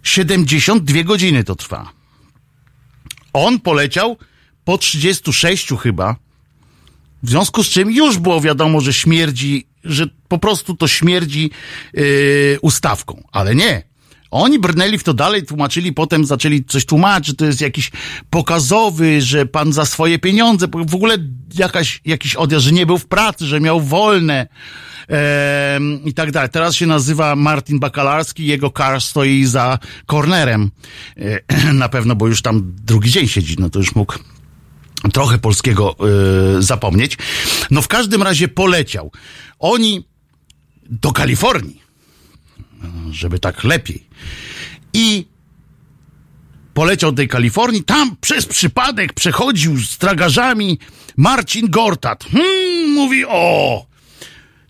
[0.03, 1.91] 72 godziny to trwa.
[3.33, 4.17] On poleciał
[4.63, 6.15] po 36 chyba,
[7.23, 11.51] w związku z czym już było wiadomo, że śmierdzi, że po prostu to śmierdzi
[11.93, 13.23] yy, ustawką.
[13.31, 13.83] Ale nie.
[14.31, 17.91] Oni brnęli w to dalej, tłumaczyli, potem zaczęli coś tłumaczyć, że to jest jakiś
[18.29, 21.17] pokazowy, że pan za swoje pieniądze, w ogóle
[21.55, 24.47] jakaś, jakiś odjazd, że nie był w pracy, że miał wolne
[25.07, 26.49] em, i tak dalej.
[26.49, 30.71] Teraz się nazywa Martin Bakalarski, jego kar stoi za kornerem.
[31.17, 34.13] E, na pewno, bo już tam drugi dzień siedzi, no to już mógł
[35.11, 35.95] trochę polskiego
[36.57, 37.17] y, zapomnieć.
[37.71, 39.11] No w każdym razie poleciał.
[39.59, 40.05] Oni
[40.89, 41.81] do Kalifornii,
[43.11, 44.07] żeby tak lepiej.
[44.93, 45.25] I
[46.73, 50.79] poleciał do tej Kalifornii, tam przez przypadek przechodził z tragarzami
[51.17, 52.23] Marcin Gortat.
[52.23, 53.85] Hmm, mówi, o,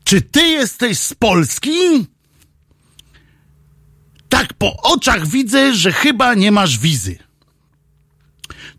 [0.04, 2.06] czy ty jesteś z Polski?
[4.30, 7.18] Tak po oczach widzę, że chyba nie masz wizy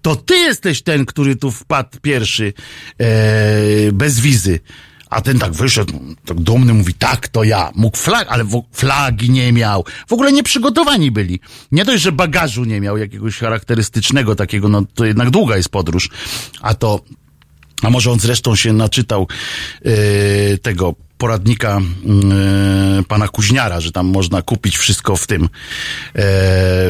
[0.04, 2.52] to ty jesteś ten, który tu wpadł pierwszy
[2.98, 4.60] e, bez wizy.
[5.10, 7.70] A ten tak wyszedł, tak dumny, mówi, tak, to ja.
[7.74, 9.84] Mógł flag, ale flagi nie miał.
[10.08, 11.40] W ogóle nieprzygotowani byli.
[11.72, 16.10] Nie dość, że bagażu nie miał jakiegoś charakterystycznego takiego, no to jednak długa jest podróż.
[16.60, 17.00] A to,
[17.82, 19.28] a może on zresztą się naczytał
[19.84, 20.94] e, tego
[21.24, 21.80] poradnika
[23.00, 25.48] e, pana Kuźniara, że tam można kupić wszystko w tym e,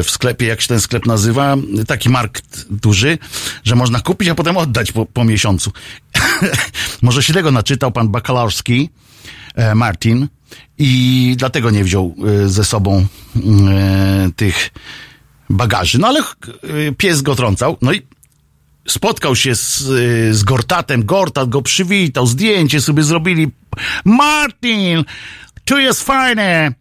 [0.03, 1.57] w sklepie, jak się ten sklep nazywa,
[1.87, 3.17] taki markt duży,
[3.63, 5.71] że można kupić, a potem oddać po, po miesiącu.
[7.01, 8.89] Może się tego naczytał pan Bakalarski,
[9.55, 10.27] e, Martin,
[10.77, 13.05] i dlatego nie wziął ze sobą
[13.35, 14.69] e, tych
[15.49, 15.99] bagaży.
[15.99, 16.23] No ale
[16.97, 18.01] pies go trącał, no i
[18.87, 19.77] spotkał się z,
[20.35, 23.47] z Gortatem, Gortat go przywitał, zdjęcie sobie zrobili.
[24.05, 25.03] Martin,
[25.65, 26.73] tu jest fajne.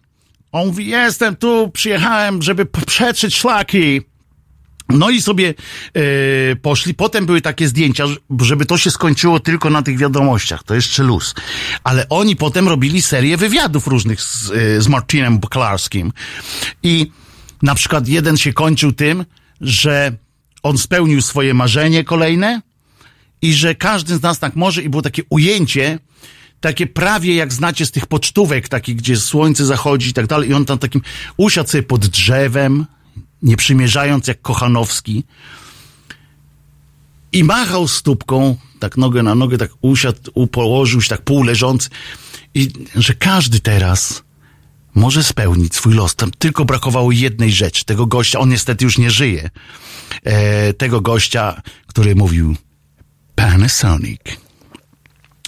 [0.52, 4.00] On mówi, jestem tu, przyjechałem, żeby przetrzeć szlaki.
[4.88, 5.54] No i sobie
[5.94, 6.94] e, poszli.
[6.94, 8.04] Potem były takie zdjęcia,
[8.40, 10.62] żeby to się skończyło tylko na tych wiadomościach.
[10.62, 11.34] To jeszcze luz.
[11.84, 16.12] Ale oni potem robili serię wywiadów różnych z, e, z Martinem Buklarskim.
[16.82, 17.10] I
[17.62, 19.24] na przykład jeden się kończył tym,
[19.60, 20.12] że
[20.64, 22.62] on spełnił swoje marzenie kolejne
[23.42, 25.98] i że każdy z nas tak może i było takie ujęcie,
[26.60, 30.54] takie prawie jak znacie z tych pocztówek, takich, gdzie słońce zachodzi i tak dalej i
[30.54, 31.02] on tam takim
[31.36, 32.86] usiadł sobie pod drzewem,
[33.42, 35.24] nie przymierzając jak Kochanowski
[37.32, 41.88] i machał stópką, tak nogę na nogę, tak usiadł, u- położył się tak półleżący
[42.54, 44.22] i że każdy teraz
[44.94, 46.14] może spełnić swój los.
[46.14, 47.84] Tam tylko brakowało jednej rzeczy.
[47.84, 49.50] Tego gościa, on niestety już nie żyje.
[50.24, 52.56] E, tego gościa, który mówił
[53.34, 54.20] Panasonic.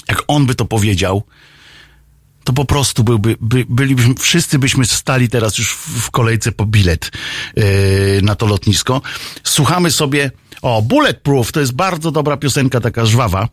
[0.08, 1.22] Jak on by to powiedział,
[2.44, 7.10] to po prostu byłby, by, bylibyśmy, wszyscy byśmy stali teraz już w, kolejce po bilet
[7.56, 7.64] yy,
[8.22, 9.02] na to lotnisko.
[9.44, 10.30] Słuchamy sobie,
[10.62, 13.48] o, Bulletproof, to jest bardzo dobra piosenka, taka żwawa.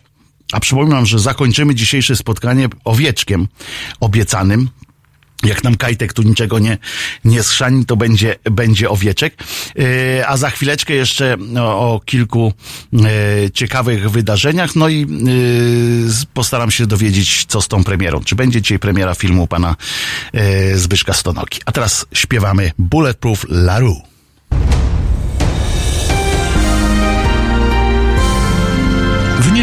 [0.52, 3.48] A przypominam, że zakończymy dzisiejsze spotkanie owieczkiem
[4.00, 4.70] obiecanym.
[5.44, 6.78] Jak nam Kajtek tu niczego nie,
[7.26, 9.36] nie schrzani, to będzie, będzie owieczek.
[9.76, 12.54] Yy, a za chwileczkę jeszcze o, o kilku
[12.94, 13.02] yy,
[13.54, 14.76] ciekawych wydarzeniach.
[14.76, 18.24] No i yy, postaram się dowiedzieć, co z tą premierą.
[18.24, 19.76] Czy będzie dzisiaj premiera filmu pana
[20.76, 21.60] Zbyszka Stonoki.
[21.66, 24.13] A teraz śpiewamy Bulletproof Laru.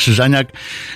[0.00, 0.52] Krzyżaniak,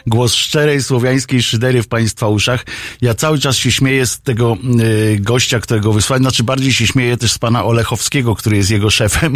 [0.07, 2.65] głos szczerej słowiańskiej szydery w Państwa uszach.
[3.03, 7.17] Ja cały czas się śmieję z tego y, gościa, którego wysłałem, znaczy bardziej się śmieję
[7.17, 9.35] też z pana Olechowskiego, który jest jego szefem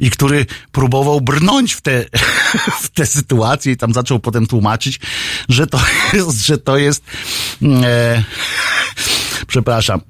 [0.00, 2.04] i który próbował brnąć w te,
[2.82, 5.00] w te sytuacje i tam zaczął potem tłumaczyć,
[5.48, 5.80] że to
[6.12, 7.04] jest, że to jest,
[7.84, 8.24] e,
[9.52, 10.00] przepraszam,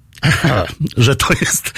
[0.97, 1.73] że to jest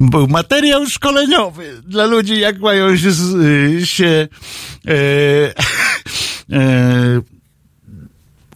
[0.00, 4.28] był materiał szkoleniowy dla ludzi, jak mają się, z- się
[4.88, 4.94] e,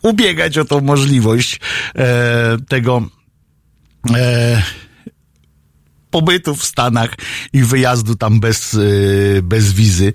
[0.02, 1.60] ubiegać o tą możliwość
[1.94, 3.02] e, tego
[4.14, 4.62] e,
[6.10, 7.14] pobytu w Stanach
[7.52, 8.78] i wyjazdu tam bez, e,
[9.42, 10.12] bez wizy.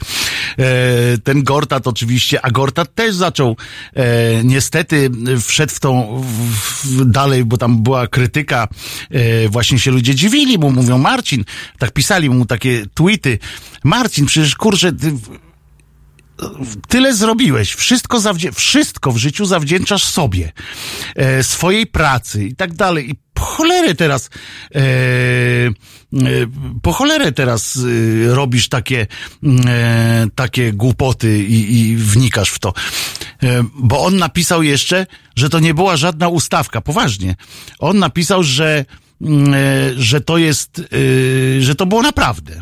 [0.58, 3.58] E, ten Gortat oczywiście, a Gortat też zaczął,
[3.94, 5.10] e, niestety
[5.42, 6.24] wszedł w tą
[6.84, 8.68] w, dalej, bo tam była krytyka,
[9.12, 11.44] e, właśnie się ludzie dziwili mu, mówią Marcin,
[11.78, 13.40] tak pisali mu takie tweety,
[13.84, 15.14] Marcin, przecież kurczę, ty,
[16.88, 20.52] tyle zrobiłeś, wszystko, zawdzię- wszystko w życiu zawdzięczasz sobie,
[21.16, 23.10] e, swojej pracy i tak dalej.
[23.12, 24.30] I po cholerę teraz,
[24.76, 25.70] e, e,
[26.82, 29.08] po cholerę teraz e, robisz takie,
[29.68, 32.74] e, takie głupoty i, i wnikasz w to.
[33.44, 35.06] E, bo on napisał jeszcze,
[35.36, 37.36] że to nie była żadna ustawka, poważnie.
[37.80, 38.86] On napisał, że,
[39.22, 39.54] mm,
[39.98, 40.82] że to jest,
[41.60, 42.62] że to było naprawdę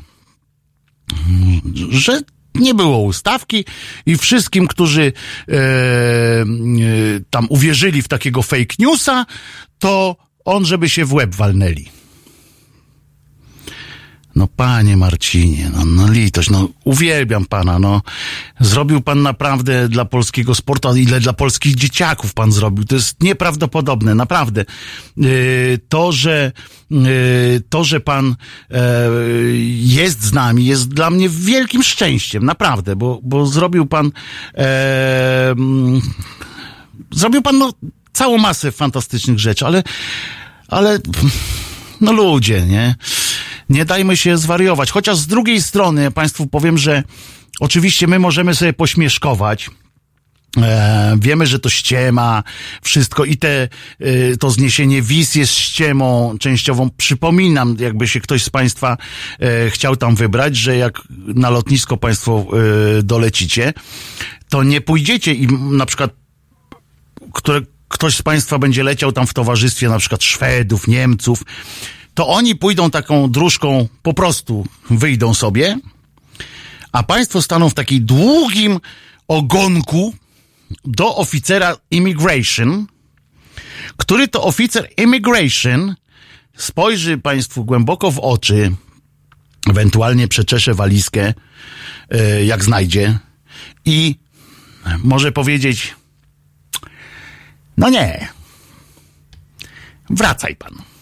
[1.89, 2.21] że
[2.55, 3.65] nie było ustawki
[4.05, 5.13] i wszystkim, którzy
[5.47, 6.45] e, e,
[7.29, 9.25] tam uwierzyli w takiego fake newsa,
[9.79, 10.15] to
[10.45, 11.85] on, żeby się w łeb walnęli.
[14.35, 18.01] No panie Marcinie, no, no litość, no uwielbiam pana, no.
[18.59, 22.85] Zrobił pan naprawdę dla polskiego sportu, ile dla polskich dzieciaków pan zrobił.
[22.85, 24.65] To jest nieprawdopodobne, naprawdę.
[25.17, 26.51] Yy, to, że
[26.91, 28.35] yy, to, że pan
[28.71, 28.75] e,
[29.73, 34.11] jest z nami, jest dla mnie wielkim szczęściem, naprawdę, bo, bo zrobił pan
[37.11, 37.73] zrobił pan no,
[38.13, 39.83] całą masę fantastycznych rzeczy, ale
[40.67, 40.99] ale
[42.01, 42.95] no ludzie, nie?
[43.69, 44.91] Nie dajmy się zwariować.
[44.91, 47.03] Chociaż z drugiej strony Państwu powiem, że
[47.59, 49.69] oczywiście my możemy sobie pośmieszkować.
[50.57, 52.43] E, wiemy, że to ściema,
[52.81, 53.67] wszystko i te,
[53.99, 56.89] e, to zniesienie wiz jest ściemą częściową.
[56.97, 58.97] Przypominam, jakby się ktoś z Państwa
[59.39, 62.45] e, chciał tam wybrać, że jak na lotnisko Państwo
[62.99, 63.73] e, dolecicie,
[64.49, 66.11] to nie pójdziecie i na przykład
[67.33, 71.43] które ktoś z Państwa będzie leciał tam w towarzystwie na przykład Szwedów, Niemców,
[72.15, 75.77] to oni pójdą taką dróżką, po prostu wyjdą sobie,
[76.91, 78.79] a Państwo staną w takiej długim
[79.27, 80.13] ogonku
[80.85, 82.87] do oficera immigration,
[83.97, 85.95] który to oficer immigration
[86.57, 88.75] spojrzy Państwu głęboko w oczy,
[89.69, 91.33] ewentualnie przeczesze walizkę,
[92.09, 93.19] e, jak znajdzie
[93.85, 94.15] i
[95.03, 95.95] może powiedzieć,
[97.77, 98.27] no nie.
[100.09, 100.94] Wracaj pan.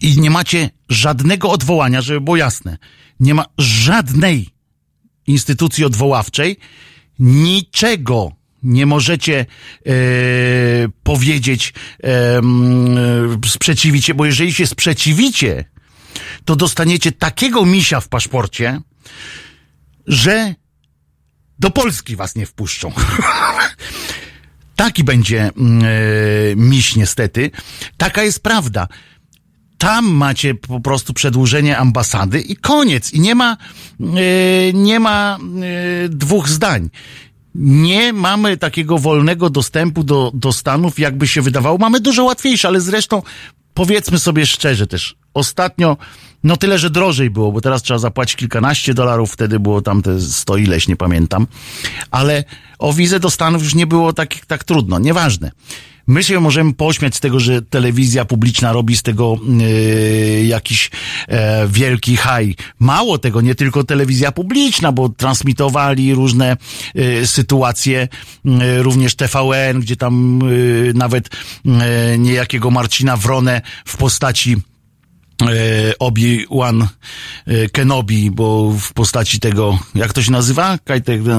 [0.00, 2.78] I, nie macie żadnego odwołania, żeby było jasne.
[3.20, 4.48] Nie ma żadnej
[5.26, 6.56] instytucji odwoławczej,
[7.18, 8.32] niczego
[8.62, 9.46] nie możecie
[9.86, 9.92] e,
[11.02, 11.72] powiedzieć,
[12.04, 12.40] e,
[13.46, 15.64] sprzeciwić się, bo jeżeli się sprzeciwicie,
[16.44, 18.80] to dostaniecie takiego misia w paszporcie,
[20.06, 20.54] że
[21.58, 22.92] do Polski was nie wpuszczą.
[24.76, 25.86] Taki będzie mm, e,
[26.56, 27.50] miś niestety.
[27.96, 28.88] Taka jest prawda.
[29.80, 33.12] Tam macie po prostu przedłużenie ambasady i koniec.
[33.12, 33.56] I nie ma,
[34.00, 35.38] e, nie ma
[36.04, 36.90] e, dwóch zdań.
[37.54, 41.78] Nie mamy takiego wolnego dostępu do, do Stanów, jakby się wydawało.
[41.78, 43.22] Mamy dużo łatwiejsze, ale zresztą
[43.74, 45.16] powiedzmy sobie szczerze też.
[45.34, 45.96] Ostatnio,
[46.44, 50.20] no tyle, że drożej było, bo teraz trzeba zapłacić kilkanaście dolarów, wtedy było tam te
[50.20, 51.46] sto ileś, nie pamiętam.
[52.10, 52.44] Ale
[52.78, 54.98] o wizę do Stanów już nie było tak, tak trudno.
[54.98, 55.50] Nieważne.
[56.10, 60.90] My się możemy pośmiać z tego, że telewizja publiczna robi z tego yy, jakiś
[61.28, 62.56] e, wielki haj.
[62.78, 66.56] Mało tego, nie tylko telewizja publiczna, bo transmitowali różne
[66.94, 68.08] yy, sytuacje,
[68.44, 71.28] yy, również TVN, gdzie tam yy, nawet
[71.64, 71.74] yy,
[72.18, 74.56] niejakiego Marcina Wronę w postaci
[75.98, 76.88] Obi-Wan
[77.46, 80.78] e, Kenobi, bo w postaci tego, jak to się nazywa?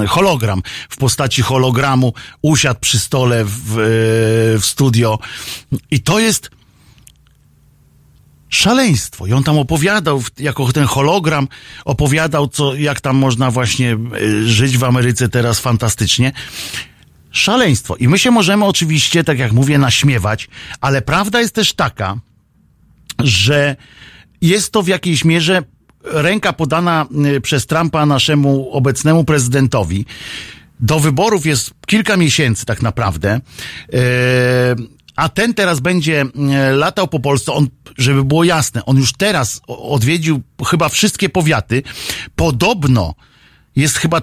[0.08, 0.62] Hologram.
[0.90, 5.20] W postaci hologramu usiadł przy stole w, e, w studio.
[5.92, 6.50] I to jest
[8.50, 9.28] szaleństwo.
[9.28, 11.48] I on tam opowiadał, jako ten hologram,
[11.86, 13.98] opowiadał, co, jak tam można właśnie e,
[14.48, 16.32] żyć w Ameryce teraz fantastycznie.
[17.32, 17.96] Szaleństwo.
[17.96, 20.50] I my się możemy oczywiście, tak jak mówię, naśmiewać,
[20.82, 22.18] ale prawda jest też taka,
[23.24, 23.76] że
[24.42, 25.64] jest to w jakiejś mierze
[26.04, 30.06] ręka podana y, przez Trumpa naszemu obecnemu prezydentowi.
[30.80, 33.42] do wyborów jest kilka miesięcy tak naprawdę.
[33.94, 34.00] E,
[35.16, 37.68] a ten teraz będzie e, latał po Polsce, on,
[37.98, 41.84] żeby było jasne, on już teraz odwiedził chyba wszystkie powiaty.
[42.36, 43.16] Podobno
[43.76, 44.22] jest chyba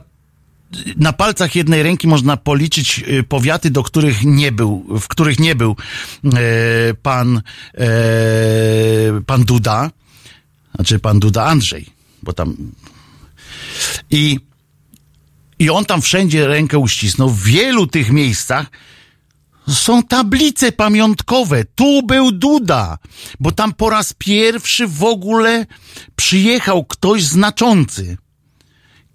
[0.97, 5.55] na palcach jednej ręki można policzyć y, powiaty, do których nie był, w których nie
[5.55, 5.77] był
[6.25, 6.31] e,
[7.03, 7.43] pan,
[7.75, 7.83] e,
[9.27, 9.91] pan Duda,
[10.75, 11.87] znaczy pan Duda Andrzej,
[12.23, 12.57] bo tam
[14.11, 14.41] i,
[15.59, 17.31] i on tam wszędzie rękę uścisnął.
[17.31, 18.67] W wielu tych miejscach
[19.69, 21.65] są tablice pamiątkowe.
[21.65, 22.99] Tu był Duda,
[23.41, 25.67] bo tam po raz pierwszy w ogóle
[26.17, 28.17] przyjechał ktoś znaczący.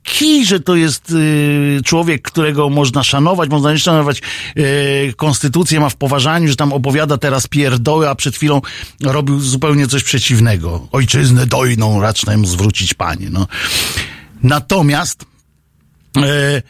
[0.04, 4.22] Kij, że to jest y, człowiek, którego można szanować, można nie szanować.
[4.58, 8.62] Y, konstytucję ma w poważaniu, że tam opowiada teraz pierdoły, a przed chwilą
[9.02, 10.88] robił zupełnie coś przeciwnego.
[10.92, 13.30] Ojczyznę dojną racz nam zwrócić panie.
[13.30, 13.48] No.
[14.44, 15.26] Natomiast
[16.18, 16.62] e,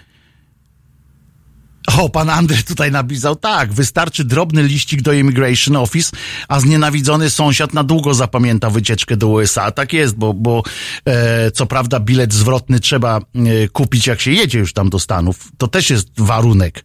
[1.88, 6.12] o, pan Andrzej tutaj napisał, tak, wystarczy drobny liścik do Immigration Office,
[6.48, 9.72] a znienawidzony sąsiad na długo zapamięta wycieczkę do USA.
[9.72, 10.64] Tak jest, bo, bo
[11.06, 13.22] e, co prawda bilet zwrotny trzeba e,
[13.68, 15.52] kupić, jak się jedzie już tam do Stanów.
[15.58, 16.84] To też jest warunek.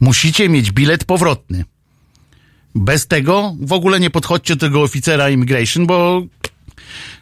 [0.00, 1.64] Musicie mieć bilet powrotny.
[2.74, 6.22] Bez tego w ogóle nie podchodźcie do tego oficera immigration, bo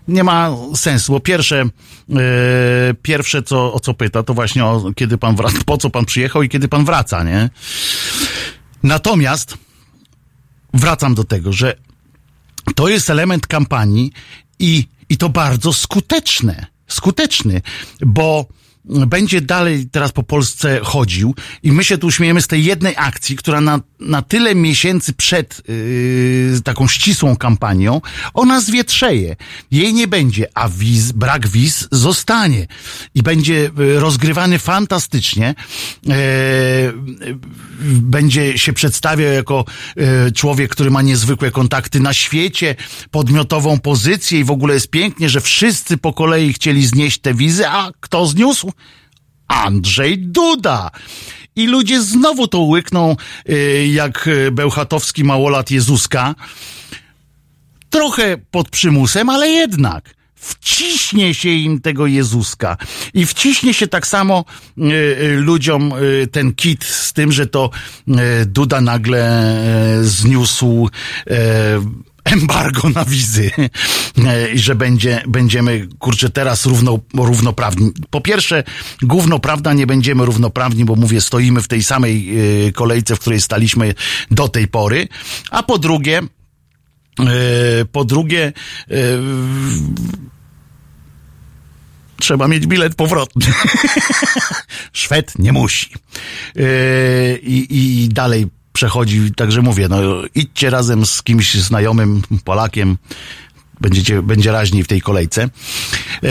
[0.09, 1.65] nie ma sensu, bo pierwsze, e,
[3.03, 6.43] pierwsze co, o co pyta, to właśnie o kiedy pan wraca, po co pan przyjechał
[6.43, 7.51] i kiedy pan wraca, nie?
[8.83, 9.59] Natomiast
[10.75, 11.77] wracam do tego, że
[12.75, 14.13] to jest element kampanii
[14.59, 16.67] i, i to bardzo skuteczne.
[16.89, 17.63] Skuteczny,
[18.01, 18.47] bo
[18.87, 23.37] będzie dalej teraz po Polsce chodził i my się tu śmiejemy z tej jednej akcji,
[23.37, 28.01] która na, na tyle miesięcy przed yy, taką ścisłą kampanią,
[28.35, 29.37] ona zwietrzeje.
[29.71, 32.67] Jej nie będzie, a wiz, brak wiz zostanie
[33.15, 35.55] i będzie yy, rozgrywany fantastycznie.
[36.03, 36.15] Yy,
[37.83, 39.65] będzie się przedstawiał jako
[39.97, 42.75] yy, człowiek, który ma niezwykłe kontakty na świecie,
[43.11, 47.69] podmiotową pozycję i w ogóle jest pięknie, że wszyscy po kolei chcieli znieść te wizy,
[47.69, 48.73] a kto zniósł?
[49.49, 50.91] Andrzej Duda.
[51.57, 53.17] I ludzie znowu to łykną,
[53.49, 56.35] yy, jak yy, Bełchatowski małolat Jezuska.
[57.91, 60.17] Trochę pod przymusem, ale jednak.
[60.35, 62.77] Wciśnie się im tego Jezuska.
[63.15, 64.45] I wciśnie się tak samo
[64.79, 67.71] y, y, ludziom y, ten kit z tym, że to
[68.09, 69.53] y, Duda nagle
[70.01, 70.89] y, zniósł
[71.27, 71.33] y,
[72.27, 73.51] embargo na wizy
[74.25, 77.93] E, i że będzie, będziemy, kurczę, teraz równo, równoprawni.
[78.11, 78.65] Po pierwsze,
[79.03, 82.29] gówno prawda, nie będziemy równoprawni, bo mówię, stoimy w tej samej
[82.69, 83.95] y, kolejce, w której staliśmy
[84.31, 85.09] do tej pory,
[85.51, 86.23] a po drugie,
[87.83, 88.53] y, po drugie,
[92.19, 93.47] trzeba mieć bilet powrotny.
[94.93, 95.91] Szwed nie musi.
[96.55, 98.47] Yy, I dalej
[98.77, 99.99] przechodzi, także mówię, no
[100.35, 102.97] idźcie razem z kimś znajomym Polakiem,
[103.81, 105.49] będziecie, będzie raźniej w tej kolejce.
[106.23, 106.31] Yy,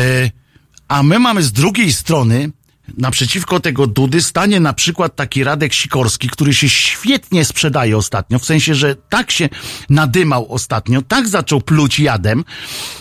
[0.87, 2.51] a my mamy z drugiej strony
[2.97, 8.45] naprzeciwko tego Dudy stanie na przykład taki Radek Sikorski, który się świetnie sprzedaje ostatnio, w
[8.45, 9.49] sensie, że tak się
[9.89, 12.43] nadymał ostatnio, tak zaczął pluć jadem,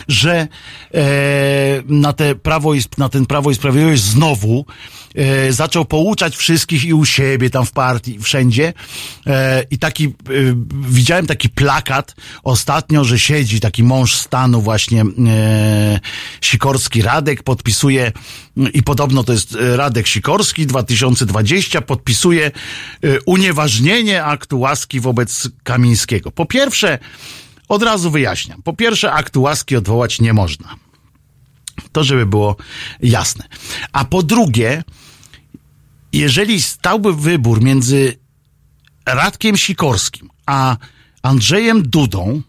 [0.07, 0.47] że
[0.93, 1.03] e,
[1.85, 4.65] na, te prawo i, na ten Prawo i Sprawiedliwość znowu
[5.15, 8.73] e, zaczął pouczać wszystkich i u siebie, tam w partii, wszędzie.
[9.27, 10.11] E, I taki, e,
[10.89, 15.03] widziałem taki plakat ostatnio, że siedzi taki mąż stanu właśnie
[16.41, 18.11] Sikorski Radek, podpisuje
[18.73, 22.51] i podobno to jest Radek Sikorski 2020, podpisuje
[23.25, 26.31] unieważnienie aktu łaski wobec Kamińskiego.
[26.31, 26.99] Po pierwsze,
[27.67, 28.61] od razu wyjaśniam.
[28.61, 30.75] Po pierwsze, aktu łaski odwołać nie można.
[31.91, 32.55] To, żeby było
[33.01, 33.45] jasne.
[33.91, 34.83] A po drugie,
[36.15, 38.19] jeżeli stałby wybór między
[39.05, 40.77] Radkiem Sikorskim a
[41.21, 42.41] Andrzejem Dudą,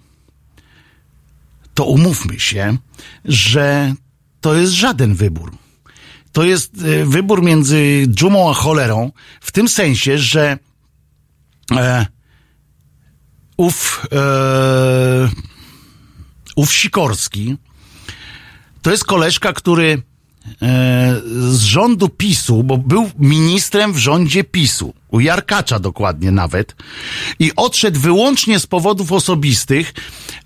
[1.74, 2.76] to umówmy się,
[3.24, 3.94] że
[4.40, 5.56] to jest żaden wybór.
[6.32, 10.58] To jest e, wybór między dżumą a cholerą, w tym sensie, że
[11.72, 12.06] e,
[13.56, 15.28] ów, e,
[16.56, 17.56] ów Sikorski
[18.82, 20.02] to jest koleżka, który
[21.48, 26.76] z rządu PiSu, bo był ministrem w rządzie PiSu, u Jarkacza dokładnie nawet,
[27.38, 29.94] i odszedł wyłącznie z powodów osobistych,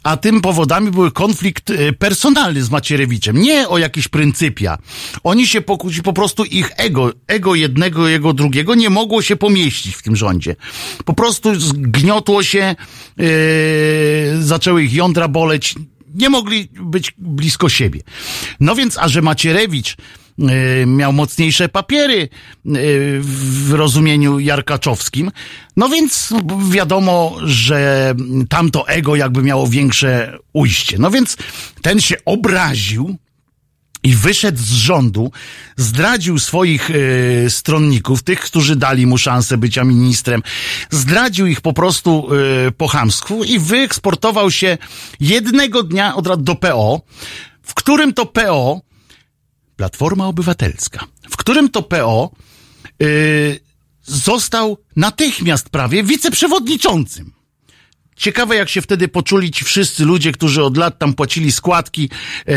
[0.03, 4.79] a tym powodami były konflikt e, personalny z Macierewiczem, nie o jakieś pryncypia.
[5.25, 9.97] Oni się pokłócili, po prostu ich ego, ego jednego, jego drugiego nie mogło się pomieścić
[9.97, 10.57] w tym rządzie.
[11.05, 12.77] Po prostu zgniotło się, e,
[14.41, 15.75] zaczęły ich jądra boleć,
[16.15, 18.01] nie mogli być blisko siebie.
[18.61, 19.97] No więc, a że Macierewicz
[20.39, 22.28] e, miał mocniejsze papiery e,
[23.20, 25.31] w rozumieniu jarkaczowskim.
[25.77, 26.35] No więc
[26.70, 28.15] wiadomo, że
[28.49, 30.99] tamto ego jakby miało większe ujście.
[30.99, 31.37] No więc
[31.82, 33.16] ten się obraził,
[34.03, 35.33] i wyszedł z rządu,
[35.77, 40.43] zdradził swoich e, stronników, tych, którzy dali mu szansę bycia ministrem,
[40.91, 42.29] zdradził ich po prostu
[42.67, 44.79] e, po chamstwu i wyeksportował się
[45.21, 47.01] jednego dnia od razu do PO,
[47.63, 48.81] w którym to PO,
[49.77, 52.31] Platforma Obywatelska, w którym to PO
[53.03, 53.07] e,
[54.03, 57.33] został natychmiast prawie wiceprzewodniczącym.
[58.17, 62.11] Ciekawe, jak się wtedy poczuli ci wszyscy ludzie, którzy od lat tam płacili składki,
[62.49, 62.53] e,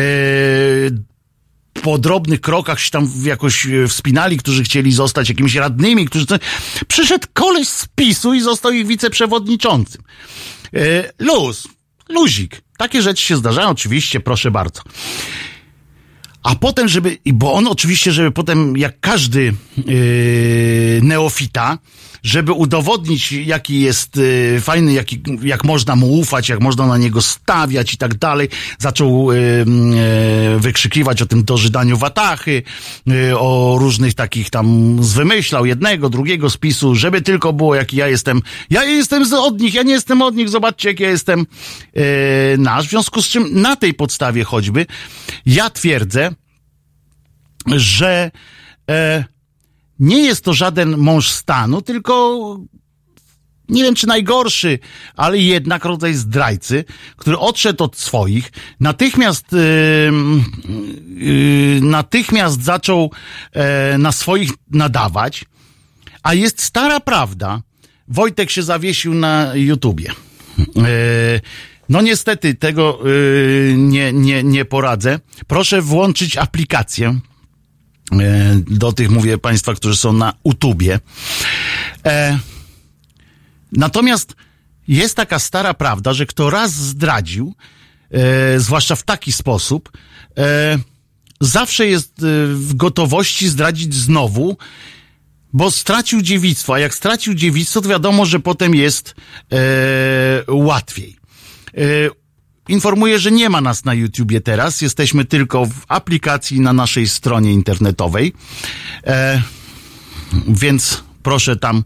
[1.82, 6.26] po drobnych krokach się tam jakoś e, wspinali, którzy chcieli zostać jakimiś radnymi, którzy...
[6.88, 10.02] Przyszedł koleś z PiSu i został ich wiceprzewodniczącym.
[10.74, 11.68] E, luz,
[12.10, 12.62] luzik.
[12.78, 14.82] Takie rzeczy się zdarzają, oczywiście, proszę bardzo.
[16.44, 21.78] A potem, żeby, bo on oczywiście, żeby potem, jak każdy yy, neofita,
[22.24, 27.22] żeby udowodnić, jaki jest yy, fajny, jaki, jak można mu ufać, jak można na niego
[27.22, 29.66] stawiać i tak dalej, zaczął yy,
[30.52, 32.64] yy, wykrzykiwać o tym dożydaniu watachy,
[33.38, 38.42] o różnych takich tam zwymyślał jednego, drugiego spisu, żeby tylko było, jaki ja jestem.
[38.70, 41.46] Ja jestem od nich, ja nie jestem od nich, zobaczcie, jak ja jestem
[42.58, 42.88] nasz.
[42.88, 44.86] W związku z czym na tej podstawie choćby
[45.46, 46.32] ja twierdzę,
[47.68, 48.32] że
[48.90, 49.24] e,
[50.04, 52.58] nie jest to żaden mąż stanu, tylko
[53.70, 54.80] nie wiem czy najgorszy,
[55.16, 56.86] ale jednak rodzaj zdrajcy,
[57.18, 60.12] który odszedł od swoich, natychmiast, yy,
[61.26, 63.12] yy, natychmiast zaczął
[63.52, 65.46] e, na swoich nadawać,
[66.24, 67.62] a jest stara prawda.
[68.08, 70.12] Wojtek się zawiesił na YouTubie.
[70.60, 71.42] E,
[71.90, 75.20] no niestety tego e, nie, nie, nie poradzę.
[75.48, 77.20] Proszę włączyć aplikację.
[78.22, 81.00] E, do tych mówię Państwa, którzy są na YouTubie.
[82.06, 82.40] E,
[83.72, 84.36] natomiast
[84.88, 87.56] jest taka stara prawda, że kto raz zdradził,
[88.12, 89.92] e, zwłaszcza w taki sposób,
[90.38, 90.78] e,
[91.42, 94.58] zawsze jest e, w gotowości zdradzić znowu,
[95.54, 99.16] bo stracił dziewictwo, a jak stracił dziewictwo, to wiadomo, że potem jest
[99.52, 99.58] e,
[100.48, 101.18] łatwiej.
[102.70, 107.54] Informuję, że nie ma nas na YouTubie teraz, jesteśmy tylko w aplikacji na naszej stronie
[107.54, 108.34] internetowej,
[109.08, 109.42] e,
[110.48, 111.84] więc proszę tam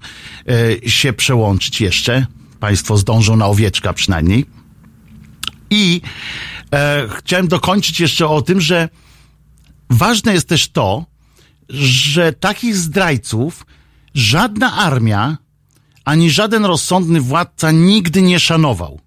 [0.83, 2.25] e, się przełączyć jeszcze.
[2.59, 4.45] Państwo zdążą na owieczka przynajmniej.
[5.69, 6.01] I
[6.73, 8.89] e, chciałem dokończyć jeszcze o tym, że
[9.89, 11.05] ważne jest też to,
[11.69, 13.65] że takich zdrajców
[14.13, 15.37] żadna armia
[16.05, 19.06] ani żaden rozsądny władca nigdy nie szanował.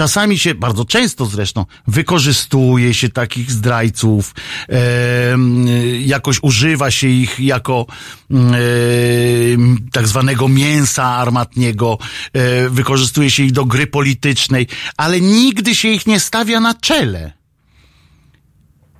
[0.00, 4.34] Czasami się, bardzo często zresztą, wykorzystuje się takich zdrajców,
[4.68, 5.66] em,
[6.00, 7.86] jakoś używa się ich jako
[8.30, 11.98] em, tak zwanego mięsa armatniego,
[12.32, 14.66] e, wykorzystuje się ich do gry politycznej,
[14.96, 17.32] ale nigdy się ich nie stawia na czele.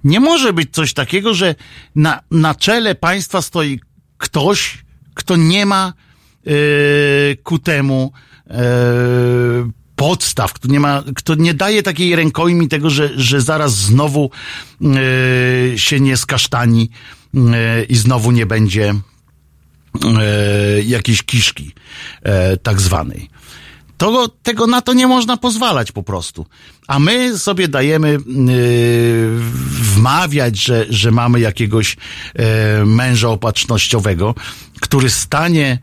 [0.05, 1.55] Nie może być coś takiego, że
[1.95, 3.81] na, na czele państwa stoi
[4.19, 5.93] ktoś, kto nie ma
[6.47, 6.51] e,
[7.37, 8.13] ku temu
[8.51, 14.31] e, podstaw, kto nie ma, kto nie daje takiej rękojmi tego, że, że zaraz znowu
[14.81, 16.91] e, się nie skasztani
[17.35, 21.73] e, i znowu nie będzie e, jakiejś kiszki
[22.23, 23.29] e, tak zwanej.
[23.97, 26.47] To, tego na to nie można pozwalać po prostu.
[26.87, 28.19] A my sobie dajemy yy,
[29.95, 31.97] wmawiać, że, że mamy jakiegoś
[32.35, 34.35] e, męża opatrznościowego,
[34.81, 35.79] który stanie e,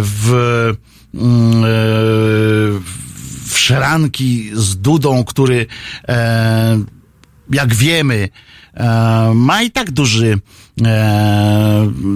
[0.00, 0.32] w,
[1.14, 3.04] mm, e,
[3.54, 5.66] w szranki z Dudą, który
[6.08, 6.78] e,
[7.50, 8.28] jak wiemy,
[8.74, 10.38] e, ma i tak duży,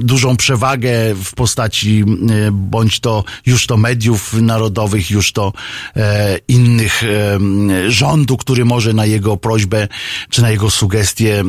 [0.01, 0.91] dużą przewagę
[1.25, 5.53] w postaci e, bądź to już to mediów narodowych, już to
[5.97, 7.39] e, innych e,
[7.91, 9.89] rządu, który może na jego prośbę
[10.31, 11.45] czy na jego sugestie e,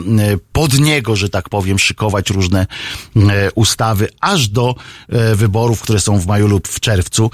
[0.52, 2.68] pod niego, że tak powiem, szykować różne
[3.16, 4.76] e, ustawy, aż do
[5.10, 7.32] e, wyborów, które są w maju lub w czerwcu.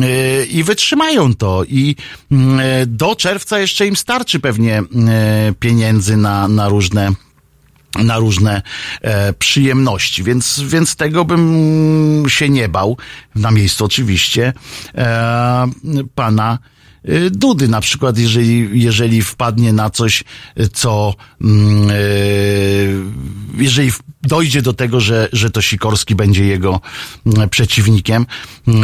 [0.00, 1.64] E, i wytrzymają to.
[1.64, 1.96] I
[2.32, 4.84] mm, e, do czerwca jeszcze im starczy pewnie e,
[5.60, 7.12] pieniędzy na, na różne
[7.96, 8.62] na różne
[9.00, 12.96] e, przyjemności, więc, więc tego bym się nie bał,
[13.34, 14.52] na miejscu oczywiście,
[14.94, 15.68] e,
[16.14, 16.58] pana
[17.30, 20.24] Dudy na przykład, jeżeli, jeżeli wpadnie na coś,
[20.72, 21.94] co mm, e,
[23.58, 26.80] jeżeli dojdzie do tego, że, że to Sikorski będzie jego
[27.26, 28.26] mm, przeciwnikiem,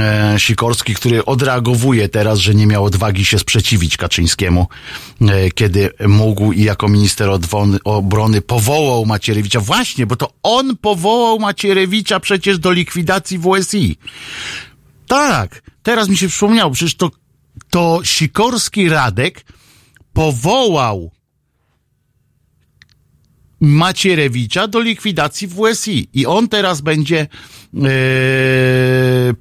[0.01, 4.67] e, Sikorski, który odreagowuje teraz, że nie miał odwagi się sprzeciwić Kaczyńskiemu,
[5.55, 7.31] kiedy mógł i jako minister
[7.85, 9.61] obrony powołał Macierewicza.
[9.61, 13.97] Właśnie, bo to on powołał Macierewicza przecież do likwidacji WSI.
[15.07, 17.11] Tak, teraz mi się przypomniało, przecież to,
[17.71, 19.45] to Sikorski Radek
[20.13, 21.11] powołał
[23.61, 26.09] Macierewicza do likwidacji WSI.
[26.13, 27.29] I on teraz będzie e,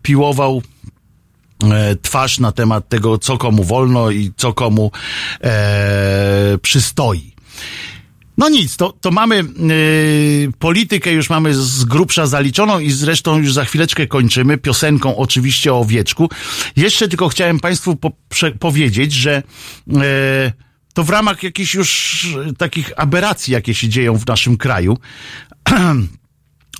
[0.02, 0.61] piłował
[1.64, 4.91] e, twarz na temat tego, co komu wolno i co komu
[5.44, 7.34] e, przystoi.
[8.38, 13.53] No nic, to, to mamy yy, politykę, już mamy z grubsza zaliczoną i zresztą już
[13.53, 16.30] za chwileczkę kończymy piosenką oczywiście o owieczku.
[16.76, 18.11] Jeszcze tylko chciałem Państwu po,
[18.60, 19.43] powiedzieć, że
[19.88, 19.97] yy,
[20.93, 22.27] to w ramach jakichś już
[22.57, 24.97] takich aberracji, jakie się dzieją w naszym kraju.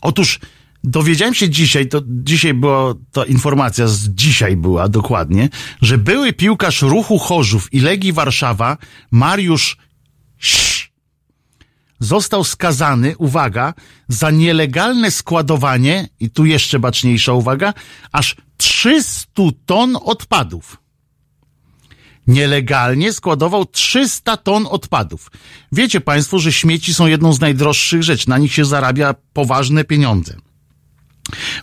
[0.01, 0.39] Otóż
[0.84, 5.49] dowiedziałem się dzisiaj, to dzisiaj była ta informacja, z dzisiaj była dokładnie,
[5.81, 8.77] że były piłkarz ruchu Chorzów i Legii Warszawa,
[9.11, 9.77] Mariusz
[12.03, 13.73] został skazany, uwaga,
[14.07, 17.73] za nielegalne składowanie, i tu jeszcze baczniejsza uwaga,
[18.11, 20.77] aż 300 ton odpadów.
[22.27, 25.31] Nielegalnie składował 300 ton odpadów.
[25.71, 28.30] Wiecie Państwo, że śmieci są jedną z najdroższych rzeczy.
[28.30, 30.38] Na nich się zarabia poważne pieniądze.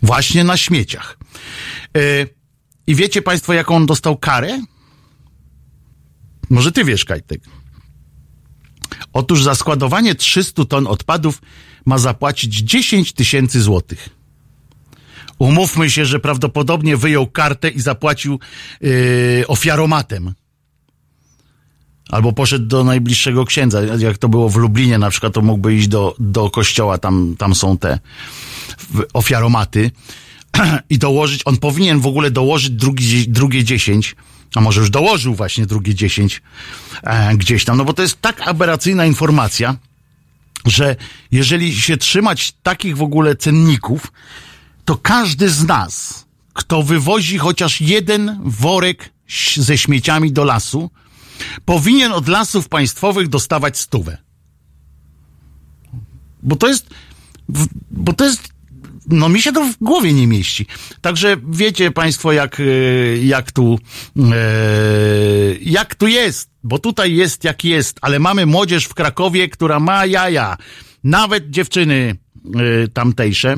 [0.02, 1.18] Właśnie na śmieciach.
[1.94, 2.28] Yy,
[2.86, 4.60] I wiecie Państwo, jaką on dostał karę?
[6.50, 7.42] Może Ty wiesz, Kajtek.
[9.12, 11.42] Otóż za składowanie 300 ton odpadów
[11.86, 14.08] ma zapłacić 10 tysięcy złotych.
[15.38, 18.38] Umówmy się, że prawdopodobnie wyjął kartę i zapłacił
[18.80, 20.34] yy, ofiaromatem.
[22.10, 23.80] Albo poszedł do najbliższego księdza.
[23.98, 27.54] Jak to było w Lublinie na przykład, to mógłby iść do, do kościoła, tam, tam
[27.54, 27.98] są te
[29.12, 29.90] ofiaromaty
[30.90, 34.16] i dołożyć, on powinien w ogóle dołożyć drugi, drugie 10,
[34.54, 36.42] a może już dołożył właśnie drugie 10
[37.02, 39.76] e, gdzieś tam, no bo to jest tak aberracyjna informacja,
[40.66, 40.96] że
[41.32, 44.12] jeżeli się trzymać takich w ogóle cenników,
[44.84, 49.10] to każdy z nas, kto wywozi chociaż jeden worek
[49.56, 50.90] ze śmieciami do lasu,
[51.64, 54.18] powinien od lasów państwowych dostawać stówę.
[56.42, 56.86] Bo to jest,
[57.90, 58.48] bo to jest,
[59.06, 60.66] no mi się to w głowie nie mieści.
[61.00, 62.64] Także wiecie państwo, jak, e,
[63.16, 63.78] jak tu,
[64.16, 64.22] e,
[65.60, 70.06] jak tu jest, bo tutaj jest jak jest, ale mamy młodzież w Krakowie, która ma
[70.06, 70.56] jaja.
[71.04, 72.16] Nawet dziewczyny
[72.54, 73.56] e, tamtejsze.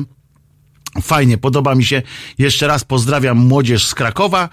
[1.01, 2.01] Fajnie, podoba mi się.
[2.37, 4.49] Jeszcze raz pozdrawiam młodzież z Krakowa.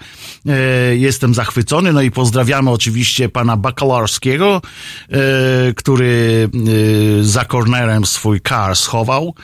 [0.47, 1.93] E, jestem zachwycony.
[1.93, 4.61] No i pozdrawiamy oczywiście pana Bakalarskiego,
[5.09, 5.17] e,
[5.73, 9.35] który e, za kornerem swój car schował,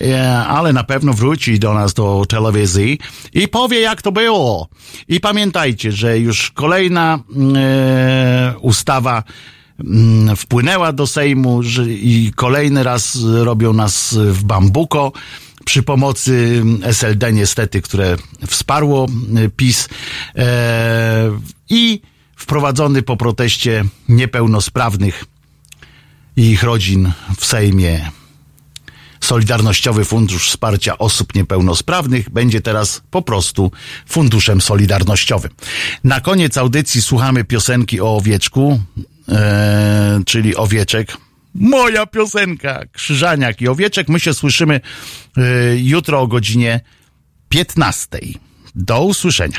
[0.00, 2.98] e, ale na pewno wróci do nas do telewizji
[3.32, 4.68] i powie jak to było.
[5.08, 7.18] I pamiętajcie, że już kolejna
[7.56, 9.22] e, ustawa
[9.80, 15.12] mm, wpłynęła do Sejmu i kolejny raz robią nas w bambuko
[15.64, 18.16] przy pomocy SLD niestety, które
[18.46, 19.06] wsparło
[19.38, 19.88] y, PiS
[20.36, 21.38] e,
[21.70, 22.00] i
[22.36, 25.24] wprowadzony po proteście niepełnosprawnych
[26.36, 28.10] i ich rodzin w Sejmie
[29.20, 33.72] Solidarnościowy Fundusz Wsparcia Osób Niepełnosprawnych będzie teraz po prostu
[34.06, 35.50] funduszem solidarnościowym.
[36.04, 38.80] Na koniec audycji słuchamy piosenki o owieczku,
[39.28, 41.16] e, czyli owieczek.
[41.60, 44.08] Moja piosenka, Krzyżaniak i Owieczek.
[44.08, 44.80] My się słyszymy
[45.36, 45.40] e,
[45.76, 46.80] jutro o godzinie
[47.48, 48.18] 15.
[48.74, 49.58] Do usłyszenia.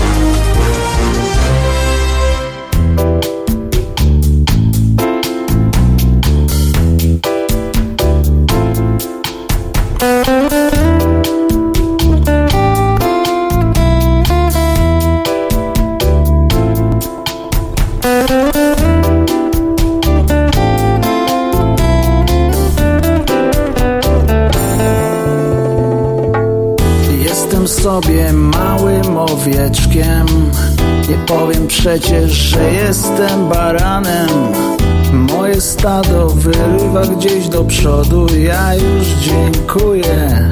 [35.81, 38.27] Stado wyrywa gdzieś do przodu.
[38.39, 40.49] Ja już dziękuję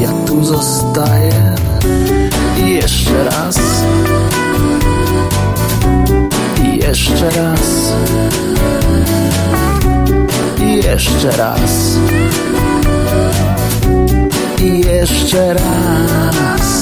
[0.00, 1.54] Ja tu zostaję.
[2.66, 3.58] I jeszcze raz.
[6.64, 7.92] I jeszcze raz.
[10.60, 11.96] I jeszcze raz.
[14.58, 16.81] I jeszcze raz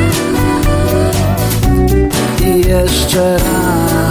[2.71, 4.10] jeszcze raz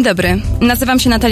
[0.00, 1.28] Dzień dobry, nazywam się Natalia